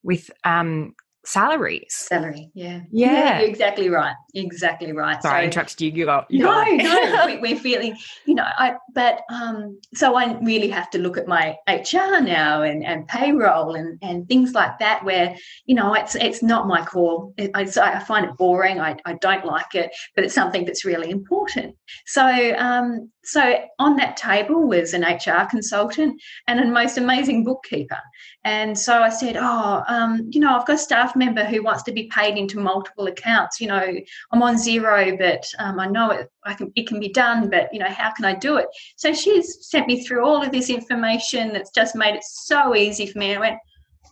with 0.02 0.30
um, 0.44 0.94
salaries. 1.24 1.86
Salary, 1.90 2.50
yeah. 2.54 2.80
yeah. 2.90 3.12
yeah. 3.12 3.38
exactly 3.40 3.88
right. 3.88 4.14
Exactly 4.34 4.92
right. 4.92 5.20
Sorry, 5.22 5.32
so, 5.32 5.36
I 5.36 5.44
interrupted 5.44 5.80
you. 5.80 5.90
You 5.90 6.04
go. 6.06 6.24
You 6.28 6.44
no, 6.44 6.62
no. 6.64 7.38
we, 7.40 7.52
are 7.54 7.56
feeling, 7.56 7.96
you 8.26 8.34
know, 8.34 8.44
I, 8.44 8.74
but 8.94 9.20
um, 9.32 9.78
so 9.94 10.16
I 10.16 10.38
really 10.40 10.68
have 10.68 10.90
to 10.90 10.98
look 10.98 11.16
at 11.16 11.26
my 11.26 11.56
HR 11.68 12.20
now 12.20 12.62
and, 12.62 12.84
and 12.84 13.06
payroll 13.08 13.74
and, 13.74 13.98
and 14.02 14.28
things 14.28 14.52
like 14.52 14.78
that 14.78 15.04
where, 15.04 15.36
you 15.66 15.74
know, 15.74 15.94
it's 15.94 16.14
it's 16.14 16.42
not 16.42 16.66
my 16.66 16.84
core. 16.84 17.32
It, 17.36 17.50
I, 17.54 17.62
I 17.62 17.98
find 18.00 18.26
it 18.26 18.36
boring. 18.36 18.80
I, 18.80 18.96
I 19.04 19.14
don't 19.14 19.44
like 19.44 19.74
it, 19.74 19.90
but 20.14 20.24
it's 20.24 20.34
something 20.34 20.64
that's 20.64 20.84
really 20.84 21.10
important. 21.10 21.76
So, 22.06 22.54
um, 22.58 23.10
so 23.24 23.64
on 23.78 23.96
that 23.96 24.16
table 24.16 24.68
was 24.68 24.92
an 24.92 25.02
HR 25.02 25.46
consultant 25.48 26.20
and 26.46 26.60
a 26.60 26.66
most 26.66 26.98
amazing 26.98 27.44
bookkeeper. 27.44 28.00
And 28.44 28.78
so 28.78 29.02
I 29.02 29.08
said, 29.08 29.36
oh, 29.38 29.82
um, 29.88 30.28
you 30.30 30.40
know, 30.40 30.54
I've 30.54 30.66
got 30.66 30.74
a 30.74 30.78
staff 31.14 31.16
member 31.16 31.44
who 31.44 31.62
wants 31.62 31.82
to 31.84 31.92
be 31.92 32.04
paid 32.04 32.36
into 32.36 32.58
multiple 32.58 33.06
accounts. 33.06 33.60
You 33.60 33.68
know, 33.68 33.94
I'm 34.32 34.42
on 34.42 34.56
Xero, 34.56 35.16
but 35.18 35.44
um, 35.58 35.80
I 35.80 35.86
know 35.86 36.10
it, 36.10 36.30
I 36.44 36.54
can, 36.54 36.72
it 36.76 36.86
can 36.86 37.00
be 37.00 37.08
done, 37.08 37.50
but, 37.50 37.72
you 37.72 37.78
know, 37.78 37.88
how 37.88 38.12
can 38.12 38.24
I 38.24 38.34
do 38.34 38.56
it? 38.56 38.66
So 38.96 39.12
she's 39.12 39.66
sent 39.68 39.86
me 39.86 40.04
through 40.04 40.24
all 40.24 40.42
of 40.42 40.52
this 40.52 40.70
information 40.70 41.52
that's 41.52 41.70
just 41.70 41.96
made 41.96 42.14
it 42.14 42.24
so 42.24 42.74
easy 42.74 43.06
for 43.06 43.18
me. 43.18 43.32
And 43.32 43.38
I 43.38 43.48
went, 43.48 43.58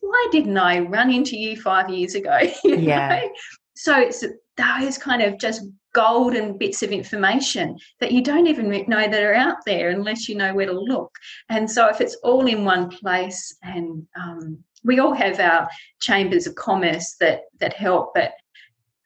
why 0.00 0.28
didn't 0.32 0.58
I 0.58 0.80
run 0.80 1.12
into 1.12 1.36
you 1.36 1.60
five 1.60 1.88
years 1.90 2.14
ago? 2.14 2.38
yeah. 2.64 3.08
Know? 3.08 3.30
So 3.74 3.98
it's 3.98 4.24
those 4.56 4.98
kind 4.98 5.22
of 5.22 5.38
just 5.38 5.62
golden 5.92 6.56
bits 6.58 6.82
of 6.82 6.90
information 6.90 7.78
that 8.00 8.12
you 8.12 8.22
don't 8.22 8.46
even 8.46 8.70
know 8.88 9.08
that 9.08 9.22
are 9.22 9.34
out 9.34 9.58
there 9.66 9.90
unless 9.90 10.28
you 10.28 10.34
know 10.34 10.54
where 10.54 10.66
to 10.66 10.72
look. 10.72 11.16
And 11.48 11.70
so 11.70 11.88
if 11.88 12.00
it's 12.00 12.16
all 12.22 12.46
in 12.46 12.64
one 12.64 12.88
place 12.88 13.56
and 13.62 14.06
um, 14.16 14.58
we 14.84 14.98
all 14.98 15.14
have 15.14 15.38
our 15.38 15.68
chambers 16.00 16.46
of 16.46 16.54
commerce 16.54 17.16
that 17.20 17.42
that 17.60 17.74
help, 17.74 18.12
but 18.14 18.32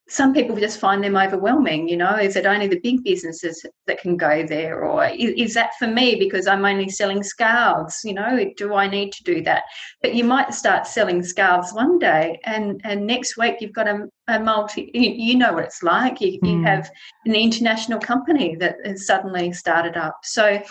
some 0.09 0.33
people 0.33 0.55
just 0.57 0.79
find 0.79 1.03
them 1.03 1.17
overwhelming. 1.17 1.89
You 1.89 1.97
know, 1.97 2.15
is 2.17 2.37
it 2.37 2.47
only 2.47 2.69
the 2.69 2.79
big 2.81 3.03
businesses 3.03 3.65
that 3.87 4.01
can 4.01 4.17
go 4.17 4.47
there, 4.47 4.85
or 4.85 5.05
is, 5.07 5.33
is, 5.37 5.55
that 5.55 5.71
for 5.79 5.89
me 5.89 6.15
because 6.15 6.47
I'm 6.47 6.65
only 6.65 6.89
selling 6.89 7.23
scarves? 7.23 8.01
You 8.05 8.15
know, 8.15 8.51
do 8.57 8.75
I 8.75 8.87
need 8.87 9.13
to 9.13 9.25
do 9.25 9.43
that? 9.43 9.65
But 10.03 10.15
you 10.15 10.23
might 10.23 10.55
start 10.55 10.87
selling 10.87 11.23
scarves 11.23 11.73
one 11.73 11.99
day, 11.99 12.41
and 12.45 12.81
and 12.85 13.07
next 13.07 13.37
week 13.37 13.57
you've 13.61 13.73
got 13.73 13.89
a, 13.89 14.09
a 14.29 14.39
multi. 14.39 14.91
You, 14.95 15.11
you, 15.11 15.37
know 15.37 15.53
what 15.53 15.65
it's 15.65 15.83
like. 15.83 16.21
You, 16.21 16.41
mm. 16.41 16.51
you 16.51 16.63
have 16.63 16.89
an 17.25 17.35
international 17.35 17.99
company 17.99 18.55
that 18.57 18.77
has 18.85 19.07
suddenly 19.07 19.53
started 19.53 19.97
up. 19.97 20.19
So 20.23 20.63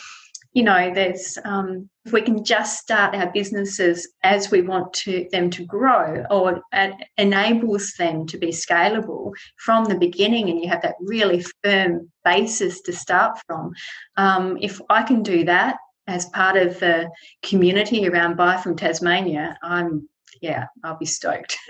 you 0.56 0.64
know, 0.64 0.90
there's 0.94 1.38
um, 1.44 1.90
if 2.06 2.14
we 2.14 2.22
can 2.22 2.44
just 2.44 2.80
start 2.80 3.14
our 3.14 3.30
businesses 3.32 4.08
as 4.24 4.52
we 4.52 4.62
want 4.62 4.94
to 4.94 5.28
them 5.34 5.50
to 5.50 5.66
grow, 5.66 6.24
or 6.32 6.62
it 6.72 6.94
enables 7.18 7.92
them 8.00 8.26
to 8.28 8.38
be 8.38 8.48
scalable 8.48 9.34
from 9.58 9.84
the 9.84 9.98
beginning, 9.98 10.50
and 10.50 10.62
you 10.62 10.70
have 10.70 10.82
that 10.82 10.96
really 11.02 11.44
firm 11.62 12.10
basis 12.24 12.82
to 12.84 12.94
start 12.94 13.38
from. 13.46 13.74
Um, 14.16 14.58
if 14.62 14.80
I 14.90 15.04
can 15.04 15.24
do 15.24 15.44
that 15.44 15.76
as 16.08 16.28
part 16.28 16.56
of 16.56 16.80
the 16.80 17.10
community 17.44 18.08
around 18.08 18.38
Buy 18.38 18.56
from 18.56 18.78
Tasmania, 18.78 19.58
I'm 19.62 20.08
yeah, 20.42 20.68
I'll 20.86 20.98
be 20.98 21.06
stoked. 21.06 21.58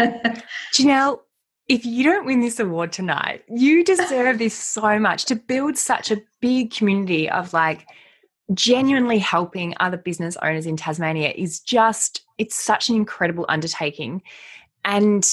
Janelle, 0.76 1.22
if 1.68 1.88
you 1.88 2.04
don't 2.04 2.26
win 2.28 2.42
this 2.42 2.60
award 2.60 2.92
tonight, 2.92 3.46
you 3.50 3.84
deserve 3.84 4.38
this 4.38 4.54
so 4.54 5.00
much 5.00 5.26
to 5.26 5.36
build 5.36 5.76
such 5.76 6.12
a 6.12 6.22
big 6.40 6.72
community 6.72 7.28
of 7.32 7.52
like 7.52 7.88
genuinely 8.54 9.18
helping 9.18 9.74
other 9.80 9.98
business 9.98 10.38
owners 10.42 10.66
in 10.66 10.78
Tasmania 10.78 11.34
is 11.36 11.60
just 11.60 12.22
it's 12.38 12.56
such 12.56 12.90
an 12.90 12.96
incredible 12.96 13.46
undertaking 13.50 14.22
and 14.84 15.28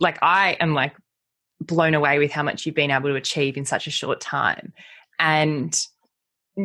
like 0.00 0.18
I 0.22 0.56
am 0.60 0.74
like 0.74 0.94
blown 1.60 1.94
away 1.94 2.18
with 2.18 2.32
how 2.32 2.42
much 2.42 2.66
you've 2.66 2.74
been 2.74 2.90
able 2.90 3.10
to 3.10 3.14
achieve 3.14 3.56
in 3.56 3.64
such 3.64 3.86
a 3.86 3.90
short 3.90 4.20
time 4.20 4.72
and 5.18 5.80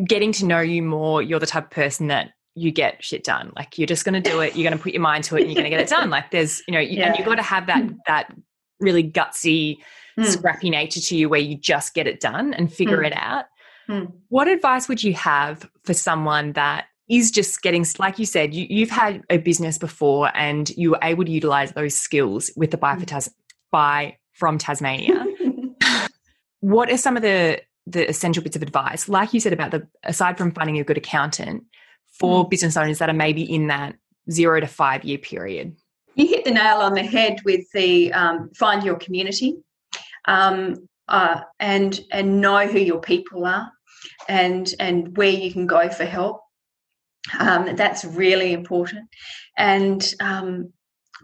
getting 0.08 0.32
to 0.32 0.46
know 0.46 0.62
you 0.62 0.82
more 0.82 1.22
you're 1.22 1.40
the 1.40 1.46
type 1.46 1.66
of 1.66 1.70
person 1.70 2.08
that 2.08 2.32
you 2.56 2.72
get 2.72 3.04
shit 3.04 3.24
done 3.24 3.52
like 3.56 3.78
you're 3.78 3.88
just 3.88 4.06
going 4.06 4.20
to 4.20 4.30
do 4.30 4.40
it 4.40 4.56
you're 4.56 4.68
going 4.68 4.78
to 4.78 4.82
put 4.82 4.94
your 4.94 5.02
mind 5.02 5.24
to 5.24 5.36
it 5.36 5.42
and 5.42 5.52
you're 5.52 5.56
going 5.56 5.64
to 5.64 5.70
get 5.70 5.80
it 5.80 5.90
done 5.90 6.10
like 6.10 6.32
there's 6.32 6.62
you 6.68 6.74
know 6.74 6.80
yeah. 6.80 7.08
and 7.08 7.18
you've 7.18 7.26
got 7.26 7.36
to 7.36 7.44
have 7.44 7.68
that 7.68 7.84
that 8.08 8.34
really 8.80 9.04
gutsy 9.04 9.78
mm. 10.20 10.26
scrappy 10.26 10.70
nature 10.70 11.00
to 11.00 11.16
you 11.16 11.30
where 11.30 11.40
you 11.40 11.56
just 11.56 11.94
get 11.94 12.08
it 12.08 12.20
done 12.20 12.54
and 12.54 12.74
figure 12.74 13.02
mm. 13.02 13.08
it 13.08 13.14
out 13.16 13.46
Hmm. 13.88 14.06
What 14.30 14.48
advice 14.48 14.88
would 14.88 15.04
you 15.04 15.14
have 15.14 15.70
for 15.84 15.94
someone 15.94 16.54
that 16.54 16.86
is 17.10 17.32
just 17.32 17.62
getting, 17.62 17.86
like 18.00 18.18
you 18.18 18.26
said, 18.26 18.54
you, 18.54 18.86
have 18.86 18.90
had 18.90 19.24
a 19.30 19.38
business 19.38 19.78
before 19.78 20.32
and 20.34 20.70
you 20.72 20.92
were 20.92 21.00
able 21.02 21.26
to 21.26 21.32
utilize 21.32 21.74
those 21.74 21.96
skills 21.96 22.52
with 22.56 22.72
the 22.72 22.78
buy, 22.78 22.96
for 22.98 23.06
Tas- 23.06 23.34
buy 23.72 24.18
from 24.32 24.58
Tasmania? 24.58 25.26
what 26.62 26.90
are 26.90 26.98
some 26.98 27.18
of 27.18 27.24
the 27.24 27.62
the 27.86 28.08
essential 28.10 28.42
bits 28.42 28.56
of 28.56 28.62
advice, 28.62 29.10
like 29.10 29.34
you 29.34 29.42
said 29.42 29.52
about 29.52 29.72
the 29.72 29.86
aside 30.04 30.38
from 30.38 30.54
finding 30.54 30.80
a 30.80 30.86
good 30.86 30.98
accountant 30.98 31.66
for 32.18 32.46
mm. 32.46 32.50
business 32.50 32.78
owners 32.78 33.00
that 33.00 33.10
are 33.10 33.14
maybe 33.14 33.42
in 33.42 33.68
that 33.68 33.96
zero 34.32 34.62
to 34.62 34.68
five 34.68 35.04
year 35.04 35.18
period? 35.18 35.76
You 36.16 36.28
hit 36.28 36.46
the 36.46 36.52
nail 36.52 36.78
on 36.78 36.94
the 36.94 37.04
head 37.04 37.42
with 37.44 37.70
the 37.74 38.14
um, 38.14 38.50
find 38.56 38.84
your 38.84 38.96
community. 38.96 39.58
Um, 40.26 40.88
uh, 41.10 41.42
and 41.60 42.00
and 42.12 42.40
know 42.40 42.66
who 42.66 42.80
your 42.80 43.02
people 43.02 43.46
are 43.46 43.70
and 44.28 44.74
and 44.80 45.16
where 45.18 45.30
you 45.30 45.52
can 45.52 45.68
go 45.68 45.90
for 45.90 46.06
help 46.06 46.42
um, 47.40 47.76
that's 47.76 48.04
really 48.04 48.54
important 48.54 49.08
and 49.58 50.14
um, 50.20 50.72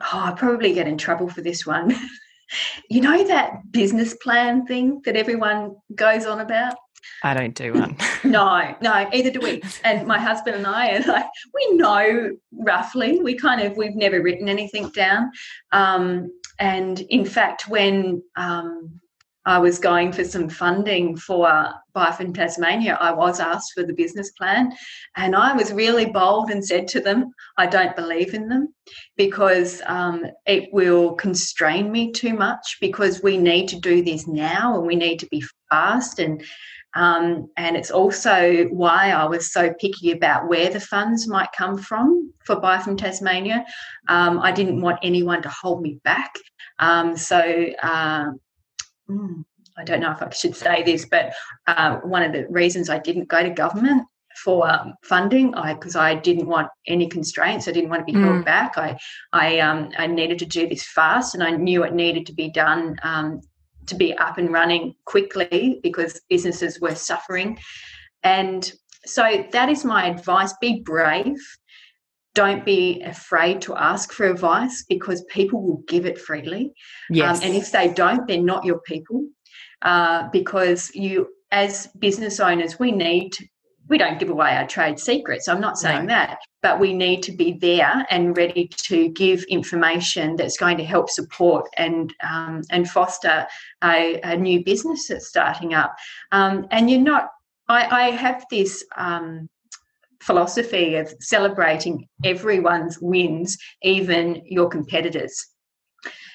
oh, 0.02 0.20
i 0.20 0.32
probably 0.32 0.73
get 0.73 0.88
in 0.88 0.98
trouble 0.98 1.30
for 1.30 1.42
this 1.42 1.65
one 1.65 1.96
you 2.90 3.02
know 3.02 3.23
that 3.23 3.71
business 3.71 4.15
plan 4.15 4.65
thing 4.65 5.02
that 5.06 5.15
everyone 5.15 5.75
goes 5.96 6.25
on 6.25 6.40
about 6.40 6.75
I 7.23 7.34
don't 7.34 7.56
do 7.56 7.73
one. 7.73 7.98
no, 8.23 8.75
no, 8.82 9.10
either 9.13 9.32
do 9.32 9.40
we. 9.40 9.62
And 9.84 10.08
my 10.08 10.19
husband 10.19 10.56
and 10.56 10.67
I 10.67 10.98
are 10.98 11.02
like, 11.02 11.25
we 11.54 11.73
know 11.75 12.32
roughly. 12.52 13.19
We 13.21 13.36
kind 13.36 13.62
of, 13.62 13.77
we've 13.77 13.96
never 13.96 14.21
written 14.21 14.50
anything 14.50 14.90
down. 14.90 15.32
Um, 15.71 16.32
and 16.60 17.00
in 17.02 17.25
fact, 17.25 17.67
when 17.67 18.21
um, 18.36 19.00
I 19.46 19.58
was 19.58 19.79
going 19.79 20.12
for 20.12 20.23
some 20.23 20.50
funding 20.50 21.15
for 21.15 21.71
Buy 21.94 22.12
from 22.12 22.33
Tasmania, 22.33 22.98
I 23.00 23.12
was 23.12 23.40
asked 23.40 23.73
for 23.73 23.83
the 23.83 23.94
business 23.94 24.31
plan. 24.31 24.71
And 25.15 25.35
I 25.35 25.54
was 25.54 25.73
really 25.73 26.06
bold 26.06 26.50
and 26.50 26.63
said 26.63 26.87
to 26.90 27.00
them, 27.00 27.33
I 27.58 27.65
don't 27.65 27.96
believe 27.96 28.33
in 28.33 28.48
them 28.48 28.73
because 29.17 29.81
um, 29.85 30.25
it 30.46 30.69
will 30.71 31.13
constrain 31.15 31.92
me 31.92 32.12
too 32.12 32.33
much 32.33 32.77
because 32.79 33.23
we 33.23 33.37
need 33.37 33.67
to 33.69 33.79
do 33.79 34.04
this 34.04 34.27
now 34.27 34.77
and 34.77 34.85
we 34.85 34.96
need 34.96 35.19
to 35.19 35.27
be 35.27 35.44
fast. 35.69 36.19
And 36.19 36.44
um, 36.96 37.50
and 37.56 37.77
it's 37.77 37.92
also 37.92 38.65
why 38.65 39.12
I 39.12 39.25
was 39.25 39.54
so 39.54 39.71
picky 39.79 40.12
about 40.12 40.48
where 40.48 40.71
the 40.71 40.79
funds 40.79 41.27
might 41.27 41.52
come 41.56 41.77
from 41.77 42.33
for 42.46 42.60
Buy 42.60 42.79
from 42.79 42.98
Tasmania. 42.98 43.63
Um, 44.08 44.40
I 44.40 44.52
didn't 44.52 44.81
want 44.81 45.00
anyone 45.04 45.44
to 45.44 45.50
hold 45.50 45.83
me 45.83 46.00
back. 46.04 46.33
Um, 46.79 47.15
so 47.15 47.40
uh, 47.83 48.31
I 49.78 49.84
don't 49.84 50.02
know 50.02 50.12
if 50.12 50.22
I 50.22 50.30
should 50.30 50.56
say 50.56 50.84
this, 50.84 51.06
but 51.06 51.34
uh, 51.68 51.98
one 51.98 52.24
of 52.24 52.34
the 52.34 52.48
reasons 52.50 52.90
I 52.90 53.00
didn't 53.00 53.30
go 53.30 53.42
to 53.42 53.50
government 53.50 54.06
for 54.44 54.70
um, 54.70 54.94
funding, 55.04 55.54
I 55.56 55.74
because 55.74 55.96
I 55.96 56.16
didn't 56.16 56.48
want 56.48 56.68
any 56.88 57.08
constraints. 57.08 57.68
I 57.68 57.72
didn't 57.72 57.90
want 57.90 58.06
to 58.06 58.14
be 58.14 58.20
held 58.20 58.42
mm. 58.42 58.46
back. 58.46 58.78
I 58.78 58.98
I 59.34 59.60
um, 59.60 59.90
I 59.98 60.08
needed 60.08 60.40
to 60.40 60.46
do 60.46 60.68
this 60.68 60.84
fast, 60.84 61.34
and 61.34 61.44
I 61.44 61.52
knew 61.52 61.84
it 61.84 61.94
needed 61.94 62.26
to 62.28 62.34
be 62.34 62.50
done 62.50 62.98
um, 63.04 63.42
to 63.88 63.96
be 63.96 64.14
up 64.18 64.38
and 64.38 64.52
running 64.52 64.96
quickly 65.06 65.80
because 65.82 66.22
businesses 66.30 66.80
were 66.80 66.96
suffering. 66.96 67.58
And 68.24 68.72
so 69.06 69.46
that 69.52 69.70
is 69.70 69.86
my 69.86 70.08
advice: 70.08 70.54
be 70.62 70.82
brave. 70.82 71.40
Don't 72.36 72.63
be 72.63 73.02
afraid 73.02 73.62
to 73.62 73.75
ask 73.75 74.12
for 74.12 74.27
advice 74.27 74.86
because 74.88 75.23
people 75.25 75.62
will 75.62 75.84
give 75.88 76.06
it 76.06 76.19
freely. 76.19 76.65
Um, 76.65 76.71
yes. 77.15 77.40
Um, 77.40 77.48
and 77.48 77.56
if 77.56 77.71
they 77.71 77.92
don't, 77.92 78.27
they're 78.27 78.42
not 78.42 78.65
your 78.65 78.80
people. 78.82 79.27
Uh, 79.82 80.27
because 80.32 80.94
you, 80.94 81.27
as 81.52 81.88
business 82.00 82.40
owners, 82.40 82.77
we 82.77 82.92
need 82.92 83.36
we 83.90 83.98
don't 83.98 84.19
give 84.19 84.30
away 84.30 84.56
our 84.56 84.67
trade 84.67 85.00
secrets. 85.00 85.48
I'm 85.48 85.60
not 85.60 85.77
saying 85.77 86.06
no. 86.06 86.13
that, 86.13 86.40
but 86.62 86.80
we 86.80 86.94
need 86.94 87.23
to 87.23 87.32
be 87.32 87.54
there 87.54 88.06
and 88.12 88.38
ready 88.38 88.67
to 88.84 89.10
give 89.10 89.44
information 89.46 90.36
that's 90.36 90.58
going 90.58 90.77
to 90.77 90.86
help 90.86 91.10
support 91.10 91.65
and 91.75 92.13
um, 92.23 92.62
and 92.69 92.88
foster 92.88 93.48
a, 93.84 94.21
a, 94.21 94.38
new 94.38 94.63
business 94.63 95.08
that's 95.08 95.27
starting 95.27 95.73
up. 95.73 95.96
Um, 96.32 96.67
and 96.71 96.90
you're 96.90 97.02
not. 97.02 97.30
I, 97.67 98.08
I 98.08 98.12
have 98.12 98.46
this. 98.52 98.86
Um, 98.96 99.50
philosophy 100.22 100.96
of 100.96 101.13
celebrating 101.20 102.08
everyone's 102.24 103.00
wins, 103.00 103.58
even 103.82 104.42
your 104.46 104.70
competitors. 104.70 105.48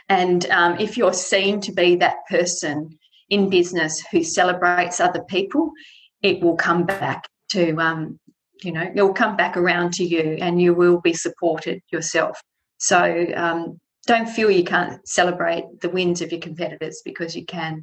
And 0.08 0.48
um, 0.50 0.78
if 0.78 0.96
you're 0.96 1.12
seen 1.12 1.60
to 1.62 1.72
be 1.72 1.96
that 1.96 2.16
person 2.28 2.98
in 3.30 3.48
business 3.48 4.02
who 4.10 4.22
celebrates 4.22 5.00
other 5.00 5.22
people, 5.24 5.72
it 6.22 6.42
will 6.42 6.56
come 6.56 6.84
back 6.84 7.26
to 7.50 7.76
um, 7.78 8.18
you 8.62 8.72
know 8.72 8.90
it'll 8.94 9.12
come 9.12 9.36
back 9.36 9.56
around 9.56 9.92
to 9.94 10.04
you 10.04 10.38
and 10.40 10.60
you 10.60 10.74
will 10.74 11.00
be 11.00 11.12
supported 11.12 11.80
yourself 11.90 12.40
so 12.78 13.26
um, 13.36 13.78
don't 14.06 14.28
feel 14.28 14.50
you 14.50 14.64
can't 14.64 15.06
celebrate 15.08 15.64
the 15.80 15.88
wins 15.88 16.20
of 16.20 16.30
your 16.30 16.40
competitors 16.40 17.02
because 17.04 17.34
you 17.34 17.44
can 17.44 17.82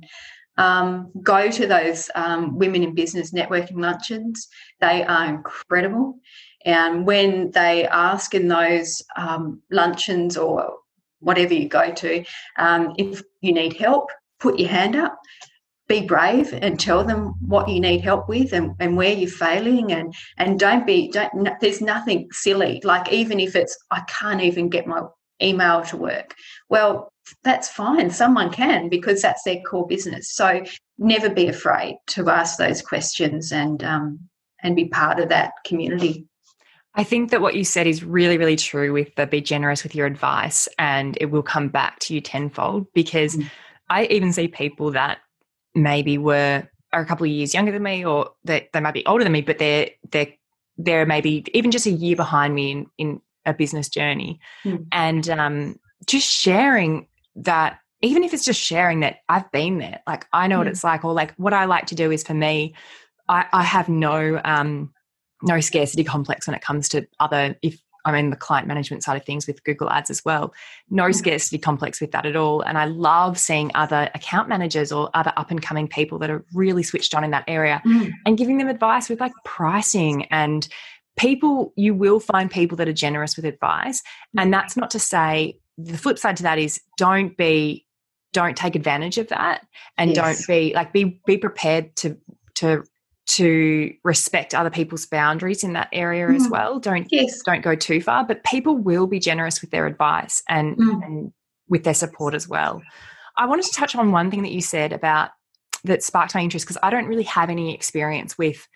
um, 0.58 1.12
go 1.22 1.50
to 1.50 1.68
those 1.68 2.10
um, 2.16 2.58
women 2.58 2.84
in 2.84 2.96
business 2.96 3.32
networking 3.32 3.80
luncheons. 3.80 4.48
They 4.80 5.04
are 5.04 5.26
incredible. 5.26 6.20
And 6.66 7.08
when 7.08 7.52
they 7.52 7.88
ask 7.88 8.36
in 8.36 8.48
those 8.48 9.02
um, 9.16 9.62
luncheons 9.72 10.38
or 10.38 10.76
whatever 11.20 11.54
you 11.54 11.70
go 11.70 11.92
to 11.92 12.24
um, 12.58 12.94
if 12.98 13.22
you 13.42 13.54
need 13.54 13.74
help 13.74 14.10
put 14.42 14.60
your 14.60 14.70
hand 14.70 14.96
up. 14.96 15.18
Be 15.88 16.02
brave 16.02 16.54
and 16.54 16.80
tell 16.80 17.04
them 17.04 17.36
what 17.46 17.68
you 17.68 17.80
need 17.80 18.02
help 18.02 18.28
with 18.30 18.54
and, 18.54 18.72
and 18.80 18.96
where 18.98 19.14
you're 19.14 19.30
failing. 19.30 19.92
And 19.92 20.14
and 20.38 20.60
don't 20.60 20.86
be 20.86 21.10
don't 21.10 21.50
there's 21.60 21.82
nothing 21.82 22.28
silly. 22.32 22.82
Like 22.84 23.12
even 23.12 23.40
if 23.40 23.56
it's 23.56 23.78
i 23.92 24.02
can't 24.08 24.42
even 24.42 24.70
get 24.70 24.88
my 24.88 25.02
email 25.42 25.84
to 25.84 25.98
work. 25.98 26.34
Well 26.70 27.11
that's 27.44 27.70
fine 27.70 28.10
someone 28.10 28.52
can 28.52 28.90
because 28.90 29.22
that's 29.22 29.44
their 29.44 29.62
core 29.62 29.88
business 29.88 30.32
so 30.32 30.64
never 30.98 31.30
be 31.30 31.48
afraid 31.48 31.96
to 32.08 32.30
ask 32.30 32.58
those 32.58 32.82
questions 32.82 33.52
and 33.52 33.84
um, 33.84 34.20
and 34.64 34.76
be 34.76 34.86
part 34.86 35.20
of 35.20 35.30
that 35.30 35.54
community 35.66 36.26
I 36.94 37.06
think 37.06 37.32
that 37.32 37.40
what 37.40 37.56
you 37.56 37.64
said 37.64 37.88
is 37.88 38.04
really, 38.04 38.38
really 38.38 38.58
true 38.58 38.92
with 38.92 39.16
the 39.16 39.26
be 39.26 39.40
generous 39.40 39.84
with 39.84 39.96
your 39.96 40.06
advice 40.06 40.68
and 40.78 41.18
it 41.22 41.28
will 41.28 41.42
come 41.42 41.70
back 41.70 42.00
to 42.00 42.14
you 42.14 42.20
tenfold 42.20 42.86
because 42.94 43.38
mm. 43.38 43.50
I 43.90 44.06
even 44.08 44.34
see 44.34 44.50
people 44.50 44.92
that 44.92 45.20
maybe 45.74 46.18
were 46.18 46.68
are 46.94 47.02
a 47.02 47.06
couple 47.06 47.26
of 47.26 47.32
years 47.32 47.54
younger 47.54 47.72
than 47.72 47.84
me 47.84 48.04
or 48.06 48.32
they, 48.44 48.68
they 48.74 48.82
might 48.82 48.94
be 48.94 49.06
older 49.06 49.24
than 49.24 49.32
me 49.32 49.42
but 49.42 49.58
they're 49.58 49.90
they're 50.12 50.28
they're 50.78 51.06
maybe 51.06 51.46
even 51.54 51.72
just 51.72 51.86
a 51.86 51.92
year 51.92 52.16
behind 52.16 52.54
me 52.54 52.72
in 52.72 52.88
in 52.98 53.22
a 53.46 53.54
business 53.54 53.90
journey 53.90 54.40
mm. 54.66 54.86
and 54.92 55.30
um, 55.30 55.80
just 56.06 56.30
sharing 56.30 57.08
that 57.36 57.80
even 58.02 58.24
if 58.24 58.34
it's 58.34 58.46
just 58.46 58.60
sharing 58.60 59.02
that 59.02 59.18
I've 59.30 59.52
been 59.52 59.78
there 59.78 60.02
like 60.08 60.26
I 60.34 60.48
know 60.48 60.56
mm. 60.56 60.60
what 60.60 60.68
it's 60.68 60.84
like 60.84 61.06
or 61.06 61.14
like 61.14 61.34
what 61.36 61.54
I 61.54 61.66
like 61.66 61.88
to 61.88 61.96
do 61.96 62.12
is 62.12 62.24
for 62.24 62.34
me 62.34 62.76
I, 63.28 63.46
I 63.54 63.64
have 63.64 63.90
no 63.90 64.42
um 64.44 64.94
no 65.44 65.60
scarcity 65.60 66.04
complex 66.04 66.48
when 66.48 66.56
it 66.56 66.62
comes 66.62 66.90
to 66.90 67.08
other 67.20 67.56
if 67.62 67.80
I'm 68.06 68.16
in 68.16 68.30
the 68.30 68.36
client 68.36 68.68
management 68.68 69.04
side 69.04 69.18
of 69.18 69.26
things 69.26 69.48
with 69.48 69.64
Google 69.64 69.90
Ads 69.90 70.10
as 70.10 70.26
well. 70.26 70.54
No 70.90 71.06
mm. 71.06 71.16
scarcity 71.16 71.58
complex 71.58 72.02
with 72.02 72.12
that 72.12 72.26
at 72.26 72.36
all. 72.36 72.62
And 72.62 72.78
I 72.78 72.86
love 72.86 73.38
seeing 73.38 73.72
other 73.76 74.10
account 74.16 74.50
managers 74.50 74.92
or 74.92 75.10
other 75.14 75.34
up 75.38 75.52
and 75.52 75.62
coming 75.62 75.88
people 75.88 76.18
that 76.20 76.30
are 76.30 76.44
really 76.54 76.84
switched 76.84 77.14
on 77.14 77.24
in 77.24 77.32
that 77.32 77.44
area 77.48 77.82
mm. 77.86 78.12
and 78.26 78.38
giving 78.38 78.58
them 78.58 78.68
advice 78.68 79.10
with 79.10 79.20
like 79.20 79.34
pricing 79.46 80.26
and 80.26 80.68
people, 81.18 81.74
you 81.76 81.94
will 81.94 82.20
find 82.20 82.50
people 82.50 82.78
that 82.78 82.88
are 82.88 82.94
generous 82.94 83.36
with 83.36 83.46
advice. 83.46 84.02
And 84.38 84.50
mm. 84.50 84.52
that's 84.52 84.76
not 84.76 84.90
to 84.92 85.00
say 85.00 85.60
the 85.84 85.98
flip 85.98 86.18
side 86.18 86.38
to 86.38 86.44
that 86.44 86.60
is 86.60 86.82
don't 86.98 87.36
be 87.38 87.86
don't 88.34 88.56
take 88.56 88.76
advantage 88.76 89.18
of 89.18 89.28
that 89.28 89.68
and 89.98 90.16
yes. 90.16 90.18
don't 90.18 90.48
be 90.48 90.74
like 90.74 90.94
be 90.94 91.22
be 91.26 91.38
prepared 91.38 91.96
to 91.98 92.18
to 92.56 92.84
to 93.28 93.94
respect 94.04 94.54
other 94.54 94.70
people's 94.70 95.06
boundaries 95.06 95.64
in 95.64 95.74
that 95.74 95.90
area 95.94 96.28
mm. 96.28 96.36
as 96.36 96.48
well. 96.50 96.80
Don't 96.80 97.08
yes. 97.12 97.42
don't 97.44 97.62
go 97.62 97.76
too 97.76 98.02
far, 98.02 98.26
but 98.26 98.44
people 98.44 98.78
will 98.78 99.08
be 99.08 99.20
generous 99.20 99.62
with 99.62 99.72
their 99.72 99.86
advice 99.86 100.44
and, 100.50 100.76
mm. 100.76 101.06
and 101.06 101.34
with 101.70 101.84
their 101.84 101.94
support 101.94 102.34
as 102.34 102.48
well. 102.48 102.82
I 103.38 103.46
wanted 103.46 103.66
to 103.66 103.72
touch 103.72 103.96
on 103.96 104.12
one 104.12 104.32
thing 104.32 104.42
that 104.44 104.52
you 104.52 104.62
said 104.62 104.92
about 104.92 105.30
that 105.84 106.04
sparked 106.04 106.36
my 106.36 106.42
interest 106.42 106.66
because 106.66 106.78
I 106.84 106.90
don't 106.90 107.06
really 107.06 107.24
have 107.24 107.50
any 107.50 107.74
experience 107.74 108.38
with 108.38 108.68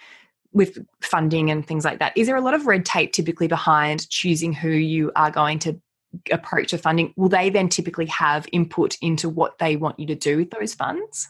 with 0.53 0.77
funding 1.01 1.51
and 1.51 1.67
things 1.67 1.83
like 1.83 1.99
that. 1.99 2.17
Is 2.17 2.27
there 2.27 2.37
a 2.37 2.41
lot 2.41 2.53
of 2.53 2.65
red 2.65 2.85
tape 2.85 3.11
typically 3.11 3.47
behind 3.47 4.09
choosing 4.09 4.53
who 4.53 4.69
you 4.69 5.11
are 5.17 5.29
going 5.29 5.59
to 5.59 5.79
approach 6.31 6.73
a 6.73 6.77
funding? 6.77 7.13
Will 7.15 7.29
they 7.29 7.49
then 7.49 7.69
typically 7.69 8.05
have 8.07 8.47
input 8.51 8.97
into 9.01 9.29
what 9.29 9.57
they 9.59 9.75
want 9.75 9.99
you 9.99 10.07
to 10.07 10.15
do 10.15 10.37
with 10.37 10.51
those 10.51 10.73
funds? 10.73 11.29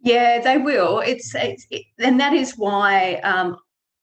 Yeah, 0.00 0.40
they 0.40 0.58
will. 0.58 1.00
It's, 1.00 1.34
it's 1.34 1.66
it, 1.70 1.82
and 1.98 2.20
that 2.20 2.32
is 2.32 2.54
why 2.56 3.14
um, 3.16 3.56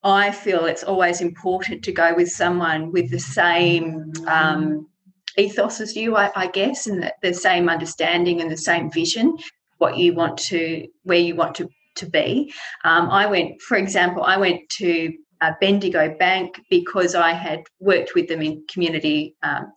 I 0.04 0.32
feel 0.32 0.66
it's 0.66 0.84
always 0.84 1.22
important 1.22 1.84
to 1.84 1.92
go 1.92 2.14
with 2.14 2.30
someone 2.30 2.92
with 2.92 3.10
the 3.10 3.20
same 3.20 4.12
um, 4.28 4.88
ethos 5.38 5.80
as 5.80 5.96
you, 5.96 6.16
I, 6.16 6.32
I 6.36 6.48
guess, 6.48 6.88
and 6.88 7.04
the, 7.04 7.14
the, 7.22 7.34
same 7.34 7.70
understanding 7.70 8.42
and 8.42 8.52
the 8.52 8.58
same 8.58 8.92
vision, 8.92 9.38
what 9.78 9.98
you 9.98 10.14
want 10.14 10.38
to, 10.40 10.88
where 11.04 11.20
you 11.20 11.36
want 11.36 11.56
to 11.56 11.70
to 11.96 12.06
be. 12.08 12.52
Um, 12.84 13.10
I 13.10 13.28
went, 13.28 13.62
for 13.62 13.78
example, 13.78 14.24
I 14.24 14.38
went 14.38 14.68
to 14.78 15.14
uh, 15.42 15.52
Bendigo 15.60 16.16
Bank 16.18 16.60
because 16.70 17.16
I 17.16 17.34
had 17.34 17.64
worked 17.80 18.16
with 18.16 18.28
them 18.28 18.42
in 18.42 18.64
community 18.70 19.36
um, 19.44 19.72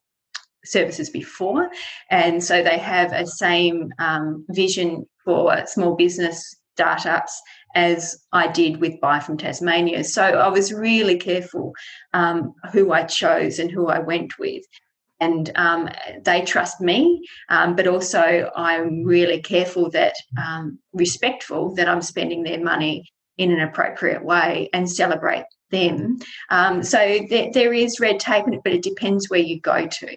services 0.66 1.10
before, 1.10 1.70
and 2.10 2.42
so 2.42 2.62
they 2.62 2.78
have 2.78 3.12
a 3.12 3.26
same 3.26 3.90
um, 3.98 4.44
vision 4.50 5.06
for 5.24 5.66
small 5.66 5.94
business 5.96 6.56
startups 6.76 7.40
as 7.74 8.24
I 8.32 8.48
did 8.48 8.80
with 8.80 9.00
Buy 9.00 9.20
from 9.20 9.36
Tasmania. 9.36 10.04
So 10.04 10.22
I 10.22 10.48
was 10.48 10.72
really 10.72 11.18
careful 11.18 11.74
um, 12.14 12.54
who 12.72 12.92
I 12.92 13.04
chose 13.04 13.58
and 13.58 13.70
who 13.70 13.88
I 13.88 13.98
went 13.98 14.38
with. 14.38 14.62
And 15.20 15.50
um, 15.56 15.88
they 16.24 16.42
trust 16.42 16.80
me, 16.80 17.26
um, 17.48 17.74
but 17.74 17.86
also 17.86 18.50
I'm 18.54 19.04
really 19.04 19.40
careful 19.40 19.90
that, 19.90 20.14
um, 20.38 20.78
respectful 20.92 21.74
that 21.76 21.88
I'm 21.88 22.02
spending 22.02 22.42
their 22.42 22.62
money 22.62 23.10
in 23.38 23.50
an 23.50 23.60
appropriate 23.60 24.24
way 24.24 24.68
and 24.72 24.90
celebrate 24.90 25.44
them. 25.70 26.18
Um, 26.50 26.82
so 26.82 27.20
there, 27.28 27.50
there 27.52 27.72
is 27.72 28.00
red 28.00 28.20
tape 28.20 28.46
in 28.46 28.54
it, 28.54 28.60
but 28.64 28.72
it 28.72 28.82
depends 28.82 29.28
where 29.28 29.40
you 29.40 29.60
go 29.60 29.86
to. 29.86 30.16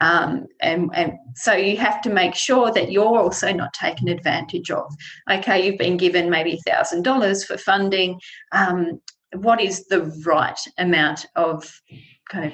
Um, 0.00 0.46
and, 0.60 0.90
and 0.94 1.12
so 1.34 1.54
you 1.54 1.76
have 1.76 2.00
to 2.02 2.10
make 2.10 2.34
sure 2.34 2.72
that 2.72 2.92
you're 2.92 3.18
also 3.18 3.52
not 3.52 3.72
taken 3.72 4.08
advantage 4.08 4.70
of. 4.70 4.92
Okay, 5.30 5.66
you've 5.66 5.78
been 5.78 5.96
given 5.96 6.30
maybe 6.30 6.60
$1,000 6.66 7.46
for 7.46 7.58
funding. 7.58 8.20
Um, 8.52 9.00
what 9.34 9.60
is 9.60 9.86
the 9.86 10.04
right 10.24 10.58
amount 10.78 11.26
of 11.36 11.80
kind 12.28 12.46
of 12.46 12.52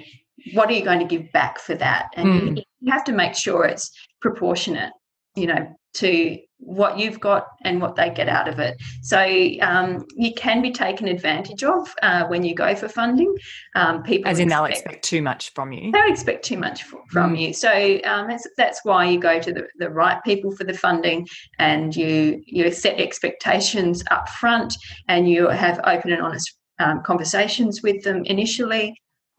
what 0.54 0.68
are 0.68 0.72
you 0.72 0.84
going 0.84 0.98
to 0.98 1.04
give 1.04 1.30
back 1.32 1.58
for 1.58 1.74
that? 1.76 2.10
And 2.16 2.58
mm. 2.58 2.64
you 2.80 2.92
have 2.92 3.04
to 3.04 3.12
make 3.12 3.34
sure 3.34 3.64
it's 3.64 3.90
proportionate. 4.20 4.92
You 5.34 5.46
know, 5.46 5.76
to 5.94 6.38
what 6.58 6.96
you've 6.96 7.18
got 7.18 7.48
and 7.64 7.80
what 7.80 7.96
they 7.96 8.08
get 8.08 8.28
out 8.28 8.48
of 8.48 8.60
it. 8.60 8.80
So 9.02 9.18
um, 9.60 10.06
you 10.16 10.32
can 10.34 10.62
be 10.62 10.70
taken 10.70 11.08
advantage 11.08 11.64
of 11.64 11.92
uh, 12.02 12.24
when 12.26 12.44
you 12.44 12.54
go 12.54 12.74
for 12.76 12.88
funding. 12.88 13.34
Um, 13.74 14.02
people 14.02 14.30
as 14.30 14.38
in 14.38 14.48
expect, 14.48 14.60
they'll 14.60 14.72
expect 14.72 15.04
too 15.04 15.22
much 15.22 15.52
from 15.54 15.72
you. 15.72 15.90
They'll 15.90 16.10
expect 16.10 16.44
too 16.44 16.58
much 16.58 16.84
from 16.84 17.34
mm. 17.34 17.40
you. 17.40 17.52
So 17.52 17.68
um, 18.04 18.28
that's, 18.28 18.46
that's 18.56 18.80
why 18.84 19.06
you 19.06 19.18
go 19.18 19.40
to 19.40 19.52
the, 19.52 19.66
the 19.78 19.90
right 19.90 20.22
people 20.22 20.54
for 20.54 20.64
the 20.64 20.74
funding, 20.74 21.26
and 21.58 21.94
you 21.94 22.42
you 22.46 22.70
set 22.70 23.00
expectations 23.00 24.04
up 24.10 24.28
front, 24.28 24.74
and 25.08 25.28
you 25.28 25.48
have 25.48 25.80
open 25.84 26.12
and 26.12 26.22
honest 26.22 26.56
um, 26.78 27.02
conversations 27.04 27.82
with 27.82 28.04
them 28.04 28.24
initially. 28.24 28.96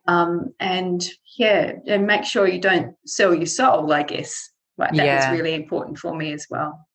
Um, 0.10 0.54
and 0.60 1.02
yeah, 1.38 1.72
and 1.88 2.06
make 2.06 2.26
sure 2.26 2.48
you 2.48 2.60
don't 2.60 2.94
sell 3.06 3.34
your 3.34 3.46
soul. 3.46 3.94
I 3.94 4.04
guess 4.04 4.50
like 4.78 4.94
that 4.96 5.06
yeah. 5.06 5.32
was 5.32 5.38
really 5.40 5.54
important 5.54 5.98
for 5.98 6.16
me 6.16 6.34
as 6.34 6.48
well. 6.50 6.88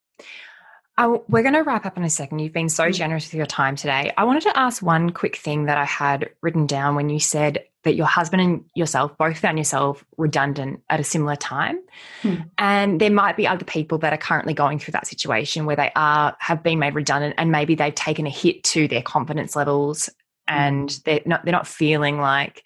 We're 1.28 1.42
going 1.42 1.54
to 1.54 1.62
wrap 1.62 1.86
up 1.86 1.96
in 1.96 2.02
a 2.02 2.10
second. 2.10 2.40
You've 2.40 2.52
been 2.52 2.68
so 2.68 2.86
mm. 2.86 2.94
generous 2.94 3.26
with 3.26 3.34
your 3.34 3.46
time 3.46 3.76
today. 3.76 4.12
I 4.16 4.24
wanted 4.24 4.42
to 4.44 4.58
ask 4.58 4.82
one 4.82 5.10
quick 5.10 5.36
thing 5.36 5.66
that 5.66 5.78
I 5.78 5.84
had 5.84 6.30
written 6.42 6.66
down 6.66 6.96
when 6.96 7.08
you 7.08 7.20
said 7.20 7.64
that 7.84 7.94
your 7.94 8.06
husband 8.06 8.42
and 8.42 8.64
yourself 8.74 9.16
both 9.16 9.38
found 9.38 9.58
yourself 9.58 10.04
redundant 10.16 10.82
at 10.90 10.98
a 10.98 11.04
similar 11.04 11.36
time. 11.36 11.78
Hmm. 12.22 12.34
And 12.58 13.00
there 13.00 13.12
might 13.12 13.36
be 13.36 13.46
other 13.46 13.64
people 13.64 13.98
that 13.98 14.12
are 14.12 14.18
currently 14.18 14.54
going 14.54 14.80
through 14.80 14.92
that 14.92 15.06
situation 15.06 15.66
where 15.66 15.76
they 15.76 15.92
are 15.94 16.36
have 16.40 16.64
been 16.64 16.80
made 16.80 16.96
redundant 16.96 17.36
and 17.38 17.52
maybe 17.52 17.76
they've 17.76 17.94
taken 17.94 18.26
a 18.26 18.30
hit 18.30 18.64
to 18.64 18.88
their 18.88 19.02
confidence 19.02 19.54
levels 19.54 20.10
and 20.48 20.90
hmm. 20.90 20.98
they're 21.04 21.20
not 21.24 21.44
they're 21.44 21.52
not 21.52 21.68
feeling 21.68 22.18
like, 22.18 22.64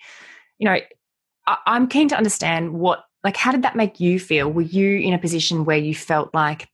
you 0.59 0.67
know, 0.67 0.79
I, 1.47 1.57
I'm 1.67 1.87
keen 1.87 2.09
to 2.09 2.17
understand 2.17 2.73
what 2.73 3.05
like 3.25 3.37
how 3.37 3.53
did 3.53 3.63
that 3.63 3.77
make 3.77 4.01
you 4.01 4.19
feel? 4.19 4.51
Were 4.51 4.63
you 4.63 4.99
in 4.99 5.15
a 5.15 5.19
position 5.19 5.65
where 5.65 5.77
you 5.77 5.95
felt 5.95 6.35
like 6.35 6.69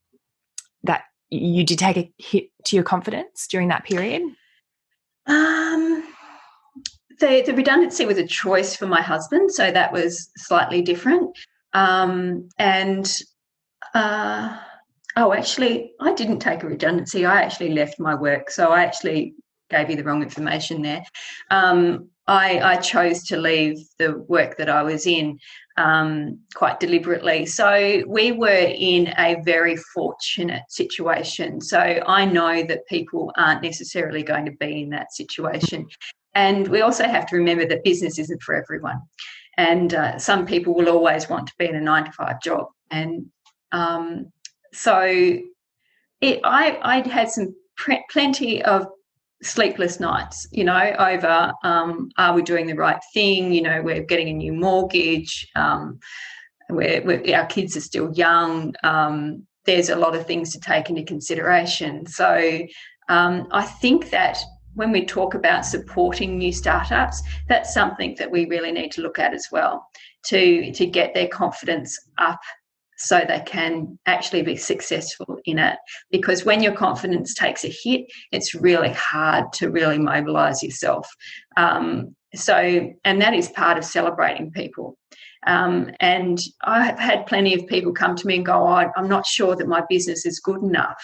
that 0.84 1.04
you 1.30 1.64
did 1.64 1.78
take 1.78 1.96
a 1.96 2.12
hit 2.18 2.50
to 2.64 2.76
your 2.76 2.84
confidence 2.84 3.46
during 3.46 3.68
that 3.68 3.84
period? 3.84 4.22
Um, 5.26 6.04
the, 7.20 7.42
the 7.44 7.54
redundancy 7.54 8.06
was 8.06 8.18
a 8.18 8.26
choice 8.26 8.74
for 8.74 8.86
my 8.86 9.02
husband, 9.02 9.52
so 9.52 9.70
that 9.70 9.92
was 9.92 10.30
slightly 10.36 10.80
different. 10.82 11.36
Um, 11.74 12.48
and 12.58 13.12
uh, 13.94 14.56
oh, 15.16 15.32
actually, 15.32 15.92
I 16.00 16.14
didn't 16.14 16.38
take 16.38 16.62
a 16.62 16.66
redundancy. 16.66 17.26
I 17.26 17.42
actually 17.42 17.72
left 17.72 18.00
my 18.00 18.14
work, 18.14 18.50
so 18.50 18.70
I 18.70 18.84
actually 18.84 19.34
gave 19.68 19.90
you 19.90 19.96
the 19.96 20.04
wrong 20.04 20.22
information 20.22 20.80
there. 20.80 21.02
Um, 21.50 22.08
I, 22.28 22.74
I, 22.74 22.76
chose 22.76 23.24
to 23.24 23.38
leave 23.38 23.78
the 23.98 24.18
work 24.28 24.58
that 24.58 24.68
I 24.68 24.82
was 24.82 25.06
in 25.06 25.38
um, 25.78 26.38
quite 26.54 26.78
deliberately. 26.78 27.46
So 27.46 28.02
we 28.06 28.32
were 28.32 28.48
in 28.48 29.14
a 29.16 29.40
very 29.44 29.76
fortunate 29.76 30.64
situation. 30.68 31.62
So 31.62 31.78
I 31.78 32.26
know 32.26 32.62
that 32.64 32.86
people 32.86 33.32
aren't 33.36 33.62
necessarily 33.62 34.22
going 34.22 34.44
to 34.44 34.52
be 34.52 34.82
in 34.82 34.90
that 34.90 35.14
situation. 35.14 35.86
And 36.34 36.68
we 36.68 36.82
also 36.82 37.04
have 37.04 37.26
to 37.28 37.36
remember 37.36 37.66
that 37.66 37.82
business 37.82 38.18
isn't 38.18 38.42
for 38.42 38.54
everyone. 38.54 39.00
And 39.56 39.94
uh, 39.94 40.18
some 40.18 40.44
people 40.44 40.74
will 40.74 40.90
always 40.90 41.28
want 41.28 41.46
to 41.48 41.54
be 41.58 41.66
in 41.66 41.76
a 41.76 41.80
nine 41.80 42.04
to 42.04 42.12
five 42.12 42.42
job. 42.42 42.66
And 42.90 43.26
um, 43.72 44.30
so 44.72 45.00
it, 46.20 46.40
I, 46.44 46.78
I 46.82 47.08
had 47.08 47.30
some 47.30 47.54
plenty 48.10 48.62
of 48.62 48.86
sleepless 49.42 50.00
nights, 50.00 50.46
you 50.50 50.64
know, 50.64 50.92
over 50.98 51.52
um, 51.62 52.10
are 52.18 52.34
we 52.34 52.42
doing 52.42 52.66
the 52.66 52.74
right 52.74 53.00
thing? 53.14 53.52
You 53.52 53.62
know, 53.62 53.82
we're 53.82 54.02
getting 54.02 54.28
a 54.28 54.32
new 54.32 54.52
mortgage. 54.52 55.46
Um, 55.54 55.98
we're, 56.70 57.02
we're, 57.02 57.36
our 57.36 57.46
kids 57.46 57.76
are 57.76 57.80
still 57.80 58.12
young. 58.14 58.74
Um, 58.82 59.46
there's 59.64 59.90
a 59.90 59.96
lot 59.96 60.16
of 60.16 60.26
things 60.26 60.52
to 60.52 60.60
take 60.60 60.90
into 60.90 61.04
consideration. 61.04 62.06
So 62.06 62.60
um, 63.08 63.46
I 63.52 63.62
think 63.62 64.10
that 64.10 64.38
when 64.74 64.92
we 64.92 65.04
talk 65.04 65.34
about 65.34 65.64
supporting 65.64 66.38
new 66.38 66.52
startups, 66.52 67.22
that's 67.48 67.74
something 67.74 68.14
that 68.18 68.30
we 68.30 68.46
really 68.46 68.72
need 68.72 68.92
to 68.92 69.02
look 69.02 69.18
at 69.18 69.34
as 69.34 69.48
well 69.50 69.86
to 70.26 70.72
to 70.72 70.86
get 70.86 71.14
their 71.14 71.28
confidence 71.28 71.98
up 72.18 72.40
so 72.98 73.24
they 73.26 73.40
can 73.46 73.98
actually 74.06 74.42
be 74.42 74.56
successful 74.56 75.38
in 75.44 75.58
it. 75.58 75.76
Because 76.10 76.44
when 76.44 76.62
your 76.62 76.72
confidence 76.74 77.34
takes 77.34 77.64
a 77.64 77.68
hit, 77.68 78.06
it's 78.32 78.54
really 78.54 78.92
hard 78.92 79.52
to 79.54 79.70
really 79.70 79.98
mobilize 79.98 80.62
yourself. 80.62 81.08
Um, 81.56 82.14
so, 82.34 82.90
and 83.04 83.22
that 83.22 83.34
is 83.34 83.48
part 83.48 83.78
of 83.78 83.84
celebrating 83.84 84.50
people. 84.50 84.98
Um, 85.46 85.90
and 86.00 86.38
I 86.64 86.84
have 86.84 86.98
had 86.98 87.26
plenty 87.26 87.54
of 87.54 87.66
people 87.68 87.92
come 87.92 88.16
to 88.16 88.26
me 88.26 88.36
and 88.36 88.46
go, 88.46 88.66
oh, 88.66 88.90
I'm 88.96 89.08
not 89.08 89.26
sure 89.26 89.54
that 89.56 89.68
my 89.68 89.82
business 89.88 90.26
is 90.26 90.40
good 90.40 90.62
enough 90.62 91.02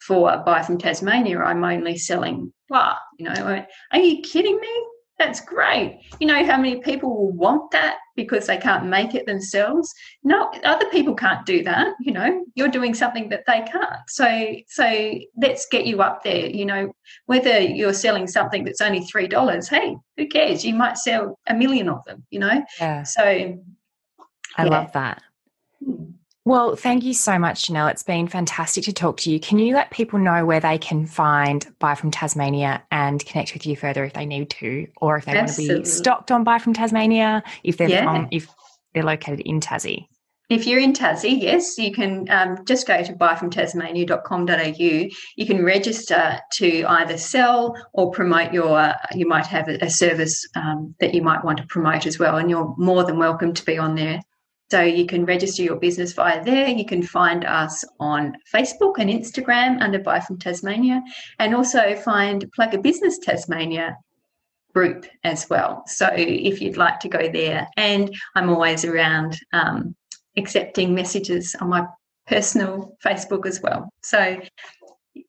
for 0.00 0.32
a 0.32 0.38
Buy 0.38 0.62
from 0.62 0.78
Tasmania. 0.78 1.38
I'm 1.38 1.62
only 1.62 1.98
selling 1.98 2.52
blah. 2.68 2.96
You 3.18 3.26
know, 3.26 3.64
are 3.92 3.98
you 3.98 4.22
kidding 4.22 4.58
me? 4.58 4.86
That's 5.18 5.40
great. 5.40 6.00
You 6.18 6.26
know 6.26 6.44
how 6.44 6.56
many 6.56 6.80
people 6.80 7.10
will 7.10 7.32
want 7.32 7.70
that 7.70 7.98
because 8.16 8.46
they 8.46 8.56
can't 8.56 8.86
make 8.86 9.14
it 9.14 9.26
themselves? 9.26 9.92
No, 10.22 10.50
other 10.64 10.88
people 10.90 11.14
can't 11.14 11.44
do 11.46 11.62
that. 11.64 11.94
You 12.00 12.12
know, 12.12 12.44
you're 12.54 12.68
doing 12.68 12.94
something 12.94 13.28
that 13.30 13.44
they 13.46 13.62
can't. 13.62 14.08
So, 14.08 14.54
so 14.68 15.14
let's 15.36 15.66
get 15.66 15.86
you 15.86 16.02
up 16.02 16.22
there. 16.22 16.46
You 16.46 16.66
know, 16.66 16.92
whether 17.26 17.60
you're 17.60 17.92
selling 17.92 18.26
something 18.26 18.64
that's 18.64 18.80
only 18.80 19.00
three 19.00 19.28
dollars, 19.28 19.68
hey, 19.68 19.96
who 20.16 20.26
cares? 20.28 20.64
You 20.64 20.74
might 20.74 20.98
sell 20.98 21.38
a 21.48 21.54
million 21.54 21.88
of 21.88 22.04
them. 22.04 22.24
You 22.30 22.40
know. 22.40 22.64
Yeah. 22.80 23.02
So, 23.02 23.22
I 23.22 24.64
yeah. 24.64 24.64
love 24.64 24.92
that. 24.92 25.22
Hmm. 25.84 26.04
Well, 26.46 26.76
thank 26.76 27.04
you 27.04 27.14
so 27.14 27.38
much, 27.38 27.68
Janelle. 27.68 27.90
It's 27.90 28.02
been 28.02 28.28
fantastic 28.28 28.84
to 28.84 28.92
talk 28.92 29.16
to 29.18 29.30
you. 29.30 29.40
Can 29.40 29.58
you 29.58 29.74
let 29.74 29.90
people 29.90 30.18
know 30.18 30.44
where 30.44 30.60
they 30.60 30.76
can 30.76 31.06
find 31.06 31.66
Buy 31.78 31.94
from 31.94 32.10
Tasmania 32.10 32.82
and 32.90 33.24
connect 33.24 33.54
with 33.54 33.66
you 33.66 33.76
further 33.76 34.04
if 34.04 34.12
they 34.12 34.26
need 34.26 34.50
to, 34.50 34.86
or 34.98 35.16
if 35.16 35.24
they 35.24 35.32
Absolutely. 35.32 35.76
want 35.76 35.86
to 35.86 35.90
be 35.90 35.96
stocked 35.96 36.30
on 36.30 36.44
Buy 36.44 36.58
from 36.58 36.74
Tasmania, 36.74 37.42
if 37.62 37.78
they're 37.78 37.88
yeah. 37.88 38.04
from, 38.04 38.28
if 38.30 38.46
they're 38.92 39.04
located 39.04 39.40
in 39.40 39.58
Tassie? 39.60 40.06
If 40.50 40.66
you're 40.66 40.80
in 40.80 40.92
Tassie, 40.92 41.40
yes, 41.40 41.78
you 41.78 41.90
can 41.90 42.28
um, 42.28 42.58
just 42.66 42.86
go 42.86 43.02
to 43.02 43.14
buyfromtasmania.com.au. 43.14 45.08
You 45.36 45.46
can 45.46 45.64
register 45.64 46.38
to 46.52 46.84
either 46.84 47.16
sell 47.16 47.74
or 47.94 48.10
promote 48.10 48.52
your, 48.52 48.92
you 49.14 49.26
might 49.26 49.46
have 49.46 49.68
a, 49.68 49.78
a 49.80 49.88
service 49.88 50.46
um, 50.54 50.94
that 51.00 51.14
you 51.14 51.22
might 51.22 51.42
want 51.42 51.56
to 51.58 51.66
promote 51.68 52.04
as 52.04 52.18
well, 52.18 52.36
and 52.36 52.50
you're 52.50 52.74
more 52.76 53.04
than 53.04 53.18
welcome 53.18 53.54
to 53.54 53.64
be 53.64 53.78
on 53.78 53.94
there. 53.94 54.20
So 54.74 54.82
you 54.82 55.06
can 55.06 55.24
register 55.24 55.62
your 55.62 55.76
business 55.76 56.14
via 56.14 56.42
there. 56.42 56.66
You 56.66 56.84
can 56.84 57.00
find 57.00 57.44
us 57.44 57.84
on 58.00 58.36
Facebook 58.52 58.94
and 58.98 59.08
Instagram 59.08 59.80
under 59.80 60.00
Buy 60.00 60.18
from 60.18 60.36
Tasmania, 60.36 61.00
and 61.38 61.54
also 61.54 61.94
find 61.94 62.50
Plug 62.56 62.74
a 62.74 62.78
Business 62.78 63.18
Tasmania 63.18 63.96
group 64.74 65.06
as 65.22 65.48
well. 65.48 65.84
So 65.86 66.10
if 66.12 66.60
you'd 66.60 66.76
like 66.76 66.98
to 66.98 67.08
go 67.08 67.30
there, 67.30 67.68
and 67.76 68.12
I'm 68.34 68.50
always 68.50 68.84
around 68.84 69.38
um, 69.52 69.94
accepting 70.36 70.92
messages 70.92 71.54
on 71.60 71.68
my 71.68 71.86
personal 72.26 72.96
Facebook 73.00 73.46
as 73.46 73.62
well. 73.62 73.88
So 74.02 74.40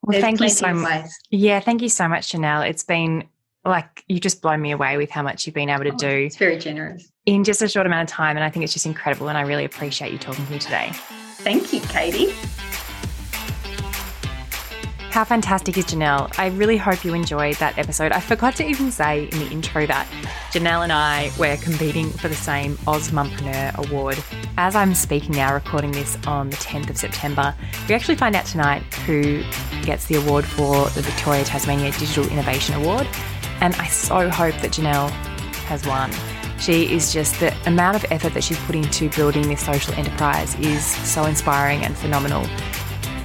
well, 0.02 0.22
thank 0.22 0.42
you 0.42 0.50
so 0.50 0.74
much. 0.74 1.06
Yeah, 1.30 1.60
thank 1.60 1.84
you 1.84 1.90
so 1.90 2.08
much, 2.08 2.32
Janelle. 2.32 2.68
It's 2.68 2.84
been 2.84 3.26
like 3.66 4.04
you 4.08 4.20
just 4.20 4.42
blown 4.42 4.62
me 4.62 4.72
away 4.72 4.98
with 4.98 5.10
how 5.10 5.24
much 5.24 5.46
you've 5.46 5.56
been 5.56 5.70
able 5.70 5.84
to 5.86 5.92
oh, 5.92 5.98
do. 5.98 6.08
It's 6.08 6.38
very 6.38 6.58
generous. 6.58 7.12
In 7.26 7.44
just 7.44 7.62
a 7.62 7.68
short 7.68 7.88
amount 7.88 8.10
of 8.10 8.14
time. 8.14 8.38
And 8.38 8.44
I 8.44 8.50
think 8.50 8.64
it's 8.64 8.74
just 8.74 8.86
incredible. 8.86 9.28
And 9.28 9.38
I 9.38 9.42
really 9.42 9.66
appreciate 9.66 10.12
you 10.12 10.20
talking 10.20 10.46
to 10.46 10.52
me 10.52 10.60
today. 10.60 10.92
Thank 10.94 11.74
you, 11.74 11.82
Katie. 11.82 12.34
How 15.16 15.24
fantastic 15.24 15.78
is 15.78 15.86
Janelle? 15.86 16.38
I 16.38 16.48
really 16.48 16.76
hope 16.76 17.06
you 17.06 17.14
enjoyed 17.14 17.56
that 17.56 17.78
episode. 17.78 18.12
I 18.12 18.20
forgot 18.20 18.58
to 18.58 18.68
even 18.68 18.92
say 18.92 19.30
in 19.32 19.40
the 19.40 19.48
intro 19.50 19.86
that 19.86 20.06
Janelle 20.52 20.84
and 20.84 20.92
I 20.92 21.32
were 21.40 21.56
competing 21.56 22.10
for 22.10 22.28
the 22.28 22.36
same 22.36 22.76
AusMumpreneur 22.80 23.88
Award. 23.88 24.22
As 24.58 24.76
I'm 24.76 24.94
speaking 24.94 25.32
now, 25.32 25.54
recording 25.54 25.92
this 25.94 26.18
on 26.28 26.50
the 26.50 26.58
10th 26.58 26.90
of 26.90 26.98
September, 26.98 27.56
we 27.88 27.96
actually 27.96 28.16
find 28.16 28.36
out 28.36 28.46
tonight 28.46 28.82
who 29.06 29.42
gets 29.86 30.08
the 30.08 30.16
award 30.16 30.44
for 30.44 30.90
the 30.90 31.02
Victoria 31.02 31.46
Tasmania 31.46 31.92
Digital 31.94 32.28
Innovation 32.30 32.76
Award. 32.76 33.08
And 33.62 33.76
I 33.76 33.88
so 33.88 34.30
hope 34.30 34.56
that 34.62 34.72
Janelle 34.72 35.10
has 35.66 35.86
won. 35.86 36.12
She 36.60 36.92
is 36.94 37.12
just 37.12 37.40
the 37.40 37.54
amount 37.68 37.98
of 37.98 38.06
effort 38.12 38.34
that 38.34 38.44
she's 38.44 38.60
put 38.60 38.76
into 38.76 39.10
building 39.10 39.48
this 39.48 39.66
social 39.66 39.94
enterprise 39.96 40.56
is 40.60 40.86
so 40.86 41.26
inspiring 41.26 41.84
and 41.84 41.98
phenomenal. 41.98 42.48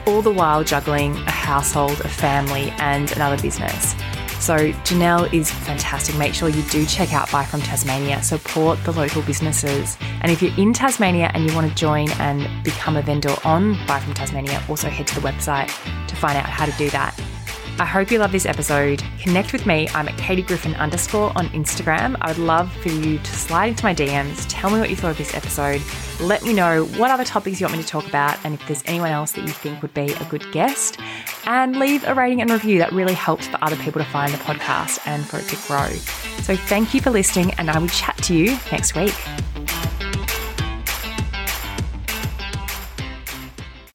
All 0.07 0.23
the 0.23 0.33
while 0.33 0.65
juggling 0.65 1.17
a 1.17 1.31
household, 1.31 2.01
a 2.01 2.09
family, 2.09 2.73
and 2.79 3.13
another 3.13 3.41
business. 3.41 3.95
So, 4.41 4.73
Janelle 4.85 5.33
is 5.35 5.51
fantastic. 5.51 6.17
Make 6.17 6.33
sure 6.33 6.49
you 6.49 6.63
do 6.71 6.87
check 6.87 7.13
out 7.13 7.31
Buy 7.31 7.45
from 7.45 7.61
Tasmania, 7.61 8.23
support 8.23 8.83
the 8.85 8.93
local 8.93 9.21
businesses. 9.23 9.99
And 10.23 10.33
if 10.33 10.41
you're 10.41 10.57
in 10.57 10.73
Tasmania 10.73 11.31
and 11.35 11.49
you 11.49 11.55
want 11.55 11.69
to 11.69 11.75
join 11.75 12.11
and 12.13 12.49
become 12.65 12.97
a 12.97 13.03
vendor 13.03 13.35
on 13.45 13.75
Buy 13.87 14.01
from 14.01 14.15
Tasmania, 14.15 14.63
also 14.67 14.89
head 14.89 15.07
to 15.09 15.15
the 15.15 15.21
website 15.21 15.69
to 16.09 16.17
find 16.17 16.39
out 16.39 16.49
how 16.49 16.65
to 16.65 16.73
do 16.79 16.89
that. 16.89 17.15
I 17.79 17.87
hope 17.87 18.11
you 18.11 18.19
love 18.19 18.33
this 18.33 18.47
episode. 18.47 19.03
Connect 19.21 19.53
with 19.53 19.67
me. 19.67 19.89
I'm 19.95 20.09
at 20.09 20.17
Katie 20.19 20.43
Griffin 20.43 20.75
underscore 20.75 21.33
on 21.37 21.49
Instagram. 21.49 22.17
I 22.21 22.29
would 22.29 22.39
love 22.39 22.71
for 22.77 22.89
you 22.89 23.19
to 23.19 23.33
slide 23.33 23.67
into 23.67 23.85
my 23.85 23.95
DMs, 23.95 24.47
tell 24.49 24.71
me 24.71 24.79
what 24.79 24.91
you 24.91 24.97
thought 24.97 25.13
of 25.13 25.19
this 25.19 25.35
episode. 25.35 25.81
Let 26.21 26.43
me 26.43 26.53
know 26.53 26.85
what 26.97 27.11
other 27.11 27.25
topics 27.25 27.61
you 27.61 27.67
want 27.67 27.77
me 27.77 27.83
to 27.83 27.89
talk 27.89 28.07
about 28.07 28.39
and 28.45 28.55
if 28.55 28.67
there's 28.67 28.83
anyone 28.87 29.11
else 29.11 29.33
that 29.33 29.43
you 29.43 29.49
think 29.49 29.81
would 29.83 29.95
be 29.95 30.13
a 30.13 30.25
good 30.25 30.51
guest. 30.53 30.99
And 31.47 31.79
leave 31.79 32.05
a 32.07 32.15
rating 32.15 32.43
and 32.43 32.51
review. 32.51 32.79
That 32.79 32.93
really 32.93 33.15
helps 33.15 33.47
for 33.47 33.59
other 33.63 33.77
people 33.77 34.03
to 34.03 34.09
find 34.11 34.33
the 34.33 34.39
podcast 34.39 35.01
and 35.07 35.27
for 35.27 35.39
it 35.39 35.49
to 35.49 35.57
grow. 35.67 35.89
So 36.43 36.57
thank 36.57 36.95
you 36.95 37.01
for 37.01 37.11
listening, 37.11 37.53
and 37.55 37.71
I 37.71 37.79
will 37.79 37.89
chat 37.89 38.17
to 38.25 38.35
you 38.35 38.59
next 38.71 38.95
week. 38.95 39.15